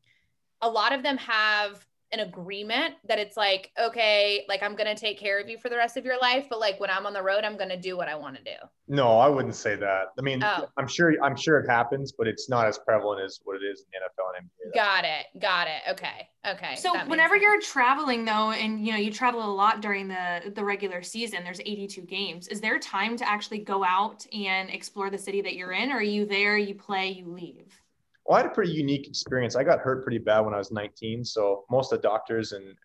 a 0.62 0.68
lot 0.68 0.92
of 0.92 1.02
them 1.02 1.18
have 1.18 1.84
an 2.12 2.20
agreement 2.20 2.94
that 3.08 3.18
it's 3.18 3.36
like 3.36 3.70
okay 3.82 4.44
like 4.48 4.62
i'm 4.62 4.74
gonna 4.76 4.94
take 4.94 5.18
care 5.18 5.40
of 5.40 5.48
you 5.48 5.56
for 5.58 5.68
the 5.68 5.76
rest 5.76 5.96
of 5.96 6.04
your 6.04 6.18
life 6.20 6.46
but 6.50 6.60
like 6.60 6.78
when 6.80 6.90
i'm 6.90 7.06
on 7.06 7.12
the 7.12 7.22
road 7.22 7.44
i'm 7.44 7.56
gonna 7.56 7.80
do 7.80 7.96
what 7.96 8.08
i 8.08 8.14
want 8.14 8.36
to 8.36 8.42
do 8.44 8.56
No, 8.88 9.18
I 9.18 9.28
wouldn't 9.28 9.54
say 9.54 9.74
that. 9.76 10.08
I 10.18 10.22
mean, 10.22 10.42
Oh. 10.44 10.66
I'm 10.76 10.86
sure 10.86 11.14
I'm 11.24 11.36
sure 11.36 11.58
it 11.60 11.68
happens, 11.70 12.12
but 12.12 12.26
it's 12.28 12.50
not 12.50 12.66
as 12.66 12.78
prevalent 12.78 13.22
as 13.24 13.40
what 13.44 13.56
it 13.56 13.64
is 13.64 13.80
in 13.80 13.86
the 13.92 13.98
NFL 14.04 14.36
and 14.38 14.46
NBA. 14.46 14.74
got 14.74 15.04
it 15.04 15.40
got 15.40 15.66
it 15.66 15.80
okay 15.92 16.28
okay 16.46 16.74
So 16.76 16.92
whenever 17.06 17.34
sense. 17.36 17.42
you're 17.42 17.60
traveling 17.62 18.24
though, 18.26 18.50
and 18.50 18.84
you 18.84 18.92
know 18.92 18.98
you 18.98 19.10
travel 19.10 19.42
a 19.42 19.54
lot 19.54 19.80
during 19.80 20.08
the 20.08 20.52
the 20.54 20.64
regular 20.64 21.02
season, 21.02 21.42
there's 21.44 21.60
82 21.60 22.02
games. 22.02 22.48
Is 22.48 22.60
there 22.60 22.78
time 22.78 23.16
to 23.16 23.26
actually 23.26 23.60
go 23.60 23.82
out 23.82 24.26
and 24.34 24.68
explore 24.68 25.08
the 25.08 25.18
city 25.18 25.40
that 25.42 25.54
you're 25.54 25.72
in, 25.72 25.90
or 25.90 25.96
are 25.96 26.02
you 26.02 26.26
there, 26.26 26.58
you 26.58 26.74
play, 26.74 27.08
you 27.08 27.26
leave? 27.32 27.80
Well, 28.24 28.38
I 28.38 28.42
had 28.42 28.50
a 28.50 28.54
pretty 28.54 28.72
unique 28.72 29.08
experience. 29.08 29.56
I 29.56 29.64
got 29.64 29.80
hurt 29.80 30.02
pretty 30.02 30.18
bad 30.18 30.40
when 30.40 30.54
I 30.54 30.58
was 30.58 30.70
19. 30.70 31.24
So 31.24 31.64
most 31.70 31.92
of 31.92 32.00
the 32.00 32.08
doctors 32.08 32.52
and, 32.52 32.64
and 32.64 32.76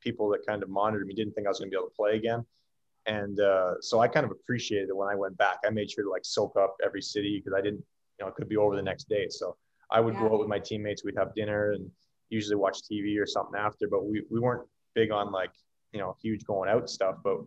people 0.00 0.28
that 0.30 0.44
kind 0.46 0.62
of 0.62 0.68
monitored 0.68 1.06
me 1.06 1.14
didn't 1.14 1.34
think 1.34 1.46
I 1.46 1.50
was 1.50 1.58
going 1.60 1.70
to 1.70 1.74
be 1.76 1.78
able 1.78 1.88
to 1.90 1.94
play 1.94 2.16
again. 2.16 2.44
And 3.06 3.38
uh, 3.40 3.74
so 3.80 4.00
I 4.00 4.08
kind 4.08 4.24
of 4.24 4.32
appreciated 4.32 4.88
it 4.88 4.96
when 4.96 5.08
I 5.08 5.14
went 5.14 5.36
back. 5.36 5.58
I 5.64 5.70
made 5.70 5.90
sure 5.90 6.04
to 6.04 6.10
like 6.10 6.24
soak 6.24 6.56
up 6.56 6.76
every 6.84 7.02
city 7.02 7.38
because 7.38 7.56
I 7.56 7.60
didn't, 7.60 7.84
you 8.18 8.24
know, 8.24 8.28
it 8.28 8.34
could 8.34 8.48
be 8.48 8.56
over 8.56 8.76
the 8.76 8.82
next 8.82 9.08
day. 9.08 9.26
So 9.28 9.56
I 9.90 10.00
would 10.00 10.14
Yeah. 10.14 10.20
go 10.20 10.34
out 10.34 10.40
with 10.40 10.48
my 10.48 10.58
teammates. 10.58 11.04
We'd 11.04 11.16
have 11.16 11.34
dinner 11.34 11.72
and 11.72 11.90
usually 12.30 12.56
watch 12.56 12.78
TV 12.82 13.18
or 13.20 13.26
something 13.26 13.58
after. 13.58 13.88
But 13.88 14.04
we, 14.04 14.22
we 14.30 14.40
weren't 14.40 14.66
big 14.94 15.10
on 15.10 15.30
like, 15.32 15.52
you 15.92 16.00
know, 16.00 16.16
huge 16.20 16.44
going 16.44 16.68
out 16.68 16.88
stuff. 16.90 17.16
But 17.22 17.38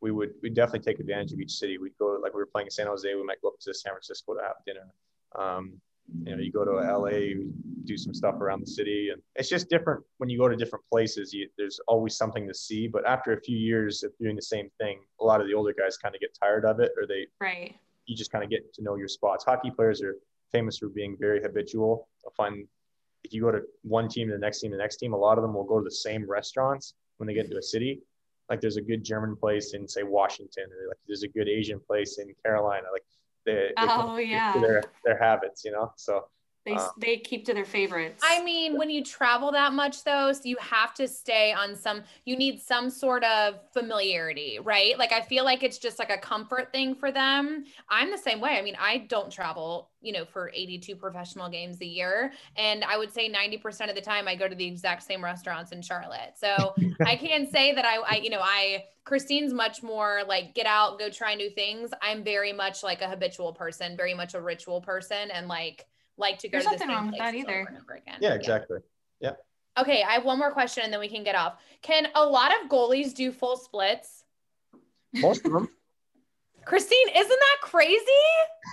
we 0.00 0.10
would 0.10 0.34
we 0.42 0.50
definitely 0.50 0.80
take 0.84 1.00
advantage 1.00 1.32
of 1.32 1.40
each 1.40 1.52
city. 1.52 1.78
We'd 1.78 1.96
go 1.98 2.18
like 2.22 2.34
we 2.34 2.40
were 2.40 2.46
playing 2.46 2.66
in 2.66 2.70
San 2.72 2.86
Jose. 2.86 3.12
We 3.14 3.24
might 3.24 3.40
go 3.40 3.48
up 3.48 3.58
to 3.60 3.72
San 3.72 3.92
Francisco 3.92 4.34
to 4.34 4.42
have 4.42 4.56
dinner. 4.66 4.92
Um, 5.36 5.80
you 6.24 6.36
know, 6.36 6.42
you 6.42 6.52
go 6.52 6.64
to 6.64 6.72
LA, 6.72 7.08
you 7.08 7.52
do 7.84 7.96
some 7.96 8.14
stuff 8.14 8.36
around 8.36 8.60
the 8.60 8.66
city, 8.66 9.10
and 9.12 9.20
it's 9.36 9.48
just 9.48 9.68
different 9.68 10.02
when 10.18 10.28
you 10.28 10.38
go 10.38 10.48
to 10.48 10.56
different 10.56 10.84
places. 10.90 11.32
You, 11.32 11.48
there's 11.58 11.80
always 11.88 12.16
something 12.16 12.46
to 12.46 12.54
see, 12.54 12.86
but 12.88 13.06
after 13.06 13.32
a 13.32 13.40
few 13.40 13.56
years 13.56 14.02
of 14.02 14.12
doing 14.18 14.36
the 14.36 14.42
same 14.42 14.70
thing, 14.78 15.00
a 15.20 15.24
lot 15.24 15.40
of 15.40 15.46
the 15.46 15.54
older 15.54 15.74
guys 15.76 15.96
kind 15.96 16.14
of 16.14 16.20
get 16.20 16.36
tired 16.40 16.64
of 16.64 16.80
it, 16.80 16.92
or 16.96 17.06
they 17.06 17.26
Right. 17.40 17.74
you 18.06 18.16
just 18.16 18.30
kind 18.32 18.44
of 18.44 18.50
get 18.50 18.72
to 18.74 18.82
know 18.82 18.96
your 18.96 19.08
spots. 19.08 19.44
Hockey 19.44 19.70
players 19.70 20.02
are 20.02 20.16
famous 20.52 20.78
for 20.78 20.88
being 20.88 21.16
very 21.18 21.42
habitual. 21.42 22.08
I 22.26 22.30
find 22.36 22.66
if 23.24 23.32
you 23.32 23.42
go 23.42 23.50
to 23.50 23.62
one 23.82 24.08
team 24.08 24.28
to 24.28 24.34
the 24.34 24.38
next 24.38 24.60
team, 24.60 24.70
the 24.70 24.76
next 24.76 24.96
team, 24.96 25.14
a 25.14 25.16
lot 25.16 25.38
of 25.38 25.42
them 25.42 25.54
will 25.54 25.64
go 25.64 25.78
to 25.78 25.84
the 25.84 25.90
same 25.90 26.28
restaurants 26.28 26.94
when 27.16 27.26
they 27.26 27.34
get 27.34 27.46
into 27.46 27.56
a 27.58 27.62
city. 27.62 28.00
Like 28.50 28.60
there's 28.60 28.76
a 28.76 28.82
good 28.82 29.02
German 29.02 29.36
place 29.36 29.72
in 29.72 29.88
say 29.88 30.02
Washington, 30.02 30.64
or 30.64 30.88
like 30.88 30.98
there's 31.06 31.22
a 31.22 31.28
good 31.28 31.48
Asian 31.48 31.80
place 31.80 32.18
in 32.18 32.34
Carolina. 32.44 32.86
Like 32.92 33.04
they, 33.44 33.72
they 33.80 33.86
Oh, 33.88 34.16
yeah. 34.16 34.52
their 34.60 34.82
their 35.04 35.18
habits, 35.18 35.64
you 35.64 35.72
know. 35.72 35.92
So 35.96 36.28
They 36.64 36.72
Uh, 36.72 36.88
they 36.96 37.18
keep 37.18 37.44
to 37.44 37.54
their 37.54 37.66
favorites. 37.66 38.22
I 38.26 38.42
mean, 38.42 38.78
when 38.78 38.88
you 38.88 39.04
travel 39.04 39.52
that 39.52 39.74
much, 39.74 40.02
though, 40.02 40.32
so 40.32 40.40
you 40.44 40.56
have 40.60 40.94
to 40.94 41.06
stay 41.06 41.52
on 41.52 41.76
some, 41.76 42.02
you 42.24 42.36
need 42.36 42.60
some 42.60 42.88
sort 42.88 43.22
of 43.22 43.60
familiarity, 43.72 44.58
right? 44.62 44.98
Like, 44.98 45.12
I 45.12 45.20
feel 45.20 45.44
like 45.44 45.62
it's 45.62 45.76
just 45.76 45.98
like 45.98 46.10
a 46.10 46.16
comfort 46.16 46.72
thing 46.72 46.94
for 46.94 47.12
them. 47.12 47.64
I'm 47.90 48.10
the 48.10 48.16
same 48.16 48.40
way. 48.40 48.56
I 48.58 48.62
mean, 48.62 48.76
I 48.80 48.98
don't 49.08 49.30
travel, 49.30 49.90
you 50.00 50.12
know, 50.12 50.24
for 50.24 50.50
82 50.54 50.96
professional 50.96 51.50
games 51.50 51.82
a 51.82 51.86
year. 51.86 52.32
And 52.56 52.82
I 52.82 52.96
would 52.96 53.12
say 53.12 53.30
90% 53.30 53.90
of 53.90 53.94
the 53.94 54.00
time 54.00 54.26
I 54.26 54.34
go 54.34 54.48
to 54.48 54.54
the 54.54 54.66
exact 54.66 55.02
same 55.02 55.22
restaurants 55.22 55.70
in 55.72 55.82
Charlotte. 55.82 56.32
So 56.36 56.74
I 57.04 57.16
can 57.16 57.46
say 57.46 57.74
that 57.74 57.84
I, 57.84 57.96
I, 57.96 58.16
you 58.16 58.30
know, 58.30 58.40
I, 58.42 58.84
Christine's 59.04 59.52
much 59.52 59.82
more 59.82 60.22
like 60.26 60.54
get 60.54 60.64
out, 60.64 60.98
go 60.98 61.10
try 61.10 61.34
new 61.34 61.50
things. 61.50 61.90
I'm 62.00 62.24
very 62.24 62.54
much 62.54 62.82
like 62.82 63.02
a 63.02 63.08
habitual 63.08 63.52
person, 63.52 63.98
very 63.98 64.14
much 64.14 64.32
a 64.32 64.40
ritual 64.40 64.80
person, 64.80 65.30
and 65.30 65.46
like, 65.46 65.84
like 66.16 66.38
to 66.38 66.48
go 66.48 66.52
There's 66.58 66.64
to 66.64 66.70
the 66.70 66.74
nothing 66.76 66.88
same 66.88 66.96
wrong 66.96 67.06
with 67.10 67.18
that 67.18 67.34
either. 67.34 67.60
over 67.60 67.68
and 67.68 67.78
over 67.78 67.92
again. 67.94 68.18
yeah, 68.20 68.34
exactly. 68.34 68.78
Yeah. 69.20 69.32
Okay, 69.78 70.02
I 70.04 70.12
have 70.12 70.24
one 70.24 70.38
more 70.38 70.52
question 70.52 70.84
and 70.84 70.92
then 70.92 71.00
we 71.00 71.08
can 71.08 71.24
get 71.24 71.34
off. 71.34 71.54
Can 71.82 72.06
a 72.14 72.24
lot 72.24 72.52
of 72.62 72.68
goalies 72.70 73.12
do 73.14 73.32
full 73.32 73.56
splits? 73.56 74.24
Most 75.12 75.44
of 75.44 75.52
them. 75.52 75.68
Christine, 76.64 77.08
isn't 77.14 77.28
that 77.28 77.56
crazy? 77.60 77.98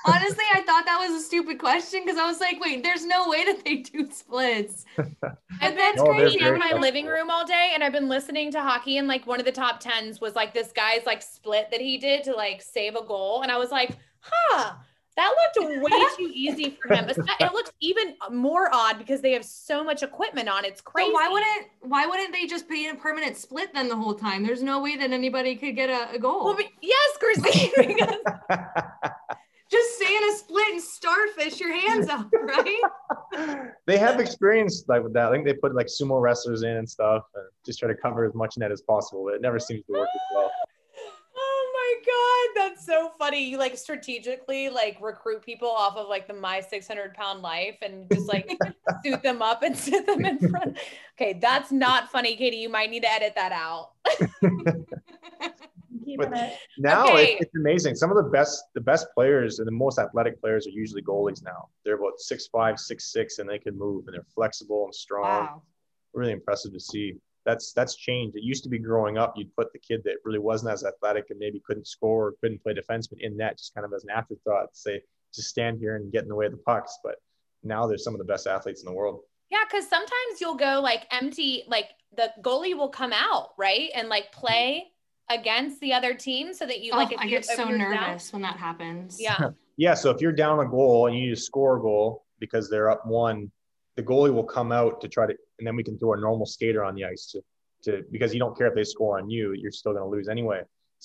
Honestly, 0.05 0.45
I 0.53 0.61
thought 0.61 0.85
that 0.85 0.97
was 1.05 1.21
a 1.21 1.25
stupid 1.25 1.59
question 1.59 2.03
because 2.05 2.17
I 2.17 2.25
was 2.25 2.39
like, 2.39 2.57
wait, 2.61 2.83
there's 2.83 3.05
no 3.05 3.27
way 3.27 3.43
that 3.43 3.65
they 3.65 3.77
do 3.77 4.09
splits. 4.09 4.85
I've 4.97 5.75
been 5.75 5.95
No, 5.97 6.05
they're 6.13 6.53
in 6.53 6.59
my 6.59 6.67
flexible. 6.69 6.79
living 6.79 7.05
room 7.07 7.29
all 7.29 7.45
day 7.45 7.71
and 7.73 7.83
I've 7.83 7.91
been 7.91 8.07
listening 8.07 8.49
to 8.53 8.61
hockey 8.61 8.97
and 8.97 9.09
like 9.09 9.27
one 9.27 9.39
of 9.41 9.45
the 9.45 9.51
top 9.51 9.81
tens 9.81 10.21
was 10.21 10.35
like 10.35 10.53
this 10.53 10.71
guy's 10.71 11.05
like 11.05 11.21
split 11.21 11.69
that 11.71 11.81
he 11.81 11.97
did 11.97 12.23
to 12.25 12.33
like 12.33 12.61
save 12.61 12.95
a 12.95 13.03
goal. 13.03 13.41
And 13.41 13.51
I 13.51 13.57
was 13.57 13.71
like, 13.71 13.97
huh, 14.21 14.75
that 15.17 15.33
looked 15.55 15.81
way 15.83 15.99
too 16.17 16.31
easy 16.33 16.77
for 16.81 16.93
him. 16.93 17.09
It 17.09 17.53
looks 17.53 17.71
even 17.81 18.15
more 18.31 18.69
odd 18.73 18.97
because 18.97 19.21
they 19.21 19.33
have 19.33 19.45
so 19.45 19.83
much 19.83 20.03
equipment 20.03 20.49
on. 20.49 20.65
It's 20.65 20.81
crazy. 20.81 21.09
So 21.09 21.13
why 21.13 21.27
wouldn't 21.27 21.67
why 21.81 22.05
wouldn't 22.05 22.33
they 22.33 22.45
just 22.45 22.69
be 22.69 22.87
in 22.87 22.95
a 22.95 22.99
permanent 22.99 23.35
split 23.35 23.73
then 23.73 23.89
the 23.89 23.95
whole 23.95 24.13
time? 24.13 24.43
There's 24.45 24.63
no 24.63 24.81
way 24.81 24.95
that 24.97 25.11
anybody 25.11 25.55
could 25.55 25.75
get 25.75 25.89
a, 25.89 26.15
a 26.15 26.19
goal. 26.19 26.45
Well, 26.45 26.55
but- 26.55 26.65
yes, 26.81 27.17
Christine, 27.19 27.71
because 27.87 28.15
just 29.71 29.95
stay 29.95 30.15
in 30.15 30.23
a 30.29 30.37
split 30.37 30.67
and 30.69 30.81
starfish 30.81 31.59
your 31.59 31.73
hands 31.73 32.09
up, 32.09 32.29
right? 32.33 33.69
they 33.87 33.97
have 33.97 34.19
experience 34.19 34.83
like 34.87 35.03
with 35.03 35.13
that. 35.13 35.27
I 35.27 35.31
think 35.31 35.45
they 35.45 35.53
put 35.53 35.75
like 35.75 35.87
sumo 35.87 36.21
wrestlers 36.21 36.63
in 36.63 36.77
and 36.77 36.89
stuff, 36.89 37.23
and 37.35 37.45
just 37.65 37.79
try 37.79 37.87
to 37.87 37.95
cover 37.95 38.25
as 38.25 38.33
much 38.33 38.57
net 38.57 38.71
as 38.71 38.81
possible. 38.81 39.25
But 39.25 39.35
it 39.35 39.41
never 39.41 39.59
seems 39.59 39.85
to 39.85 39.93
work 39.93 40.09
as 40.13 40.21
well. 40.35 40.51
My 42.87 42.93
god, 42.93 43.01
that's 43.01 43.09
so 43.09 43.11
funny. 43.17 43.43
You 43.49 43.57
like 43.57 43.77
strategically 43.77 44.69
like 44.69 44.97
recruit 45.01 45.43
people 45.43 45.69
off 45.69 45.97
of 45.97 46.07
like 46.07 46.27
the 46.27 46.33
my 46.33 46.61
600 46.61 47.13
pound 47.13 47.41
life 47.41 47.77
and 47.81 48.09
just 48.11 48.27
like 48.27 48.49
suit 49.05 49.23
them 49.23 49.41
up 49.41 49.63
and 49.63 49.75
sit 49.75 50.05
them 50.05 50.25
in 50.25 50.37
front. 50.49 50.77
Okay, 51.19 51.33
that's 51.39 51.71
not 51.71 52.09
funny, 52.11 52.35
Katie. 52.35 52.57
You 52.57 52.69
might 52.69 52.89
need 52.89 53.03
to 53.03 53.11
edit 53.11 53.33
that 53.35 53.51
out. 53.51 53.91
Keeping 56.03 56.33
it. 56.33 56.57
Now 56.79 57.03
Okay. 57.05 57.33
it's, 57.33 57.41
it's 57.43 57.55
amazing. 57.55 57.93
Some 57.93 58.09
of 58.09 58.17
the 58.17 58.29
best, 58.31 58.63
the 58.73 58.81
best 58.81 59.05
players 59.13 59.59
and 59.59 59.67
the 59.67 59.71
most 59.71 59.99
athletic 59.99 60.41
players 60.41 60.65
are 60.65 60.71
usually 60.71 61.03
goalies 61.03 61.43
now. 61.43 61.67
They're 61.85 61.99
about 61.99 62.13
six 62.17 62.47
five, 62.47 62.79
six 62.79 63.11
six, 63.11 63.37
and 63.37 63.47
they 63.47 63.59
can 63.59 63.77
move 63.77 64.07
and 64.07 64.15
they're 64.15 64.25
flexible 64.33 64.85
and 64.85 64.95
strong. 64.95 65.45
Wow. 65.45 65.61
Really 66.15 66.31
impressive 66.31 66.73
to 66.73 66.79
see. 66.79 67.13
That's 67.45 67.73
that's 67.73 67.95
changed. 67.95 68.35
It 68.37 68.43
used 68.43 68.63
to 68.63 68.69
be 68.69 68.77
growing 68.77 69.17
up, 69.17 69.33
you'd 69.35 69.55
put 69.55 69.73
the 69.73 69.79
kid 69.79 70.01
that 70.05 70.17
really 70.25 70.39
wasn't 70.39 70.71
as 70.71 70.83
athletic 70.83 71.29
and 71.31 71.39
maybe 71.39 71.61
couldn't 71.65 71.87
score 71.87 72.27
or 72.27 72.33
couldn't 72.41 72.61
play 72.63 72.73
defenseman 72.73 73.19
in 73.19 73.35
net, 73.37 73.57
just 73.57 73.73
kind 73.73 73.85
of 73.85 73.93
as 73.93 74.03
an 74.03 74.11
afterthought. 74.11 74.69
Say, 74.73 75.01
just 75.33 75.49
stand 75.49 75.79
here 75.79 75.95
and 75.95 76.11
get 76.11 76.23
in 76.23 76.29
the 76.29 76.35
way 76.35 76.45
of 76.45 76.51
the 76.51 76.57
pucks. 76.59 76.99
But 77.03 77.15
now 77.63 77.87
there's 77.87 78.03
some 78.03 78.13
of 78.13 78.19
the 78.19 78.25
best 78.25 78.45
athletes 78.47 78.81
in 78.81 78.85
the 78.85 78.93
world. 78.95 79.21
Yeah, 79.49 79.59
because 79.69 79.87
sometimes 79.87 80.39
you'll 80.39 80.55
go 80.55 80.79
like 80.81 81.07
empty, 81.11 81.63
like 81.67 81.89
the 82.15 82.31
goalie 82.41 82.75
will 82.77 82.89
come 82.89 83.11
out, 83.13 83.49
right? 83.57 83.89
And 83.95 84.07
like 84.07 84.31
play 84.31 84.85
against 85.29 85.79
the 85.81 85.93
other 85.93 86.13
team 86.13 86.53
so 86.53 86.65
that 86.65 86.81
you 86.81 86.91
Oh, 86.93 86.97
like 86.97 87.11
if 87.11 87.19
I 87.19 87.23
you 87.23 87.29
get 87.31 87.45
so 87.45 87.67
you're 87.67 87.77
down- 87.77 87.91
nervous 87.91 88.31
when 88.33 88.41
that 88.43 88.57
happens. 88.57 89.17
Yeah. 89.19 89.49
Yeah, 89.77 89.95
so 89.95 90.11
if 90.11 90.21
you're 90.21 90.33
down 90.33 90.59
a 90.59 90.65
goal 90.69 91.07
and 91.07 91.15
you 91.17 91.23
need 91.29 91.35
to 91.35 91.41
score 91.41 91.77
a 91.77 91.81
goal 91.81 92.25
because 92.39 92.69
they're 92.69 92.91
up 92.91 93.03
one, 93.07 93.49
the 93.95 94.03
goalie 94.03 94.31
will 94.31 94.43
come 94.43 94.71
out 94.71 95.01
to 95.01 95.07
try 95.07 95.25
to, 95.25 95.35
and 95.61 95.67
then 95.67 95.75
we 95.75 95.83
can 95.83 95.95
throw 95.99 96.13
a 96.13 96.19
normal 96.19 96.47
skater 96.47 96.83
on 96.83 96.95
the 96.95 97.05
ice 97.05 97.27
to, 97.27 97.41
to 97.83 98.03
because 98.11 98.33
you 98.33 98.39
don't 98.39 98.57
care 98.57 98.65
if 98.65 98.73
they 98.73 98.83
score 98.83 99.19
on 99.19 99.29
you, 99.29 99.53
you're 99.53 99.71
still 99.71 99.93
going 99.93 100.03
to 100.03 100.09
lose 100.09 100.27
anyway. 100.27 100.61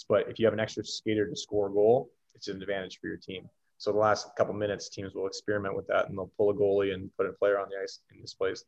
But 0.08 0.28
if 0.30 0.38
you 0.38 0.46
have 0.46 0.54
an 0.54 0.60
extra 0.60 0.82
skater 0.82 1.28
to 1.28 1.36
score 1.36 1.68
a 1.68 1.72
goal, 1.72 2.10
it's 2.34 2.48
an 2.48 2.60
advantage 2.62 2.98
for 2.98 3.08
your 3.08 3.18
team. 3.18 3.48
So 3.76 3.92
the 3.92 3.98
last 3.98 4.28
couple 4.36 4.54
minutes, 4.54 4.88
teams 4.88 5.14
will 5.14 5.26
experiment 5.26 5.76
with 5.76 5.86
that 5.88 6.08
and 6.08 6.16
they'll 6.16 6.32
pull 6.38 6.50
a 6.50 6.54
goalie 6.54 6.94
and 6.94 7.10
put 7.18 7.26
a 7.26 7.32
player 7.32 7.58
on 7.58 7.68
the 7.68 7.76
ice 7.82 8.00
in 8.14 8.22
this 8.22 8.32
place. 8.32 8.64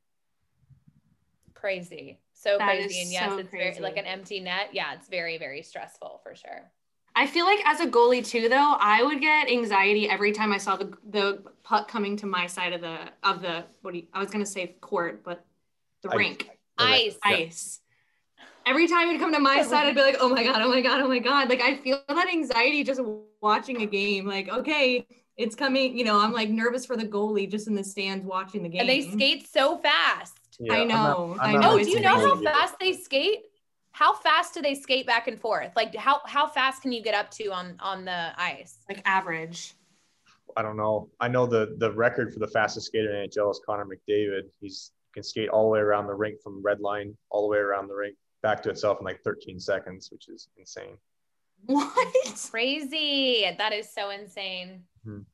Crazy. 1.54 2.18
So 2.34 2.58
That 2.58 2.66
crazy. 2.66 3.00
And 3.02 3.10
yes, 3.10 3.30
so 3.30 3.38
it's 3.38 3.50
very 3.50 3.78
like 3.80 3.96
an 3.96 4.04
empty 4.04 4.40
net. 4.40 4.68
Yeah, 4.72 4.92
it's 4.92 5.08
very, 5.08 5.38
very 5.38 5.62
stressful 5.62 6.20
for 6.22 6.34
sure. 6.34 6.70
I 7.16 7.26
feel 7.26 7.46
like 7.46 7.58
as 7.64 7.80
a 7.80 7.86
goalie 7.86 8.24
too, 8.24 8.48
though, 8.48 8.76
I 8.78 9.02
would 9.02 9.20
get 9.20 9.50
anxiety 9.50 10.08
every 10.08 10.32
time 10.32 10.52
I 10.52 10.58
saw 10.58 10.76
the 10.76 10.92
the 11.10 11.42
puck 11.64 11.88
coming 11.88 12.16
to 12.18 12.26
my 12.26 12.46
side 12.46 12.72
of 12.74 12.80
the 12.80 13.10
of 13.24 13.42
the 13.42 13.64
what 13.82 13.92
do 13.92 13.98
you, 13.98 14.06
I 14.12 14.20
was 14.20 14.30
gonna 14.30 14.46
say 14.46 14.76
court, 14.80 15.24
but 15.24 15.44
the 16.02 16.10
Ice. 16.10 16.16
rink 16.16 16.50
Ice. 16.78 17.18
Yeah. 17.24 17.36
ice. 17.36 17.80
Every 18.66 18.86
time 18.86 19.08
it'd 19.08 19.20
come 19.20 19.32
to 19.32 19.38
my 19.40 19.62
side, 19.70 19.86
I'd 19.86 19.94
be 19.94 20.02
like, 20.02 20.16
"Oh 20.20 20.28
my 20.28 20.44
god, 20.44 20.60
oh 20.62 20.68
my 20.68 20.80
god, 20.80 21.00
oh 21.00 21.08
my 21.08 21.18
god!" 21.18 21.48
Like 21.48 21.60
I 21.62 21.76
feel 21.76 22.00
that 22.08 22.28
anxiety 22.28 22.84
just 22.84 23.00
watching 23.40 23.82
a 23.82 23.86
game. 23.86 24.26
Like, 24.26 24.48
okay, 24.48 25.06
it's 25.36 25.54
coming. 25.54 25.96
You 25.96 26.04
know, 26.04 26.20
I'm 26.20 26.32
like 26.32 26.50
nervous 26.50 26.84
for 26.84 26.96
the 26.96 27.04
goalie 27.06 27.50
just 27.50 27.66
in 27.66 27.74
the 27.74 27.82
stands 27.84 28.24
watching 28.26 28.62
the 28.62 28.68
game. 28.68 28.80
And 28.82 28.88
they 28.88 29.10
skate 29.10 29.48
so 29.48 29.78
fast. 29.78 30.34
Yeah, 30.60 30.74
I 30.74 30.76
I'm 30.82 30.88
not- 30.88 31.18
know, 31.18 31.36
I'm 31.40 31.56
I 31.56 31.60
know, 31.60 31.72
Oh, 31.74 31.78
do 31.82 31.88
you 31.90 32.00
know 32.00 32.14
how 32.18 32.40
fast 32.42 32.74
they 32.80 32.92
skate? 32.92 33.44
How 33.92 34.12
fast 34.14 34.54
do 34.54 34.60
they 34.62 34.74
skate 34.74 35.06
back 35.06 35.26
and 35.28 35.40
forth? 35.40 35.72
Like 35.74 35.94
how 35.96 36.20
how 36.26 36.46
fast 36.46 36.82
can 36.82 36.92
you 36.92 37.02
get 37.02 37.14
up 37.14 37.30
to 37.32 37.46
on 37.52 37.76
on 37.80 38.04
the 38.04 38.32
ice? 38.40 38.78
like 38.88 39.00
average. 39.04 39.74
I 40.56 40.62
don't 40.62 40.76
know. 40.76 41.08
I 41.20 41.28
know 41.28 41.46
the 41.46 41.74
the 41.78 41.92
record 41.92 42.32
for 42.34 42.38
the 42.40 42.48
fastest 42.48 42.86
skater 42.86 43.14
in 43.14 43.28
NHL 43.30 43.50
is 43.50 43.60
Connor 43.64 43.86
McDavid. 43.86 44.42
He's 44.60 44.90
can 45.14 45.22
skate 45.22 45.48
all 45.48 45.64
the 45.64 45.70
way 45.70 45.80
around 45.80 46.06
the 46.06 46.14
rink 46.14 46.40
from 46.42 46.62
red 46.62 46.80
line 46.80 47.16
all 47.30 47.42
the 47.42 47.48
way 47.48 47.58
around 47.58 47.88
the 47.88 47.94
rink 47.94 48.16
back 48.42 48.62
to 48.62 48.70
itself 48.70 48.98
in 49.00 49.04
like 49.04 49.20
13 49.22 49.58
seconds, 49.58 50.10
which 50.12 50.28
is 50.28 50.48
insane. 50.56 50.96
What? 51.66 52.14
Crazy. 52.50 53.46
That 53.58 53.72
is 53.72 53.92
so 53.92 54.10
insane. 54.10 54.84
Mhm. 55.06 55.24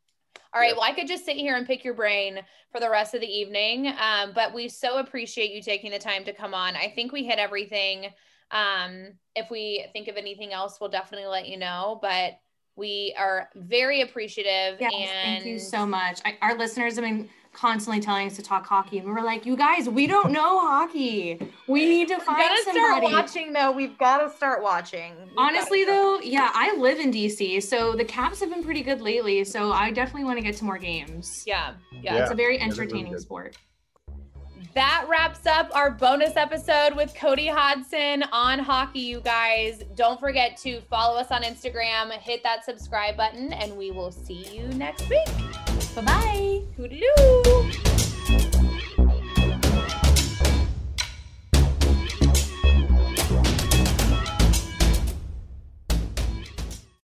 All 0.55 0.61
right. 0.61 0.69
Yeah. 0.69 0.75
Well, 0.75 0.85
I 0.85 0.93
could 0.93 1.09
just 1.09 1.25
sit 1.25 1.37
here 1.37 1.57
and 1.57 1.67
pick 1.67 1.85
your 1.85 1.95
brain 1.95 2.41
for 2.71 2.81
the 2.81 2.89
rest 2.89 3.15
of 3.15 3.21
the 3.21 3.27
evening. 3.27 3.89
Um, 3.99 4.33
but 4.35 4.55
we 4.55 4.69
so 4.69 4.99
appreciate 4.99 5.51
you 5.51 5.61
taking 5.61 5.91
the 5.91 5.99
time 5.99 6.25
to 6.25 6.33
come 6.33 6.55
on. 6.55 6.77
I 6.77 6.93
think 6.95 7.13
we 7.13 7.25
hit 7.25 7.39
everything. 7.39 8.07
Um, 8.51 9.19
if 9.35 9.51
we 9.51 9.85
think 9.93 10.09
of 10.09 10.17
anything 10.17 10.53
else, 10.53 10.79
we'll 10.81 10.91
definitely 10.91 11.27
let 11.27 11.49
you 11.49 11.59
know. 11.59 11.99
But 12.01 12.39
we 12.77 13.15
are 13.19 13.49
very 13.55 14.01
appreciative. 14.01 14.81
Yes, 14.81 14.93
and 14.95 15.43
thank 15.43 15.47
you 15.47 15.59
so 15.59 15.85
much. 15.85 16.21
I, 16.25 16.37
our 16.41 16.57
listeners 16.57 16.97
have 16.97 17.05
been 17.05 17.29
constantly 17.55 18.01
telling 18.01 18.27
us 18.27 18.37
to 18.37 18.43
talk 18.43 18.67
hockey, 18.67 18.99
and 18.99 19.07
we 19.07 19.13
were 19.13 19.23
like, 19.23 19.47
"You 19.47 19.57
guys, 19.57 19.89
we 19.89 20.07
don't 20.07 20.33
know 20.33 20.61
hockey. 20.61 21.39
We 21.67 21.87
need 21.87 22.09
to 22.09 22.15
We 22.19 22.25
find 22.25 22.39
gotta 22.39 22.71
start 22.71 23.03
watching 23.03 23.53
though. 23.53 23.73
We've 23.73 23.97
got 23.99 24.19
to 24.19 24.37
start 24.37 24.63
watching. 24.63 25.15
We've 25.19 25.29
Honestly, 25.39 25.85
start- 25.85 25.97
though, 25.97 26.21
yeah, 26.21 26.51
I 26.53 26.77
live 26.77 26.99
in 26.99 27.11
DC, 27.13 27.63
so 27.63 27.95
the 27.95 28.05
Caps 28.05 28.41
have 28.41 28.51
been 28.51 28.63
pretty 28.63 28.83
good 28.83 29.01
lately. 29.01 29.45
So 29.45 29.73
I 29.73 29.91
definitely 29.91 30.25
want 30.25 30.39
to 30.39 30.45
get 30.45 30.57
to 30.57 30.65
more 30.65 30.79
games. 30.79 31.45
yeah, 31.47 31.75
yeah. 31.93 32.15
Yeah. 32.15 32.23
It's 32.23 32.31
a 32.31 32.35
very 32.35 32.59
they're 32.59 32.67
really 32.69 32.81
entertaining 32.83 33.19
sport. 33.19 33.57
That 34.75 35.07
wraps 35.09 35.47
up 35.47 35.71
our 35.73 35.91
bonus 35.93 36.37
episode 36.37 36.97
with 36.97 37.15
Cody 37.15 37.47
Hodgson 37.47 38.25
on 38.33 38.59
hockey, 38.59 38.99
you 39.01 39.21
guys. 39.21 39.85
Don't 39.95 40.19
forget 40.19 40.57
to 40.59 40.81
follow 40.83 41.17
us 41.17 41.31
on 41.31 41.45
Instagram, 41.45 42.11
hit 42.13 42.43
that 42.43 42.65
subscribe 42.65 43.17
button, 43.17 43.53
and 43.53 43.77
we 43.77 43.93
will 43.93 44.11
see 44.11 44.45
you 44.53 44.67
next 44.69 45.09
week. 45.09 45.27
Bye 45.95 46.03
bye. 46.03 46.54
Toodaloo. 46.77 48.44